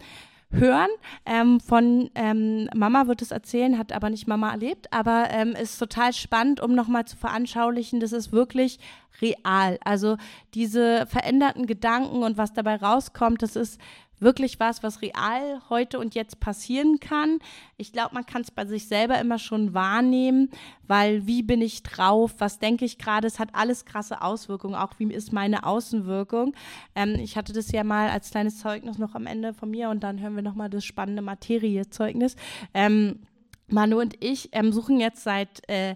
hören. 0.49 0.89
Ähm, 1.25 1.59
von 1.59 2.09
ähm, 2.15 2.69
Mama 2.73 3.07
wird 3.07 3.21
es 3.21 3.31
erzählen, 3.31 3.77
hat 3.77 3.91
aber 3.91 4.09
nicht 4.09 4.27
Mama 4.27 4.51
erlebt, 4.51 4.91
aber 4.91 5.27
ähm, 5.29 5.51
ist 5.51 5.77
total 5.77 6.13
spannend, 6.13 6.61
um 6.61 6.73
nochmal 6.73 7.05
zu 7.05 7.17
veranschaulichen, 7.17 7.99
das 7.99 8.13
ist 8.13 8.31
wirklich 8.31 8.79
real. 9.21 9.77
Also 9.83 10.17
diese 10.53 11.05
veränderten 11.07 11.67
Gedanken 11.67 12.23
und 12.23 12.37
was 12.37 12.53
dabei 12.53 12.77
rauskommt, 12.77 13.41
das 13.41 13.55
ist 13.55 13.79
wirklich 14.19 14.59
was, 14.59 14.83
was 14.83 15.01
real 15.01 15.61
heute 15.69 15.99
und 15.99 16.15
jetzt 16.15 16.39
passieren 16.39 16.99
kann. 16.99 17.39
Ich 17.77 17.91
glaube, 17.93 18.13
man 18.13 18.25
kann 18.25 18.41
es 18.41 18.51
bei 18.51 18.65
sich 18.65 18.87
selber 18.87 19.19
immer 19.19 19.39
schon 19.39 19.73
wahrnehmen, 19.73 20.49
weil 20.87 21.27
wie 21.27 21.43
bin 21.43 21.61
ich 21.61 21.83
drauf, 21.83 22.35
was 22.39 22.59
denke 22.59 22.85
ich 22.85 22.97
gerade, 22.97 23.27
es 23.27 23.39
hat 23.39 23.49
alles 23.53 23.85
krasse 23.85 24.21
Auswirkungen, 24.21 24.75
auch 24.75 24.93
wie 24.97 25.13
ist 25.13 25.33
meine 25.33 25.65
Außenwirkung. 25.65 26.53
Ähm, 26.95 27.15
ich 27.15 27.37
hatte 27.37 27.53
das 27.53 27.71
ja 27.71 27.83
mal 27.83 28.09
als 28.09 28.31
kleines 28.31 28.59
Zeugnis 28.59 28.97
noch 28.97 29.15
am 29.15 29.27
Ende 29.27 29.53
von 29.53 29.69
mir 29.69 29.89
und 29.89 30.03
dann 30.03 30.19
hören 30.19 30.35
wir 30.35 30.43
nochmal 30.43 30.69
das 30.69 30.85
spannende 30.85 31.21
Materiezeugnis. 31.21 32.35
Ähm, 32.73 33.19
Manu 33.67 33.99
und 33.99 34.23
ich 34.23 34.49
ähm, 34.51 34.71
suchen 34.71 34.99
jetzt 34.99 35.23
seit 35.23 35.67
äh, 35.67 35.95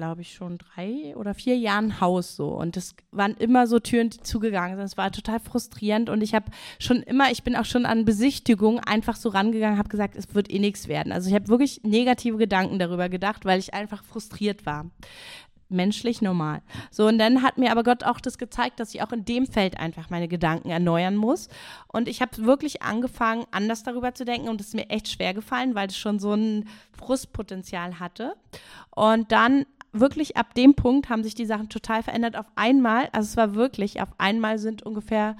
glaube 0.00 0.22
ich, 0.22 0.32
schon 0.32 0.56
drei 0.56 1.14
oder 1.14 1.34
vier 1.34 1.58
Jahren 1.58 2.00
Haus 2.00 2.34
so. 2.34 2.48
Und 2.48 2.78
es 2.78 2.94
waren 3.10 3.34
immer 3.34 3.66
so 3.66 3.78
Türen, 3.78 4.08
die 4.08 4.22
zugegangen 4.22 4.78
sind. 4.78 4.86
Es 4.86 4.96
war 4.96 5.12
total 5.12 5.40
frustrierend. 5.40 6.08
Und 6.08 6.22
ich 6.22 6.34
habe 6.34 6.46
schon 6.78 7.02
immer, 7.02 7.30
ich 7.30 7.42
bin 7.42 7.54
auch 7.54 7.66
schon 7.66 7.84
an 7.84 8.06
Besichtigung 8.06 8.80
einfach 8.80 9.14
so 9.14 9.28
rangegangen, 9.28 9.76
habe 9.76 9.90
gesagt, 9.90 10.16
es 10.16 10.34
wird 10.34 10.50
eh 10.50 10.58
nichts 10.58 10.88
werden. 10.88 11.12
Also 11.12 11.28
ich 11.28 11.34
habe 11.34 11.48
wirklich 11.48 11.82
negative 11.84 12.38
Gedanken 12.38 12.78
darüber 12.78 13.10
gedacht, 13.10 13.44
weil 13.44 13.58
ich 13.58 13.74
einfach 13.74 14.02
frustriert 14.02 14.64
war 14.64 14.86
menschlich 15.70 16.20
normal. 16.20 16.62
So, 16.90 17.06
und 17.06 17.18
dann 17.18 17.42
hat 17.42 17.58
mir 17.58 17.70
aber 17.70 17.82
Gott 17.82 18.04
auch 18.04 18.20
das 18.20 18.38
gezeigt, 18.38 18.80
dass 18.80 18.94
ich 18.94 19.02
auch 19.02 19.12
in 19.12 19.24
dem 19.24 19.46
Feld 19.46 19.78
einfach 19.78 20.10
meine 20.10 20.28
Gedanken 20.28 20.70
erneuern 20.70 21.16
muss. 21.16 21.48
Und 21.86 22.08
ich 22.08 22.20
habe 22.20 22.44
wirklich 22.44 22.82
angefangen, 22.82 23.44
anders 23.50 23.82
darüber 23.82 24.14
zu 24.14 24.24
denken 24.24 24.48
und 24.48 24.60
es 24.60 24.68
ist 24.68 24.74
mir 24.74 24.90
echt 24.90 25.08
schwer 25.08 25.32
gefallen, 25.32 25.74
weil 25.74 25.88
es 25.88 25.96
schon 25.96 26.18
so 26.18 26.34
ein 26.34 26.68
Frustpotenzial 26.92 28.00
hatte. 28.00 28.34
Und 28.90 29.32
dann 29.32 29.64
wirklich 29.92 30.36
ab 30.36 30.54
dem 30.54 30.74
Punkt 30.74 31.08
haben 31.08 31.22
sich 31.22 31.34
die 31.34 31.46
Sachen 31.46 31.68
total 31.68 32.02
verändert. 32.02 32.36
Auf 32.36 32.46
einmal, 32.54 33.08
also 33.12 33.28
es 33.28 33.36
war 33.36 33.54
wirklich, 33.54 34.00
auf 34.00 34.08
einmal 34.18 34.58
sind 34.58 34.82
ungefähr 34.82 35.36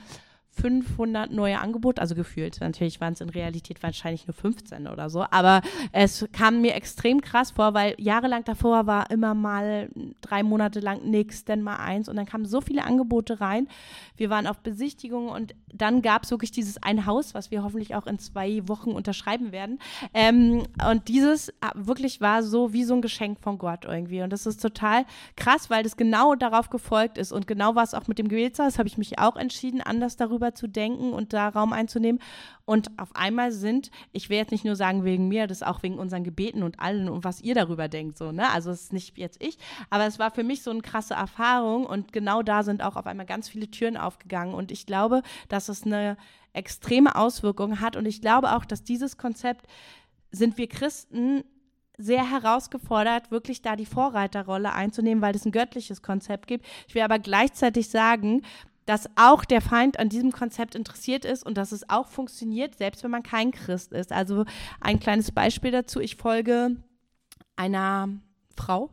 500 0.60 1.30
neue 1.32 1.58
Angebote, 1.58 2.00
also 2.00 2.14
gefühlt. 2.14 2.60
Natürlich 2.60 3.00
waren 3.00 3.14
es 3.14 3.20
in 3.20 3.30
Realität 3.30 3.82
wahrscheinlich 3.82 4.26
nur 4.26 4.34
15 4.34 4.86
oder 4.86 5.08
so, 5.08 5.24
aber 5.30 5.62
es 5.92 6.26
kam 6.32 6.60
mir 6.60 6.74
extrem 6.74 7.20
krass 7.20 7.52
vor, 7.52 7.74
weil 7.74 7.94
jahrelang 7.98 8.44
davor 8.44 8.86
war 8.86 9.10
immer 9.10 9.34
mal 9.34 9.88
drei 10.20 10.42
Monate 10.42 10.80
lang 10.80 11.02
nichts, 11.08 11.44
dann 11.44 11.62
mal 11.62 11.76
eins 11.76 12.08
und 12.08 12.16
dann 12.16 12.26
kamen 12.26 12.44
so 12.44 12.60
viele 12.60 12.84
Angebote 12.84 13.40
rein. 13.40 13.68
Wir 14.16 14.28
waren 14.28 14.46
auf 14.46 14.58
Besichtigung 14.58 15.28
und 15.28 15.54
dann 15.72 16.02
gab 16.02 16.24
es 16.24 16.30
wirklich 16.30 16.50
dieses 16.50 16.82
ein 16.82 17.06
Haus, 17.06 17.34
was 17.34 17.50
wir 17.50 17.62
hoffentlich 17.62 17.94
auch 17.94 18.06
in 18.06 18.18
zwei 18.18 18.60
Wochen 18.68 18.90
unterschreiben 18.90 19.52
werden. 19.52 19.78
Ähm, 20.12 20.64
und 20.90 21.08
dieses 21.08 21.52
ah, 21.60 21.72
wirklich 21.74 22.20
war 22.20 22.42
so 22.42 22.72
wie 22.72 22.84
so 22.84 22.94
ein 22.94 23.02
Geschenk 23.02 23.40
von 23.40 23.58
Gott 23.58 23.84
irgendwie. 23.84 24.22
Und 24.22 24.30
das 24.30 24.46
ist 24.46 24.60
total 24.60 25.04
krass, 25.36 25.70
weil 25.70 25.82
das 25.82 25.96
genau 25.96 26.34
darauf 26.34 26.70
gefolgt 26.70 27.18
ist 27.18 27.32
und 27.32 27.46
genau 27.46 27.74
was 27.74 27.94
auch 27.94 28.08
mit 28.08 28.18
dem 28.18 28.28
Gewählshaus, 28.28 28.78
habe 28.78 28.88
ich 28.88 28.98
mich 28.98 29.18
auch 29.18 29.36
entschieden, 29.36 29.80
anders 29.80 30.16
darüber 30.16 30.49
zu 30.54 30.68
denken 30.68 31.12
und 31.12 31.32
da 31.32 31.48
Raum 31.48 31.72
einzunehmen. 31.72 32.20
Und 32.64 32.90
auf 32.98 33.14
einmal 33.16 33.52
sind, 33.52 33.90
ich 34.12 34.30
will 34.30 34.36
jetzt 34.36 34.52
nicht 34.52 34.64
nur 34.64 34.76
sagen 34.76 35.04
wegen 35.04 35.28
mir, 35.28 35.46
das 35.46 35.58
ist 35.58 35.66
auch 35.66 35.82
wegen 35.82 35.98
unseren 35.98 36.22
Gebeten 36.22 36.62
und 36.62 36.78
allen 36.78 37.08
und 37.08 37.24
was 37.24 37.40
ihr 37.40 37.54
darüber 37.54 37.88
denkt, 37.88 38.16
so, 38.16 38.32
ne? 38.32 38.48
Also 38.50 38.70
es 38.70 38.82
ist 38.82 38.92
nicht 38.92 39.18
jetzt 39.18 39.42
ich, 39.42 39.58
aber 39.90 40.06
es 40.06 40.18
war 40.18 40.30
für 40.30 40.44
mich 40.44 40.62
so 40.62 40.70
eine 40.70 40.82
krasse 40.82 41.14
Erfahrung 41.14 41.84
und 41.84 42.12
genau 42.12 42.42
da 42.42 42.62
sind 42.62 42.82
auch 42.82 42.96
auf 42.96 43.06
einmal 43.06 43.26
ganz 43.26 43.48
viele 43.48 43.70
Türen 43.70 43.96
aufgegangen 43.96 44.54
und 44.54 44.70
ich 44.70 44.86
glaube, 44.86 45.22
dass 45.48 45.68
es 45.68 45.84
eine 45.84 46.16
extreme 46.52 47.16
Auswirkung 47.16 47.80
hat 47.80 47.96
und 47.96 48.06
ich 48.06 48.20
glaube 48.20 48.54
auch, 48.54 48.64
dass 48.64 48.84
dieses 48.84 49.16
Konzept 49.16 49.66
sind 50.30 50.56
wir 50.58 50.68
Christen 50.68 51.42
sehr 52.00 52.28
herausgefordert, 52.30 53.30
wirklich 53.30 53.62
da 53.62 53.76
die 53.76 53.86
Vorreiterrolle 53.86 54.72
einzunehmen, 54.72 55.22
weil 55.22 55.34
es 55.34 55.44
ein 55.44 55.52
göttliches 55.52 56.02
Konzept 56.02 56.46
gibt. 56.46 56.66
Ich 56.88 56.94
will 56.94 57.02
aber 57.02 57.18
gleichzeitig 57.18 57.88
sagen, 57.88 58.42
dass 58.90 59.08
auch 59.14 59.44
der 59.44 59.60
Feind 59.60 60.00
an 60.00 60.08
diesem 60.08 60.32
Konzept 60.32 60.74
interessiert 60.74 61.24
ist 61.24 61.46
und 61.46 61.56
dass 61.56 61.70
es 61.70 61.88
auch 61.88 62.08
funktioniert, 62.08 62.76
selbst 62.76 63.04
wenn 63.04 63.12
man 63.12 63.22
kein 63.22 63.52
Christ 63.52 63.92
ist. 63.92 64.10
Also 64.10 64.44
ein 64.80 64.98
kleines 64.98 65.30
Beispiel 65.30 65.70
dazu. 65.70 66.00
Ich 66.00 66.16
folge 66.16 66.74
einer 67.54 68.08
Frau 68.60 68.90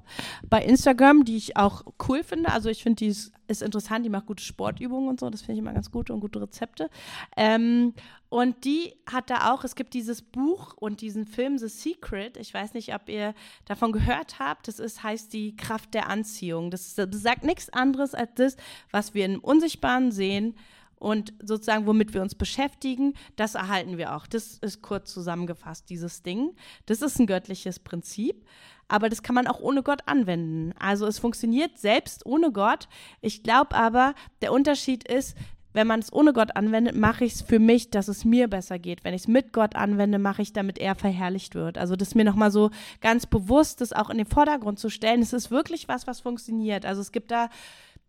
bei 0.50 0.64
Instagram, 0.64 1.26
die 1.26 1.38
ich 1.38 1.58
auch 1.58 1.84
cool 2.08 2.24
finde. 2.24 2.52
Also 2.52 2.70
ich 2.70 2.84
finde, 2.84 2.98
die 2.98 3.08
ist, 3.08 3.32
ist, 3.48 3.62
interessant, 3.62 4.06
die 4.06 4.10
macht 4.10 4.26
gute 4.26 4.44
Sportübungen 4.44 5.10
und 5.10 5.20
so, 5.20 5.30
das 5.30 5.42
finde 5.42 5.54
ich 5.54 5.60
immer 5.60 5.74
ganz 5.74 5.92
gut 5.92 6.10
und 6.10 6.20
gute 6.20 6.42
Rezepte. 6.42 6.90
Ähm, 7.36 7.94
und 8.30 8.66
die 8.66 8.94
hat 9.10 9.30
da 9.30 9.54
auch, 9.54 9.64
es 9.64 9.76
gibt 9.76 9.94
dieses 9.94 10.22
Buch 10.22 10.74
und 10.76 11.02
diesen 11.02 11.26
Film 11.26 11.58
The 11.58 11.70
Secret. 11.70 12.38
Ich 12.38 12.54
weiß 12.54 12.74
nicht, 12.74 12.94
ob 12.94 13.08
ihr 13.08 13.34
davon 13.66 13.92
gehört 13.92 14.40
habt. 14.40 14.68
Das 14.68 14.80
ist, 14.80 15.04
heißt 15.04 15.32
die 15.32 15.56
Kraft 15.56 15.94
der 15.94 16.10
Anziehung. 16.10 16.70
Das, 16.70 16.96
das 16.96 17.10
sagt 17.12 17.46
nichts 17.46 17.70
anderes 17.70 18.14
als 18.14 18.32
das, 18.36 18.58
was 18.92 19.14
wir 19.14 19.26
im 19.26 19.40
Unsichtbaren 19.40 20.12
sehen 20.12 20.56
und 21.00 21.34
sozusagen, 21.44 21.86
womit 21.86 22.14
wir 22.14 22.22
uns 22.22 22.36
beschäftigen, 22.36 23.14
das 23.36 23.56
erhalten 23.56 23.98
wir 23.98 24.16
auch. 24.16 24.28
Das 24.28 24.58
ist 24.60 24.82
kurz 24.82 25.14
zusammengefasst, 25.14 25.90
dieses 25.90 26.24
Ding. 26.24 26.56
Das 26.86 27.02
ist 27.02 27.20
ein 27.20 27.28
göttliches 27.28 27.80
Prinzip 27.80 28.46
aber 28.88 29.10
das 29.10 29.24
kann 29.24 29.36
man 29.36 29.48
auch 29.48 29.60
ohne 29.60 29.84
Gott 29.84 30.02
anwenden. 30.06 30.74
Also 30.80 31.06
es 31.08 31.20
funktioniert 31.20 31.78
selbst 31.78 32.26
ohne 32.26 32.52
Gott. 32.52 32.88
Ich 33.22 33.44
glaube 33.44 33.76
aber, 33.76 34.14
der 34.42 34.54
Unterschied 34.54 35.08
ist, 35.08 35.36
wenn 35.74 35.88
man 35.88 36.00
es 36.00 36.12
ohne 36.12 36.34
Gott 36.34 36.56
anwendet, 36.56 36.96
mache 36.96 37.26
ich 37.26 37.34
es 37.34 37.42
für 37.42 37.60
mich, 37.60 37.92
dass 37.92 38.08
es 38.08 38.26
mir 38.26 38.48
besser 38.48 38.80
geht. 38.80 39.04
Wenn 39.04 39.14
ich 39.14 39.24
es 39.24 39.28
mit 39.28 39.54
Gott 39.54 39.76
anwende, 39.76 40.18
mache 40.18 40.42
ich, 40.42 40.54
damit 40.54 40.80
er 40.80 40.96
verherrlicht 40.96 41.54
wird. 41.54 41.78
Also 41.78 41.96
das 41.96 42.16
mir 42.16 42.24
nochmal 42.24 42.50
so 42.50 42.72
ganz 43.02 43.26
bewusst, 43.28 43.82
das 43.82 43.94
auch 43.94 44.10
in 44.10 44.18
den 44.18 44.26
Vordergrund 44.26 44.80
zu 44.80 44.90
stellen. 44.90 45.22
Es 45.22 45.34
ist 45.34 45.52
wirklich 45.52 45.88
was, 45.88 46.08
was 46.08 46.22
funktioniert. 46.22 46.86
Also 46.86 47.02
es 47.02 47.12
gibt 47.12 47.30
da 47.30 47.50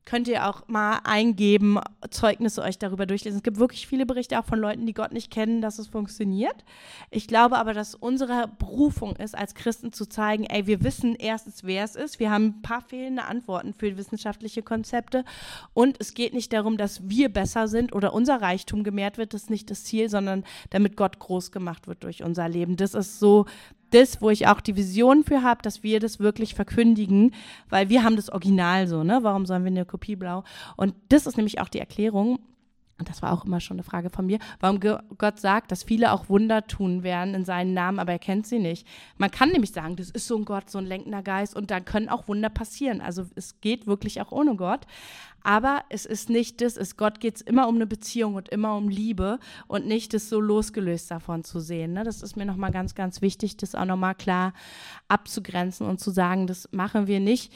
könnt 0.09 0.27
ihr 0.27 0.49
auch 0.49 0.67
mal 0.69 1.01
eingeben, 1.05 1.79
Zeugnisse 2.09 2.63
euch 2.63 2.79
darüber 2.79 3.05
durchlesen. 3.05 3.37
Es 3.37 3.43
gibt 3.43 3.59
wirklich 3.59 3.87
viele 3.87 4.07
Berichte 4.07 4.41
auch 4.41 4.47
von 4.47 4.59
Leuten, 4.59 4.87
die 4.87 4.95
Gott 4.95 5.13
nicht 5.13 5.31
kennen, 5.31 5.61
dass 5.61 5.79
es 5.79 5.89
funktioniert. 5.89 6.65
Ich 7.11 7.29
glaube 7.29 7.59
aber, 7.59 7.75
dass 7.75 7.95
unsere 7.95 8.49
Berufung 8.59 9.17
ist, 9.17 9.37
als 9.37 9.55
Christen 9.55 9.93
zu 9.93 10.07
zeigen, 10.07 10.45
ey, 10.45 10.67
wir 10.67 10.83
wissen 10.83 11.15
erstens, 11.15 11.63
wer 11.63 11.85
es 11.85 11.95
ist. 11.95 12.21
Wir 12.21 12.31
haben 12.31 12.47
ein 12.47 12.63
paar 12.63 12.81
fehlende 12.81 13.25
Antworten 13.25 13.75
für 13.75 13.99
wissenschaftliche 13.99 14.63
Konzepte. 14.63 15.27
Und 15.75 15.99
es 16.01 16.15
geht 16.15 16.33
nicht 16.33 16.55
darum, 16.55 16.79
dass 16.79 17.07
wir 17.11 17.29
besser 17.29 17.69
sind 17.69 17.93
oder 17.95 18.15
unser 18.15 18.41
Reichtum 18.41 18.85
gemehrt 18.85 19.19
wird. 19.19 19.35
Das 19.35 19.43
ist 19.43 19.51
nicht 19.51 19.71
das 19.71 19.85
Ziel, 19.85 20.09
sondern 20.09 20.45
damit 20.71 20.97
Gott 20.97 21.19
groß 21.19 21.53
gemacht 21.53 21.87
wird 21.87 22.03
durch 22.03 22.23
unser 22.23 22.49
Leben. 22.49 22.77
Das 22.77 22.95
ist 22.95 23.19
so 23.19 23.45
das, 23.91 24.20
wo 24.20 24.30
ich 24.30 24.47
auch 24.47 24.61
die 24.61 24.76
Vision 24.76 25.24
für 25.24 25.43
habe, 25.43 25.62
dass 25.62 25.82
wir 25.82 26.01
das 26.01 26.20
wirklich 26.20 26.55
verkündigen, 26.55 27.32
weil 27.68 27.89
wir 27.89 28.05
haben 28.05 28.16
das 28.16 28.30
Original 28.30 28.86
so, 28.86 29.05
ne? 29.05 29.20
Warum 29.22 29.47
sollen 29.47 29.64
wir 29.64 29.70
eine 29.70 29.84
Kopie 29.84 30.16
blau? 30.16 30.45
Und 30.76 30.95
das 31.09 31.26
ist 31.26 31.36
nämlich 31.36 31.61
auch 31.61 31.68
die 31.68 31.80
Erklärung, 31.80 32.39
und 32.99 33.09
das 33.09 33.23
war 33.23 33.33
auch 33.33 33.45
immer 33.45 33.61
schon 33.61 33.77
eine 33.77 33.85
Frage 33.85 34.11
von 34.11 34.27
mir, 34.27 34.39
warum 34.59 34.81
Gott 34.81 35.39
sagt, 35.39 35.71
dass 35.71 35.85
viele 35.85 36.13
auch 36.13 36.29
Wunder 36.29 36.67
tun 36.67 37.05
werden 37.05 37.35
in 37.35 37.45
seinen 37.45 37.73
Namen, 37.73 38.01
aber 38.01 38.13
er 38.13 38.19
kennt 38.19 38.47
sie 38.47 38.59
nicht. 38.59 38.87
Man 39.17 39.31
kann 39.31 39.51
nämlich 39.51 39.73
sagen, 39.73 39.97
das 39.97 40.11
ist 40.11 40.27
so 40.27 40.37
ein 40.37 40.45
Gott, 40.45 40.69
so 40.69 40.79
ein 40.79 40.87
lenkender 40.87 41.23
Geist 41.23 41.55
und 41.55 41.71
da 41.71 41.79
können 41.79 42.09
auch 42.09 42.27
Wunder 42.27 42.49
passieren. 42.49 43.01
Also 43.01 43.27
es 43.37 43.61
geht 43.61 43.87
wirklich 43.87 44.21
auch 44.21 44.33
ohne 44.33 44.57
Gott. 44.57 44.87
Aber 45.43 45.85
es 45.89 46.05
ist 46.05 46.31
nicht 46.31 46.61
das, 46.61 46.77
es 46.77 46.97
Gott 46.97 47.21
geht 47.21 47.37
es 47.37 47.43
immer 47.43 47.69
um 47.69 47.77
eine 47.77 47.87
Beziehung 47.87 48.35
und 48.35 48.49
immer 48.49 48.77
um 48.77 48.89
Liebe 48.89 49.39
und 49.69 49.87
nicht 49.87 50.13
das 50.13 50.29
so 50.29 50.41
losgelöst 50.41 51.11
davon 51.11 51.45
zu 51.45 51.61
sehen. 51.61 51.93
Ne? 51.93 52.03
Das 52.03 52.23
ist 52.23 52.37
mir 52.37 52.45
nochmal 52.45 52.73
ganz, 52.73 52.97
ganz 52.97 53.23
wichtig, 53.23 53.57
das 53.57 53.77
auch 53.77 53.85
nochmal 53.85 54.17
klar 54.17 54.53
abzugrenzen 55.07 55.87
und 55.87 56.01
zu 56.01 56.11
sagen, 56.11 56.49
das 56.49 56.69
machen 56.73 57.07
wir 57.07 57.21
nicht, 57.21 57.53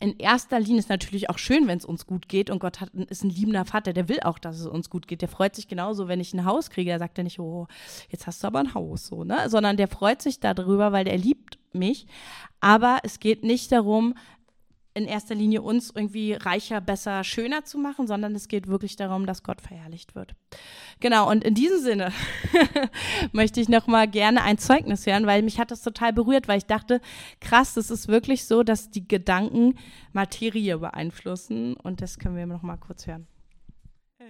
in 0.00 0.18
erster 0.18 0.60
Linie 0.60 0.78
ist 0.78 0.88
natürlich 0.88 1.28
auch 1.30 1.38
schön, 1.38 1.66
wenn 1.66 1.78
es 1.78 1.84
uns 1.84 2.06
gut 2.06 2.28
geht 2.28 2.50
und 2.50 2.58
Gott 2.58 2.80
hat, 2.80 2.90
ist 2.94 3.24
ein 3.24 3.30
liebender 3.30 3.64
Vater, 3.64 3.92
der 3.92 4.08
will 4.08 4.20
auch, 4.20 4.38
dass 4.38 4.60
es 4.60 4.66
uns 4.66 4.90
gut 4.90 5.08
geht. 5.08 5.22
Der 5.22 5.28
freut 5.28 5.56
sich 5.56 5.68
genauso, 5.68 6.08
wenn 6.08 6.20
ich 6.20 6.32
ein 6.34 6.44
Haus 6.44 6.70
kriege. 6.70 6.90
Er 6.90 6.98
sagt 6.98 7.18
ja 7.18 7.24
nicht, 7.24 7.40
oh, 7.40 7.66
jetzt 8.08 8.26
hast 8.26 8.42
du 8.42 8.46
aber 8.46 8.60
ein 8.60 8.74
Haus, 8.74 9.06
so, 9.06 9.24
ne? 9.24 9.50
Sondern 9.50 9.76
der 9.76 9.88
freut 9.88 10.22
sich 10.22 10.40
darüber, 10.40 10.92
weil 10.92 11.04
der 11.04 11.18
liebt 11.18 11.58
mich. 11.72 12.06
Aber 12.60 12.98
es 13.02 13.20
geht 13.20 13.44
nicht 13.44 13.72
darum, 13.72 14.14
in 14.98 15.06
erster 15.06 15.34
Linie 15.34 15.62
uns 15.62 15.90
irgendwie 15.94 16.34
reicher, 16.34 16.80
besser, 16.80 17.24
schöner 17.24 17.64
zu 17.64 17.78
machen, 17.78 18.06
sondern 18.06 18.34
es 18.34 18.48
geht 18.48 18.66
wirklich 18.66 18.96
darum, 18.96 19.26
dass 19.26 19.42
Gott 19.42 19.60
verherrlicht 19.60 20.14
wird. 20.14 20.34
Genau, 21.00 21.30
und 21.30 21.44
in 21.44 21.54
diesem 21.54 21.80
Sinne 21.80 22.12
möchte 23.32 23.60
ich 23.60 23.68
nochmal 23.68 24.08
gerne 24.08 24.42
ein 24.42 24.58
Zeugnis 24.58 25.06
hören, 25.06 25.26
weil 25.26 25.42
mich 25.42 25.58
hat 25.58 25.70
das 25.70 25.82
total 25.82 26.12
berührt, 26.12 26.48
weil 26.48 26.58
ich 26.58 26.66
dachte, 26.66 27.00
krass, 27.40 27.76
es 27.76 27.90
ist 27.90 28.08
wirklich 28.08 28.44
so, 28.44 28.62
dass 28.62 28.90
die 28.90 29.06
Gedanken 29.06 29.78
Materie 30.12 30.78
beeinflussen 30.78 31.74
und 31.74 32.02
das 32.02 32.18
können 32.18 32.36
wir 32.36 32.46
nochmal 32.46 32.78
kurz 32.78 33.06
hören. 33.06 33.26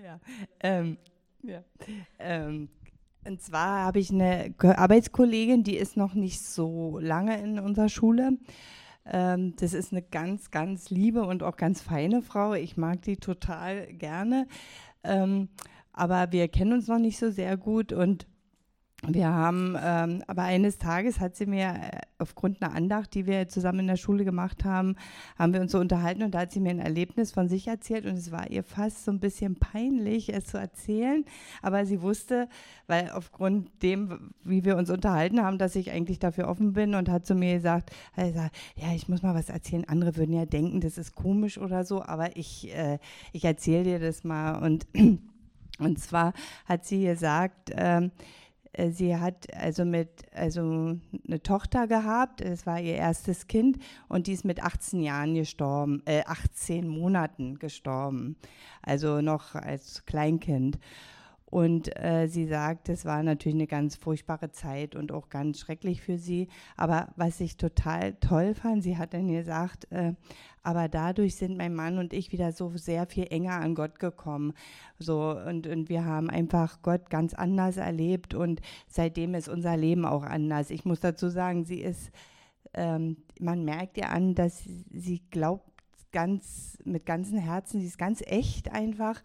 Ja, 0.04 0.20
ähm, 0.60 0.98
ja. 1.42 1.64
Ähm, 2.18 2.68
und 3.24 3.42
zwar 3.42 3.84
habe 3.84 3.98
ich 3.98 4.10
eine 4.10 4.54
Arbeitskollegin, 4.58 5.64
die 5.64 5.76
ist 5.76 5.96
noch 5.96 6.14
nicht 6.14 6.40
so 6.40 6.98
lange 6.98 7.40
in 7.40 7.58
unserer 7.58 7.88
Schule. 7.88 8.38
Ähm, 9.10 9.54
das 9.56 9.74
ist 9.74 9.92
eine 9.92 10.02
ganz, 10.02 10.50
ganz 10.50 10.90
liebe 10.90 11.22
und 11.24 11.42
auch 11.42 11.56
ganz 11.56 11.80
feine 11.80 12.22
Frau. 12.22 12.54
Ich 12.54 12.76
mag 12.76 13.02
die 13.02 13.16
total 13.16 13.86
gerne. 13.94 14.46
Ähm, 15.04 15.48
aber 15.92 16.32
wir 16.32 16.48
kennen 16.48 16.74
uns 16.74 16.86
noch 16.88 16.98
nicht 16.98 17.18
so 17.18 17.30
sehr 17.30 17.56
gut 17.56 17.92
und 17.92 18.26
wir 19.06 19.32
haben, 19.32 19.76
ähm, 19.80 20.24
aber 20.26 20.42
eines 20.42 20.78
Tages 20.78 21.20
hat 21.20 21.36
sie 21.36 21.46
mir 21.46 21.68
äh, 21.68 22.00
aufgrund 22.18 22.60
einer 22.60 22.74
Andacht, 22.74 23.14
die 23.14 23.26
wir 23.26 23.46
zusammen 23.46 23.80
in 23.80 23.86
der 23.86 23.96
Schule 23.96 24.24
gemacht 24.24 24.64
haben, 24.64 24.96
haben 25.38 25.52
wir 25.52 25.60
uns 25.60 25.70
so 25.70 25.78
unterhalten 25.78 26.24
und 26.24 26.34
da 26.34 26.40
hat 26.40 26.50
sie 26.50 26.58
mir 26.58 26.70
ein 26.70 26.80
Erlebnis 26.80 27.30
von 27.30 27.48
sich 27.48 27.68
erzählt 27.68 28.06
und 28.06 28.16
es 28.16 28.32
war 28.32 28.50
ihr 28.50 28.64
fast 28.64 29.04
so 29.04 29.12
ein 29.12 29.20
bisschen 29.20 29.54
peinlich, 29.54 30.34
es 30.34 30.46
zu 30.46 30.58
erzählen, 30.58 31.24
aber 31.62 31.86
sie 31.86 32.02
wusste, 32.02 32.48
weil 32.88 33.10
aufgrund 33.10 33.70
dem, 33.84 34.34
wie 34.42 34.64
wir 34.64 34.76
uns 34.76 34.90
unterhalten 34.90 35.44
haben, 35.44 35.58
dass 35.58 35.76
ich 35.76 35.92
eigentlich 35.92 36.18
dafür 36.18 36.48
offen 36.48 36.72
bin 36.72 36.96
und 36.96 37.08
hat 37.08 37.24
zu 37.24 37.36
mir 37.36 37.54
gesagt, 37.54 37.92
also, 38.16 38.40
ja, 38.74 38.92
ich 38.96 39.08
muss 39.08 39.22
mal 39.22 39.34
was 39.34 39.48
erzählen. 39.48 39.84
Andere 39.86 40.16
würden 40.16 40.34
ja 40.34 40.44
denken, 40.44 40.80
das 40.80 40.98
ist 40.98 41.14
komisch 41.14 41.56
oder 41.56 41.84
so, 41.84 42.02
aber 42.02 42.36
ich, 42.36 42.74
äh, 42.74 42.98
ich 43.32 43.44
erzähle 43.44 43.84
dir 43.84 43.98
das 44.00 44.24
mal 44.24 44.60
und 44.60 44.88
und 45.78 46.00
zwar 46.00 46.32
hat 46.66 46.84
sie 46.84 47.04
gesagt, 47.04 47.70
ähm, 47.76 48.06
äh, 48.06 48.10
sie 48.90 49.16
hat 49.16 49.52
also 49.54 49.84
mit 49.84 50.08
also 50.34 50.96
eine 51.26 51.42
Tochter 51.42 51.86
gehabt, 51.86 52.40
es 52.40 52.66
war 52.66 52.80
ihr 52.80 52.94
erstes 52.94 53.46
Kind 53.46 53.78
und 54.08 54.26
die 54.26 54.32
ist 54.32 54.44
mit 54.44 54.62
18 54.62 55.00
Jahren 55.00 55.34
gestorben, 55.34 56.02
äh, 56.06 56.22
18 56.24 56.86
Monaten 56.88 57.58
gestorben, 57.58 58.36
also 58.82 59.20
noch 59.20 59.54
als 59.54 60.04
Kleinkind. 60.06 60.78
Und 61.50 61.96
äh, 61.98 62.26
sie 62.26 62.46
sagt, 62.46 62.90
es 62.90 63.06
war 63.06 63.22
natürlich 63.22 63.56
eine 63.56 63.66
ganz 63.66 63.96
furchtbare 63.96 64.52
Zeit 64.52 64.94
und 64.94 65.12
auch 65.12 65.30
ganz 65.30 65.60
schrecklich 65.60 66.02
für 66.02 66.18
sie. 66.18 66.48
Aber 66.76 67.08
was 67.16 67.40
ich 67.40 67.56
total 67.56 68.12
toll 68.14 68.54
fand, 68.54 68.82
sie 68.82 68.98
hat 68.98 69.14
dann 69.14 69.28
gesagt, 69.28 69.90
äh, 69.90 70.12
aber 70.68 70.86
dadurch 70.86 71.36
sind 71.36 71.56
mein 71.56 71.74
Mann 71.74 71.96
und 71.96 72.12
ich 72.12 72.30
wieder 72.30 72.52
so 72.52 72.76
sehr 72.76 73.06
viel 73.06 73.26
enger 73.30 73.54
an 73.54 73.74
Gott 73.74 73.98
gekommen. 73.98 74.52
So, 74.98 75.30
und, 75.30 75.66
und 75.66 75.88
wir 75.88 76.04
haben 76.04 76.28
einfach 76.28 76.82
Gott 76.82 77.08
ganz 77.08 77.32
anders 77.32 77.78
erlebt 77.78 78.34
und 78.34 78.60
seitdem 78.86 79.34
ist 79.34 79.48
unser 79.48 79.78
Leben 79.78 80.04
auch 80.04 80.24
anders. 80.24 80.68
Ich 80.68 80.84
muss 80.84 81.00
dazu 81.00 81.30
sagen, 81.30 81.64
sie 81.64 81.80
ist, 81.80 82.10
ähm, 82.74 83.16
man 83.40 83.64
merkt 83.64 83.96
ihr 83.96 84.10
an, 84.10 84.34
dass 84.34 84.62
sie 84.90 85.22
glaubt 85.30 85.70
ganz 86.12 86.76
mit 86.84 87.06
ganzem 87.06 87.38
Herzen, 87.38 87.80
sie 87.80 87.86
ist 87.86 87.96
ganz 87.96 88.20
echt 88.26 88.70
einfach 88.70 89.22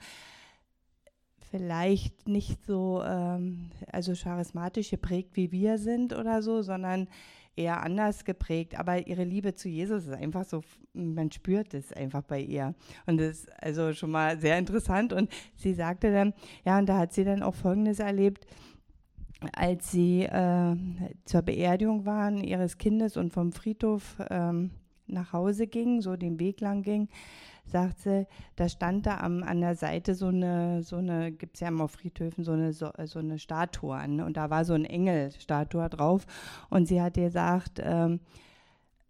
vielleicht 1.52 2.26
nicht 2.26 2.66
so, 2.66 3.04
ähm, 3.06 3.70
also 3.92 4.14
charismatisch 4.14 4.92
geprägt 4.92 5.32
wie 5.34 5.52
wir 5.52 5.78
sind 5.78 6.14
oder 6.14 6.42
so, 6.42 6.62
sondern 6.62 7.10
eher 7.56 7.84
anders 7.84 8.26
geprägt. 8.26 8.80
Aber 8.80 9.08
ihre 9.08 9.24
Liebe 9.24 9.54
zu 9.54 9.70
Jesus 9.70 10.06
ist 10.06 10.14
einfach 10.14 10.46
so, 10.46 10.62
man 10.94 11.32
spürt 11.32 11.74
es 11.74 11.94
einfach 11.94 12.24
bei 12.24 12.40
ihr. 12.40 12.76
Und 13.06 13.20
das 13.20 13.40
ist 13.40 13.64
also 13.64 13.94
schon 13.94 14.12
mal 14.12 14.40
sehr 14.40 14.58
interessant. 14.58 15.14
Und 15.14 15.30
sie 15.56 15.74
sagte 15.74 16.12
dann, 16.12 16.34
ja, 16.66 16.78
und 16.78 16.88
da 16.88 16.98
hat 16.98 17.14
sie 17.14 17.24
dann 17.24 17.44
auch 17.44 17.56
Folgendes 17.56 18.00
erlebt 18.00 18.48
als 19.52 19.92
sie 19.92 20.24
äh, 20.24 20.76
zur 21.26 21.42
Beerdigung 21.42 22.06
waren 22.06 22.44
ihres 22.44 22.78
Kindes 22.78 23.18
und 23.18 23.34
vom 23.34 23.52
Friedhof 23.52 24.16
ähm, 24.30 24.72
nach 25.08 25.34
Hause 25.34 25.68
ging, 25.68 26.02
so 26.02 26.16
den 26.16 26.40
Weg 26.40 26.62
lang 26.62 26.82
ging, 26.82 27.10
sagt 27.66 28.00
sie, 28.00 28.28
da 28.56 28.70
stand 28.70 29.06
da 29.06 29.18
am, 29.18 29.44
an 29.44 29.62
der 29.62 29.76
Seite 29.76 30.16
so 30.16 30.28
eine, 30.28 30.84
so 30.84 30.98
eine, 30.98 31.32
gibt 31.32 31.56
es 31.56 31.62
ja 31.62 31.70
immer 31.70 31.86
auf 31.86 31.92
Friedhöfen, 31.92 32.44
so 32.44 32.52
eine, 32.52 32.74
so, 32.74 32.92
so 33.06 33.20
eine 33.20 33.40
Statue 33.40 33.96
an. 33.96 34.22
Und 34.22 34.38
da 34.38 34.50
war 34.50 34.66
so 34.66 34.74
ein 34.74 34.86
Engelstatue 34.86 35.90
drauf. 35.90 36.26
Und 36.70 36.88
sie 36.88 37.02
hat 37.02 37.16
gesagt, 37.16 37.82
ähm, 37.84 38.20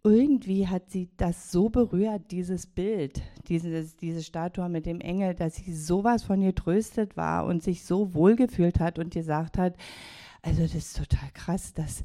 irgendwie 0.02 0.68
hat 0.68 0.90
sie 0.90 1.08
das 1.16 1.50
so 1.50 1.70
berührt, 1.70 2.30
dieses 2.30 2.66
Bild, 2.66 3.22
dieses, 3.48 3.96
diese 3.96 4.22
Statue 4.22 4.68
mit 4.68 4.84
dem 4.84 5.00
Engel, 5.00 5.34
dass 5.34 5.56
sie 5.56 5.74
sowas 5.74 6.22
von 6.22 6.42
getröstet 6.42 7.16
war 7.16 7.46
und 7.46 7.62
sich 7.62 7.84
so 7.84 8.12
wohlgefühlt 8.12 8.80
hat 8.80 8.98
und 8.98 9.14
gesagt 9.14 9.56
hat, 9.56 9.76
also 10.42 10.60
das 10.60 10.74
ist 10.74 10.96
total 10.98 11.30
krass, 11.32 11.72
dass 11.72 12.04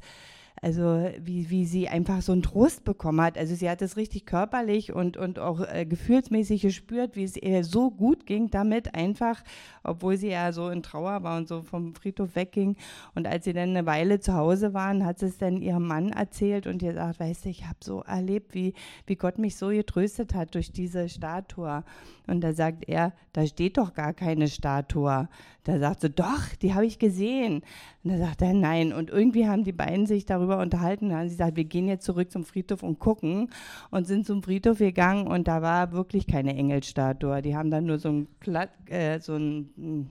also 0.62 1.10
wie, 1.18 1.48
wie 1.48 1.64
sie 1.64 1.88
einfach 1.88 2.20
so 2.20 2.32
einen 2.32 2.42
Trost 2.42 2.84
bekommen 2.84 3.20
hat. 3.22 3.38
Also 3.38 3.54
sie 3.54 3.70
hat 3.70 3.80
es 3.80 3.96
richtig 3.96 4.26
körperlich 4.26 4.92
und, 4.92 5.16
und 5.16 5.38
auch 5.38 5.60
äh, 5.60 5.86
gefühlsmäßig 5.86 6.62
gespürt, 6.62 7.16
wie 7.16 7.24
es 7.24 7.36
ihr 7.36 7.64
so 7.64 7.90
gut 7.90 8.26
ging 8.26 8.50
damit 8.50 8.94
einfach, 8.94 9.42
obwohl 9.82 10.18
sie 10.18 10.28
ja 10.28 10.52
so 10.52 10.68
in 10.68 10.82
Trauer 10.82 11.22
war 11.22 11.38
und 11.38 11.48
so 11.48 11.62
vom 11.62 11.94
Friedhof 11.94 12.36
wegging. 12.36 12.76
Und 13.14 13.26
als 13.26 13.44
sie 13.44 13.54
dann 13.54 13.70
eine 13.70 13.86
Weile 13.86 14.20
zu 14.20 14.34
Hause 14.34 14.74
waren, 14.74 15.06
hat 15.06 15.18
sie 15.18 15.26
es 15.26 15.38
dann 15.38 15.62
ihrem 15.62 15.86
Mann 15.86 16.10
erzählt 16.10 16.66
und 16.66 16.82
ihr 16.82 16.92
sagt, 16.92 17.20
weißt 17.20 17.46
du, 17.46 17.48
ich 17.48 17.66
habe 17.66 17.78
so 17.80 18.02
erlebt, 18.02 18.54
wie, 18.54 18.74
wie 19.06 19.16
Gott 19.16 19.38
mich 19.38 19.56
so 19.56 19.68
getröstet 19.68 20.34
hat 20.34 20.54
durch 20.54 20.72
diese 20.72 21.08
Statue. 21.08 21.84
Und 22.26 22.42
da 22.42 22.52
sagt 22.52 22.88
er, 22.88 23.12
da 23.32 23.46
steht 23.46 23.76
doch 23.76 23.94
gar 23.94 24.12
keine 24.12 24.46
Statue. 24.46 25.28
Da 25.64 25.78
sagt 25.78 26.00
sie, 26.00 26.10
doch, 26.10 26.54
die 26.62 26.74
habe 26.74 26.86
ich 26.86 26.98
gesehen. 26.98 27.62
Und 28.02 28.12
da 28.12 28.18
sagt 28.18 28.42
er, 28.42 28.54
nein. 28.54 28.92
Und 28.92 29.10
irgendwie 29.10 29.48
haben 29.48 29.64
die 29.64 29.72
beiden 29.72 30.06
sich 30.06 30.26
darüber 30.26 30.49
unterhalten. 30.58 31.10
Da 31.10 31.18
haben 31.18 31.28
sie 31.28 31.36
gesagt, 31.36 31.56
wir 31.56 31.64
gehen 31.64 31.88
jetzt 31.88 32.04
zurück 32.04 32.30
zum 32.30 32.44
Friedhof 32.44 32.82
und 32.82 32.98
gucken. 32.98 33.50
Und 33.90 34.06
sind 34.06 34.26
zum 34.26 34.42
Friedhof 34.42 34.78
gegangen 34.78 35.26
und 35.26 35.48
da 35.48 35.62
war 35.62 35.92
wirklich 35.92 36.26
keine 36.26 36.56
Engelstatue. 36.56 37.42
Die 37.42 37.56
haben 37.56 37.70
dann 37.70 37.86
nur 37.86 37.98
so 37.98 38.08
ein, 38.08 38.28
Platt, 38.40 38.70
äh, 38.86 39.18
so 39.20 39.36
ein 39.36 39.70
hm, 39.76 40.10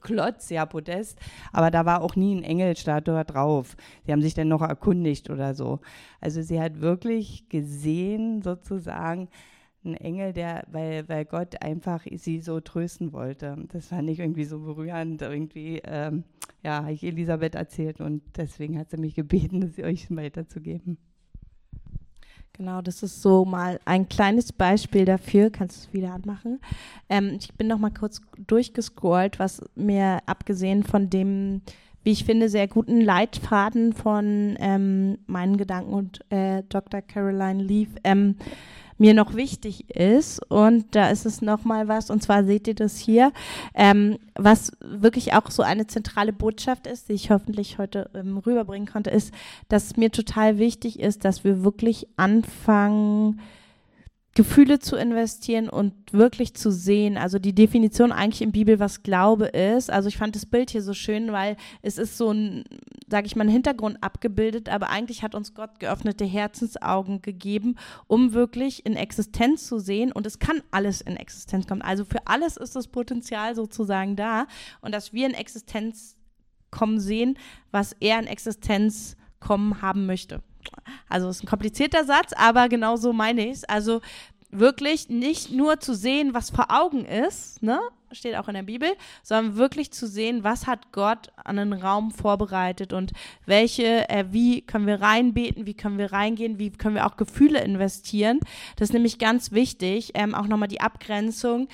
Klotz, 0.00 0.50
ja, 0.50 0.66
Podest, 0.66 1.18
aber 1.52 1.70
da 1.70 1.84
war 1.84 2.02
auch 2.02 2.16
nie 2.16 2.34
ein 2.34 2.42
Engelstatue 2.42 3.24
drauf. 3.24 3.76
Sie 4.04 4.12
haben 4.12 4.22
sich 4.22 4.34
dann 4.34 4.48
noch 4.48 4.62
erkundigt 4.62 5.30
oder 5.30 5.54
so. 5.54 5.80
Also 6.20 6.42
sie 6.42 6.60
hat 6.60 6.80
wirklich 6.80 7.48
gesehen, 7.48 8.42
sozusagen, 8.42 9.28
ein 9.84 9.94
Engel, 9.94 10.32
der, 10.32 10.64
weil, 10.70 11.08
weil 11.08 11.24
Gott 11.24 11.62
einfach 11.62 12.04
sie 12.16 12.40
so 12.40 12.60
trösten 12.60 13.12
wollte. 13.12 13.56
Das 13.72 13.86
fand 13.86 14.10
ich 14.10 14.18
irgendwie 14.18 14.44
so 14.44 14.60
berührend. 14.60 15.22
Irgendwie, 15.22 15.80
ähm, 15.84 16.24
ja, 16.62 16.82
habe 16.82 16.92
ich 16.92 17.02
Elisabeth 17.02 17.54
erzählt 17.54 18.00
und 18.00 18.22
deswegen 18.36 18.78
hat 18.78 18.90
sie 18.90 18.98
mich 18.98 19.14
gebeten, 19.14 19.60
das 19.76 19.78
euch 19.84 20.14
weiterzugeben. 20.14 20.98
Genau, 22.52 22.82
das 22.82 23.02
ist 23.02 23.22
so 23.22 23.46
mal 23.46 23.80
ein 23.86 24.08
kleines 24.10 24.52
Beispiel 24.52 25.06
dafür. 25.06 25.48
Kannst 25.48 25.76
du 25.76 25.88
es 25.88 25.92
wieder 25.94 26.12
anmachen? 26.12 26.60
Ähm, 27.08 27.38
ich 27.40 27.54
bin 27.54 27.68
noch 27.68 27.78
mal 27.78 27.90
kurz 27.90 28.20
durchgescrollt, 28.46 29.38
was 29.38 29.62
mir 29.76 30.18
abgesehen 30.26 30.82
von 30.82 31.08
dem, 31.08 31.62
wie 32.02 32.10
ich 32.10 32.24
finde, 32.24 32.50
sehr 32.50 32.68
guten 32.68 33.00
Leitfaden 33.00 33.94
von 33.94 34.58
ähm, 34.60 35.18
meinen 35.26 35.56
Gedanken 35.56 35.94
und 35.94 36.20
äh, 36.30 36.62
Dr. 36.68 37.00
Caroline 37.00 37.62
Leaf 37.62 37.88
ähm, 38.04 38.36
mir 39.00 39.14
noch 39.14 39.34
wichtig 39.34 39.90
ist. 39.90 40.40
Und 40.50 40.94
da 40.94 41.08
ist 41.08 41.26
es 41.26 41.42
nochmal 41.42 41.88
was, 41.88 42.10
und 42.10 42.22
zwar 42.22 42.44
seht 42.44 42.68
ihr 42.68 42.74
das 42.74 42.98
hier, 42.98 43.32
ähm, 43.74 44.18
was 44.34 44.72
wirklich 44.80 45.32
auch 45.32 45.50
so 45.50 45.62
eine 45.62 45.86
zentrale 45.86 46.32
Botschaft 46.32 46.86
ist, 46.86 47.08
die 47.08 47.14
ich 47.14 47.30
hoffentlich 47.30 47.78
heute 47.78 48.10
ähm, 48.14 48.38
rüberbringen 48.38 48.88
konnte, 48.88 49.10
ist, 49.10 49.32
dass 49.68 49.96
mir 49.96 50.10
total 50.12 50.58
wichtig 50.58 51.00
ist, 51.00 51.24
dass 51.24 51.44
wir 51.44 51.64
wirklich 51.64 52.06
anfangen, 52.16 53.40
Gefühle 54.34 54.78
zu 54.78 54.96
investieren 54.96 55.68
und 55.68 55.92
wirklich 56.12 56.54
zu 56.54 56.70
sehen. 56.70 57.16
Also 57.16 57.38
die 57.38 57.54
Definition 57.54 58.12
eigentlich 58.12 58.42
in 58.42 58.52
Bibel, 58.52 58.78
was 58.78 59.02
Glaube 59.02 59.46
ist. 59.46 59.90
Also 59.90 60.08
ich 60.08 60.18
fand 60.18 60.36
das 60.36 60.46
Bild 60.46 60.70
hier 60.70 60.82
so 60.82 60.94
schön, 60.94 61.32
weil 61.32 61.56
es 61.82 61.98
ist 61.98 62.16
so 62.16 62.30
ein, 62.30 62.64
sage 63.10 63.26
ich 63.26 63.36
mal, 63.36 63.44
ein 63.44 63.50
Hintergrund 63.50 64.02
abgebildet, 64.02 64.68
aber 64.68 64.90
eigentlich 64.90 65.22
hat 65.22 65.34
uns 65.34 65.54
Gott 65.54 65.80
geöffnete 65.80 66.24
Herzensaugen 66.24 67.22
gegeben, 67.22 67.76
um 68.06 68.32
wirklich 68.32 68.86
in 68.86 68.96
Existenz 68.96 69.66
zu 69.66 69.78
sehen. 69.78 70.12
Und 70.12 70.26
es 70.26 70.38
kann 70.38 70.62
alles 70.70 71.00
in 71.00 71.16
Existenz 71.16 71.66
kommen. 71.66 71.82
Also 71.82 72.04
für 72.04 72.26
alles 72.26 72.56
ist 72.56 72.76
das 72.76 72.88
Potenzial 72.88 73.54
sozusagen 73.54 74.16
da. 74.16 74.46
Und 74.80 74.94
dass 74.94 75.12
wir 75.12 75.26
in 75.26 75.34
Existenz 75.34 76.16
kommen 76.70 77.00
sehen, 77.00 77.36
was 77.70 77.94
er 78.00 78.18
in 78.18 78.26
Existenz 78.26 79.16
kommen 79.40 79.82
haben 79.82 80.06
möchte. 80.06 80.42
Also 81.08 81.28
ist 81.28 81.42
ein 81.42 81.48
komplizierter 81.48 82.04
Satz, 82.04 82.32
aber 82.36 82.68
genau 82.68 82.96
so 82.96 83.12
meine 83.12 83.46
ich 83.46 83.52
es. 83.52 83.64
Also 83.64 84.00
wirklich 84.50 85.08
nicht 85.08 85.50
nur 85.50 85.80
zu 85.80 85.94
sehen, 85.94 86.34
was 86.34 86.50
vor 86.50 86.66
Augen 86.70 87.04
ist, 87.04 87.62
ne? 87.62 87.80
Steht 88.12 88.36
auch 88.36 88.48
in 88.48 88.54
der 88.54 88.62
Bibel, 88.62 88.90
sondern 89.22 89.56
wirklich 89.56 89.92
zu 89.92 90.06
sehen, 90.06 90.44
was 90.44 90.66
hat 90.66 90.92
Gott 90.92 91.32
an 91.36 91.56
den 91.56 91.72
Raum 91.72 92.10
vorbereitet 92.10 92.92
und 92.92 93.12
welche, 93.46 94.08
äh, 94.08 94.24
wie 94.30 94.62
können 94.62 94.86
wir 94.86 95.00
reinbeten, 95.00 95.66
wie 95.66 95.74
können 95.74 95.98
wir 95.98 96.12
reingehen, 96.12 96.58
wie 96.58 96.70
können 96.70 96.94
wir 96.94 97.06
auch 97.06 97.16
Gefühle 97.16 97.60
investieren. 97.60 98.40
Das 98.76 98.88
ist 98.88 98.92
nämlich 98.92 99.18
ganz 99.18 99.52
wichtig, 99.52 100.12
ähm, 100.14 100.34
auch 100.34 100.46
nochmal 100.46 100.68
die 100.68 100.80
Abgrenzung 100.80 101.68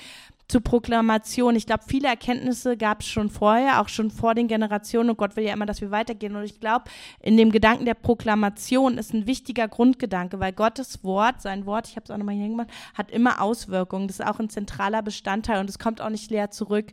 zu 0.47 0.61
Proklamation. 0.61 1.55
Ich 1.55 1.65
glaube, 1.65 1.83
viele 1.87 2.07
Erkenntnisse 2.07 2.77
gab 2.77 3.01
es 3.01 3.07
schon 3.07 3.29
vorher, 3.29 3.81
auch 3.81 3.89
schon 3.89 4.11
vor 4.11 4.33
den 4.33 4.47
Generationen. 4.47 5.09
Und 5.09 5.17
Gott 5.17 5.35
will 5.35 5.43
ja 5.43 5.53
immer, 5.53 5.65
dass 5.65 5.81
wir 5.81 5.91
weitergehen. 5.91 6.35
Und 6.35 6.43
ich 6.43 6.59
glaube, 6.59 6.85
in 7.21 7.35
dem 7.35 7.51
Gedanken 7.51 7.85
der 7.85 7.95
Proklamation 7.95 8.97
ist 8.97 9.13
ein 9.13 9.27
wichtiger 9.27 9.67
Grundgedanke, 9.67 10.39
weil 10.39 10.53
Gottes 10.53 11.03
Wort, 11.03 11.41
sein 11.41 11.65
Wort, 11.65 11.87
ich 11.89 11.95
habe 11.97 12.05
es 12.05 12.11
auch 12.11 12.17
nochmal 12.17 12.35
hier 12.35 12.47
gemacht, 12.47 12.69
hat 12.93 13.11
immer 13.11 13.41
Auswirkungen. 13.41 14.07
Das 14.07 14.19
ist 14.19 14.25
auch 14.25 14.39
ein 14.39 14.49
zentraler 14.49 15.01
Bestandteil 15.01 15.59
und 15.59 15.69
es 15.69 15.79
kommt 15.79 15.99
auch 15.99 16.09
nicht 16.09 16.31
leer 16.31 16.49
zurück. 16.49 16.91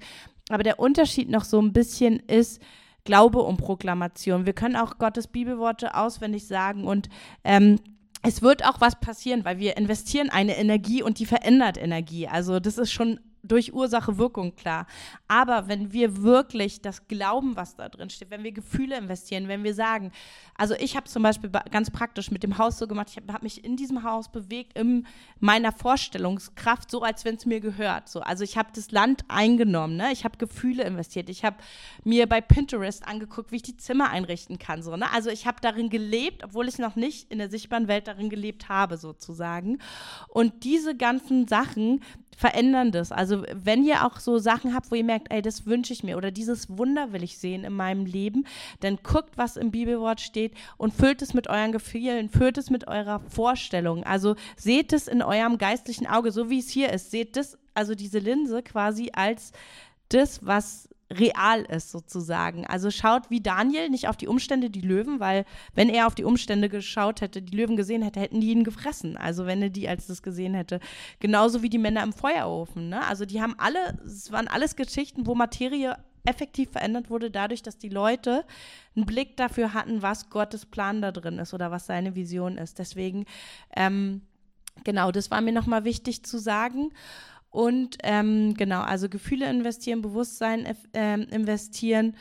Aber 0.48 0.62
der 0.62 0.80
Unterschied 0.80 1.30
noch 1.30 1.44
so 1.44 1.60
ein 1.60 1.72
bisschen 1.72 2.18
ist, 2.18 2.60
Glaube 3.04 3.40
und 3.40 3.58
Proklamation. 3.58 4.46
Wir 4.46 4.54
können 4.54 4.76
auch 4.76 4.98
Gottes 4.98 5.26
Bibelworte 5.26 5.94
auswendig 5.94 6.46
sagen 6.46 6.84
und 6.84 7.10
ähm, 7.44 7.78
es 8.22 8.40
wird 8.40 8.64
auch 8.64 8.80
was 8.80 8.98
passieren, 8.98 9.44
weil 9.44 9.58
wir 9.58 9.76
investieren 9.76 10.30
eine 10.30 10.56
Energie 10.56 11.02
und 11.02 11.18
die 11.18 11.26
verändert 11.26 11.76
Energie. 11.76 12.26
Also 12.26 12.58
das 12.58 12.78
ist 12.78 12.90
schon 12.90 13.20
durch 13.44 13.72
Ursache 13.72 14.18
Wirkung 14.18 14.56
klar. 14.56 14.86
Aber 15.28 15.68
wenn 15.68 15.92
wir 15.92 16.22
wirklich 16.22 16.80
das 16.80 17.06
glauben, 17.06 17.56
was 17.56 17.76
da 17.76 17.88
drin 17.88 18.10
steht, 18.10 18.30
wenn 18.30 18.42
wir 18.42 18.52
Gefühle 18.52 18.96
investieren, 18.96 19.48
wenn 19.48 19.62
wir 19.62 19.74
sagen, 19.74 20.10
also 20.56 20.74
ich 20.74 20.96
habe 20.96 21.06
zum 21.06 21.22
Beispiel 21.22 21.50
ganz 21.70 21.90
praktisch 21.90 22.30
mit 22.30 22.42
dem 22.42 22.58
Haus 22.58 22.78
so 22.78 22.86
gemacht, 22.86 23.08
ich 23.10 23.16
habe 23.16 23.32
hab 23.32 23.42
mich 23.42 23.64
in 23.64 23.76
diesem 23.76 24.02
Haus 24.02 24.30
bewegt, 24.30 24.76
in 24.78 25.06
meiner 25.40 25.72
Vorstellungskraft, 25.72 26.90
so 26.90 27.02
als 27.02 27.24
wenn 27.24 27.36
es 27.36 27.46
mir 27.46 27.60
gehört. 27.60 28.08
So. 28.08 28.20
Also 28.20 28.44
ich 28.44 28.56
habe 28.56 28.70
das 28.74 28.90
Land 28.90 29.24
eingenommen, 29.28 29.96
ne? 29.96 30.12
ich 30.12 30.24
habe 30.24 30.38
Gefühle 30.38 30.84
investiert, 30.84 31.28
ich 31.28 31.44
habe 31.44 31.56
mir 32.04 32.28
bei 32.28 32.40
Pinterest 32.40 33.06
angeguckt, 33.06 33.52
wie 33.52 33.56
ich 33.56 33.62
die 33.62 33.76
Zimmer 33.76 34.10
einrichten 34.10 34.58
kann. 34.58 34.82
So, 34.82 34.96
ne? 34.96 35.10
Also 35.12 35.30
ich 35.30 35.46
habe 35.46 35.58
darin 35.60 35.90
gelebt, 35.90 36.44
obwohl 36.44 36.68
ich 36.68 36.78
noch 36.78 36.96
nicht 36.96 37.30
in 37.30 37.38
der 37.38 37.50
sichtbaren 37.50 37.88
Welt 37.88 38.08
darin 38.08 38.30
gelebt 38.30 38.68
habe, 38.68 38.96
sozusagen. 38.96 39.78
Und 40.28 40.64
diese 40.64 40.96
ganzen 40.96 41.46
Sachen, 41.48 42.00
verändern 42.36 42.92
das. 42.92 43.12
Also 43.12 43.44
wenn 43.52 43.84
ihr 43.84 44.04
auch 44.04 44.18
so 44.18 44.38
Sachen 44.38 44.74
habt, 44.74 44.90
wo 44.90 44.94
ihr 44.94 45.04
merkt, 45.04 45.32
ey, 45.32 45.42
das 45.42 45.66
wünsche 45.66 45.92
ich 45.92 46.02
mir 46.02 46.16
oder 46.16 46.30
dieses 46.30 46.76
Wunder 46.76 47.12
will 47.12 47.22
ich 47.22 47.38
sehen 47.38 47.64
in 47.64 47.72
meinem 47.72 48.06
Leben, 48.06 48.46
dann 48.80 48.98
guckt, 49.02 49.36
was 49.36 49.56
im 49.56 49.70
Bibelwort 49.70 50.20
steht 50.20 50.52
und 50.76 50.94
füllt 50.94 51.22
es 51.22 51.34
mit 51.34 51.48
euren 51.48 51.72
Gefühlen, 51.72 52.28
füllt 52.28 52.58
es 52.58 52.70
mit 52.70 52.88
eurer 52.88 53.20
Vorstellung. 53.20 54.04
Also 54.04 54.36
seht 54.56 54.92
es 54.92 55.08
in 55.08 55.22
eurem 55.22 55.58
geistlichen 55.58 56.06
Auge, 56.06 56.32
so 56.32 56.50
wie 56.50 56.58
es 56.58 56.68
hier 56.68 56.92
ist. 56.92 57.10
Seht 57.10 57.36
das, 57.36 57.58
also 57.74 57.94
diese 57.94 58.18
Linse 58.18 58.62
quasi 58.62 59.10
als 59.12 59.52
das, 60.08 60.44
was 60.44 60.88
real 61.18 61.62
ist 61.62 61.90
sozusagen. 61.90 62.66
Also 62.66 62.90
schaut 62.90 63.30
wie 63.30 63.40
Daniel 63.40 63.90
nicht 63.90 64.08
auf 64.08 64.16
die 64.16 64.28
Umstände, 64.28 64.70
die 64.70 64.80
Löwen, 64.80 65.20
weil 65.20 65.44
wenn 65.74 65.88
er 65.88 66.06
auf 66.06 66.14
die 66.14 66.24
Umstände 66.24 66.68
geschaut 66.68 67.20
hätte, 67.20 67.42
die 67.42 67.56
Löwen 67.56 67.76
gesehen 67.76 68.02
hätte, 68.02 68.20
hätten 68.20 68.40
die 68.40 68.50
ihn 68.50 68.64
gefressen. 68.64 69.16
Also 69.16 69.46
wenn 69.46 69.62
er 69.62 69.70
die 69.70 69.88
als 69.88 70.06
das 70.06 70.22
gesehen 70.22 70.54
hätte. 70.54 70.80
Genauso 71.20 71.62
wie 71.62 71.70
die 71.70 71.78
Männer 71.78 72.02
im 72.02 72.12
Feuerofen. 72.12 72.88
Ne? 72.88 73.04
Also 73.06 73.24
die 73.24 73.40
haben 73.40 73.54
alle, 73.58 73.98
es 74.04 74.30
waren 74.32 74.48
alles 74.48 74.76
Geschichten, 74.76 75.26
wo 75.26 75.34
Materie 75.34 75.96
effektiv 76.24 76.70
verändert 76.70 77.10
wurde, 77.10 77.30
dadurch, 77.30 77.62
dass 77.62 77.78
die 77.78 77.90
Leute 77.90 78.44
einen 78.96 79.06
Blick 79.06 79.36
dafür 79.36 79.74
hatten, 79.74 80.02
was 80.02 80.30
Gottes 80.30 80.66
Plan 80.66 81.02
da 81.02 81.12
drin 81.12 81.38
ist 81.38 81.54
oder 81.54 81.70
was 81.70 81.86
seine 81.86 82.14
Vision 82.14 82.56
ist. 82.56 82.78
Deswegen, 82.78 83.26
ähm, 83.76 84.22
genau, 84.84 85.12
das 85.12 85.30
war 85.30 85.40
mir 85.42 85.52
nochmal 85.52 85.84
wichtig 85.84 86.24
zu 86.24 86.38
sagen. 86.38 86.92
Und 87.54 87.98
ähm, 88.02 88.54
genau, 88.54 88.80
also 88.80 89.08
Gefühle 89.08 89.48
investieren, 89.48 90.02
Bewusstsein 90.02 90.66
äh, 90.92 91.14
investieren. 91.14 92.16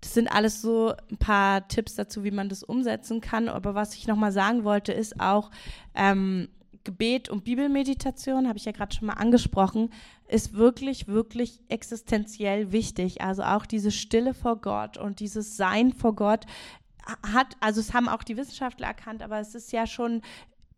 Das 0.00 0.14
sind 0.14 0.28
alles 0.28 0.62
so 0.62 0.94
ein 1.10 1.18
paar 1.18 1.68
Tipps 1.68 1.94
dazu, 1.94 2.24
wie 2.24 2.30
man 2.30 2.48
das 2.48 2.62
umsetzen 2.62 3.20
kann. 3.20 3.50
Aber 3.50 3.74
was 3.74 3.94
ich 3.94 4.06
nochmal 4.06 4.32
sagen 4.32 4.64
wollte, 4.64 4.94
ist 4.94 5.20
auch 5.20 5.50
ähm, 5.94 6.48
Gebet 6.84 7.28
und 7.28 7.44
Bibelmeditation, 7.44 8.48
habe 8.48 8.56
ich 8.56 8.64
ja 8.64 8.72
gerade 8.72 8.96
schon 8.96 9.08
mal 9.08 9.12
angesprochen, 9.12 9.90
ist 10.26 10.54
wirklich, 10.54 11.06
wirklich 11.06 11.60
existenziell 11.68 12.72
wichtig. 12.72 13.20
Also 13.20 13.42
auch 13.42 13.66
diese 13.66 13.90
Stille 13.90 14.32
vor 14.32 14.56
Gott 14.56 14.96
und 14.96 15.20
dieses 15.20 15.58
Sein 15.58 15.92
vor 15.92 16.14
Gott 16.14 16.46
hat, 17.30 17.58
also 17.60 17.78
es 17.80 17.92
haben 17.92 18.08
auch 18.08 18.22
die 18.22 18.38
Wissenschaftler 18.38 18.86
erkannt, 18.86 19.22
aber 19.22 19.38
es 19.38 19.54
ist 19.54 19.70
ja 19.70 19.86
schon 19.86 20.22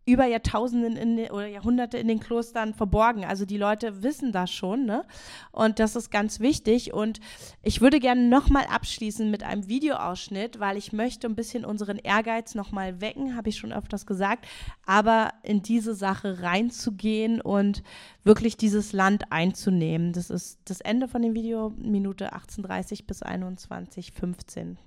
über 0.05 0.25
Jahrtausenden 0.25 0.95
in, 0.97 1.31
oder 1.31 1.47
Jahrhunderte 1.47 1.97
in 1.97 2.07
den 2.07 2.19
Klostern 2.19 2.73
verborgen. 2.73 3.25
Also 3.25 3.45
die 3.45 3.57
Leute 3.57 4.03
wissen 4.03 4.31
das 4.31 4.51
schon, 4.51 4.85
ne? 4.85 5.03
Und 5.51 5.79
das 5.79 5.95
ist 5.95 6.11
ganz 6.11 6.39
wichtig. 6.39 6.93
Und 6.93 7.19
ich 7.63 7.81
würde 7.81 7.99
gerne 7.99 8.27
nochmal 8.27 8.65
abschließen 8.65 9.29
mit 9.31 9.43
einem 9.43 9.67
Videoausschnitt, 9.67 10.59
weil 10.59 10.77
ich 10.77 10.93
möchte 10.93 11.27
ein 11.27 11.35
bisschen 11.35 11.65
unseren 11.65 11.97
Ehrgeiz 11.97 12.53
nochmal 12.53 13.01
wecken, 13.01 13.35
habe 13.35 13.49
ich 13.49 13.57
schon 13.57 13.73
öfters 13.73 14.05
gesagt, 14.05 14.45
aber 14.85 15.29
in 15.41 15.63
diese 15.63 15.95
Sache 15.95 16.43
reinzugehen 16.43 17.41
und 17.41 17.81
wirklich 18.23 18.57
dieses 18.57 18.93
Land 18.93 19.31
einzunehmen. 19.31 20.13
Das 20.13 20.29
ist 20.29 20.59
das 20.65 20.81
Ende 20.81 21.07
von 21.07 21.23
dem 21.23 21.33
Video, 21.33 21.73
Minute 21.77 22.33
18.30 22.33 23.05
bis 23.07 23.23
21.15. 23.23 24.77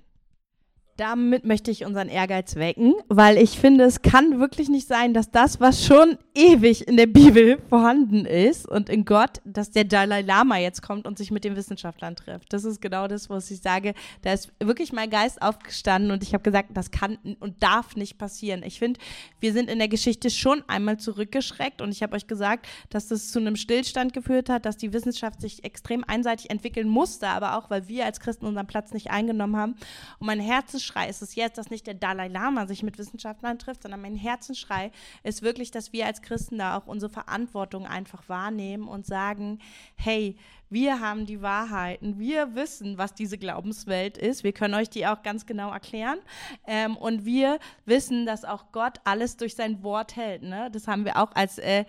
damit 0.99 1.45
möchte 1.45 1.71
ich 1.71 1.85
unseren 1.85 2.09
Ehrgeiz 2.09 2.55
wecken, 2.55 2.93
weil 3.07 3.37
ich 3.37 3.57
finde, 3.57 3.85
es 3.85 4.01
kann 4.01 4.39
wirklich 4.39 4.67
nicht 4.67 4.87
sein, 4.87 5.13
dass 5.13 5.31
das, 5.31 5.61
was 5.61 5.85
schon 5.85 6.17
ewig 6.35 6.87
in 6.87 6.97
der 6.97 7.07
Bibel 7.07 7.57
vorhanden 7.69 8.25
ist 8.25 8.67
und 8.67 8.89
in 8.89 9.05
Gott, 9.05 9.39
dass 9.45 9.71
der 9.71 9.85
Dalai 9.85 10.21
Lama 10.21 10.57
jetzt 10.57 10.81
kommt 10.81 11.07
und 11.07 11.17
sich 11.17 11.31
mit 11.31 11.45
den 11.45 11.55
Wissenschaftlern 11.55 12.17
trifft. 12.17 12.51
Das 12.51 12.65
ist 12.65 12.81
genau 12.81 13.07
das, 13.07 13.29
was 13.29 13.49
ich 13.49 13.61
sage. 13.61 13.93
Da 14.23 14.33
ist 14.33 14.51
wirklich 14.59 14.91
mein 14.91 15.09
Geist 15.09 15.41
aufgestanden 15.41 16.11
und 16.11 16.21
ich 16.21 16.33
habe 16.33 16.43
gesagt, 16.43 16.69
das 16.73 16.91
kann 16.91 17.17
und 17.39 17.63
darf 17.63 17.95
nicht 17.95 18.17
passieren. 18.17 18.61
Ich 18.63 18.79
finde, 18.79 18.99
wir 19.39 19.53
sind 19.53 19.69
in 19.69 19.79
der 19.79 19.87
Geschichte 19.87 20.29
schon 20.29 20.63
einmal 20.67 20.97
zurückgeschreckt 20.97 21.81
und 21.81 21.91
ich 21.91 22.03
habe 22.03 22.17
euch 22.17 22.27
gesagt, 22.27 22.67
dass 22.89 23.07
das 23.07 23.31
zu 23.31 23.39
einem 23.39 23.55
Stillstand 23.55 24.11
geführt 24.11 24.49
hat, 24.49 24.65
dass 24.65 24.75
die 24.75 24.91
Wissenschaft 24.91 25.39
sich 25.39 25.63
extrem 25.63 26.03
einseitig 26.03 26.49
entwickeln 26.49 26.89
musste, 26.89 27.27
aber 27.27 27.57
auch, 27.57 27.69
weil 27.69 27.87
wir 27.87 28.05
als 28.05 28.19
Christen 28.19 28.45
unseren 28.45 28.67
Platz 28.67 28.91
nicht 28.91 29.11
eingenommen 29.11 29.55
haben. 29.55 29.75
Und 30.19 30.27
mein 30.27 30.41
Herz 30.41 30.73
ist 30.73 30.88
Herzensschrei 30.89 31.09
ist 31.09 31.21
es 31.21 31.35
jetzt, 31.35 31.57
dass 31.57 31.69
nicht 31.69 31.85
der 31.87 31.93
Dalai 31.93 32.27
Lama 32.27 32.65
sich 32.65 32.83
mit 32.83 32.97
Wissenschaftlern 32.97 33.59
trifft, 33.59 33.83
sondern 33.83 34.01
mein 34.01 34.15
Herzensschrei 34.15 34.91
ist 35.23 35.41
wirklich, 35.41 35.71
dass 35.71 35.93
wir 35.93 36.05
als 36.05 36.21
Christen 36.21 36.57
da 36.57 36.77
auch 36.77 36.87
unsere 36.87 37.11
Verantwortung 37.11 37.85
einfach 37.85 38.27
wahrnehmen 38.27 38.87
und 38.87 39.05
sagen, 39.05 39.59
hey, 39.95 40.35
wir 40.71 40.99
haben 40.99 41.25
die 41.25 41.41
Wahrheiten, 41.41 42.19
wir 42.19 42.55
wissen, 42.55 42.97
was 42.97 43.13
diese 43.13 43.37
Glaubenswelt 43.37 44.17
ist, 44.17 44.43
wir 44.43 44.51
können 44.51 44.75
euch 44.75 44.89
die 44.89 45.07
auch 45.07 45.23
ganz 45.23 45.45
genau 45.45 45.71
erklären 45.71 46.19
ähm, 46.67 46.95
und 46.95 47.25
wir 47.25 47.59
wissen, 47.85 48.25
dass 48.25 48.45
auch 48.45 48.71
Gott 48.71 48.99
alles 49.03 49.37
durch 49.37 49.55
sein 49.55 49.81
Wort 49.83 50.15
hält. 50.15 50.43
Ne? 50.43 50.69
Das 50.71 50.87
haben 50.87 51.05
wir 51.05 51.17
auch 51.17 51.31
als, 51.33 51.57
äh, 51.57 51.85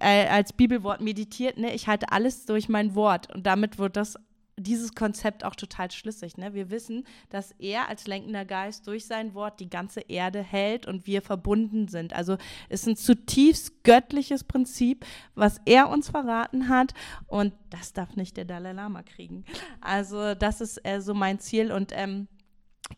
äh, 0.00 0.26
als 0.28 0.52
Bibelwort 0.52 1.00
meditiert. 1.00 1.58
Ne? 1.58 1.72
Ich 1.74 1.86
halte 1.86 2.10
alles 2.10 2.44
durch 2.44 2.68
mein 2.68 2.94
Wort 2.96 3.32
und 3.32 3.46
damit 3.46 3.78
wird 3.78 3.96
das 3.96 4.16
dieses 4.58 4.94
Konzept 4.94 5.44
auch 5.44 5.54
total 5.54 5.90
schlüssig. 5.90 6.36
Ne? 6.36 6.54
Wir 6.54 6.70
wissen, 6.70 7.04
dass 7.30 7.52
er 7.58 7.88
als 7.88 8.06
lenkender 8.06 8.44
Geist 8.44 8.86
durch 8.86 9.06
sein 9.06 9.34
Wort 9.34 9.60
die 9.60 9.70
ganze 9.70 10.00
Erde 10.00 10.42
hält 10.42 10.86
und 10.86 11.06
wir 11.06 11.22
verbunden 11.22 11.88
sind. 11.88 12.12
Also 12.12 12.36
es 12.68 12.82
ist 12.82 12.88
ein 12.88 12.96
zutiefst 12.96 13.84
göttliches 13.84 14.44
Prinzip, 14.44 15.04
was 15.34 15.60
er 15.64 15.88
uns 15.88 16.10
verraten 16.10 16.68
hat 16.68 16.94
und 17.26 17.54
das 17.70 17.92
darf 17.92 18.16
nicht 18.16 18.36
der 18.36 18.44
Dalai 18.44 18.72
Lama 18.72 19.02
kriegen. 19.02 19.44
Also 19.80 20.34
das 20.34 20.60
ist 20.60 20.84
äh, 20.84 21.00
so 21.00 21.14
mein 21.14 21.38
Ziel 21.38 21.72
und 21.72 21.92
ähm, 21.94 22.28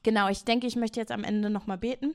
genau, 0.03 0.29
ich 0.29 0.45
denke, 0.45 0.67
ich 0.67 0.77
möchte 0.77 1.01
jetzt 1.01 1.13
am 1.13 1.25
Ende 1.25 1.51
nochmal 1.51 1.79
beten 1.79 2.15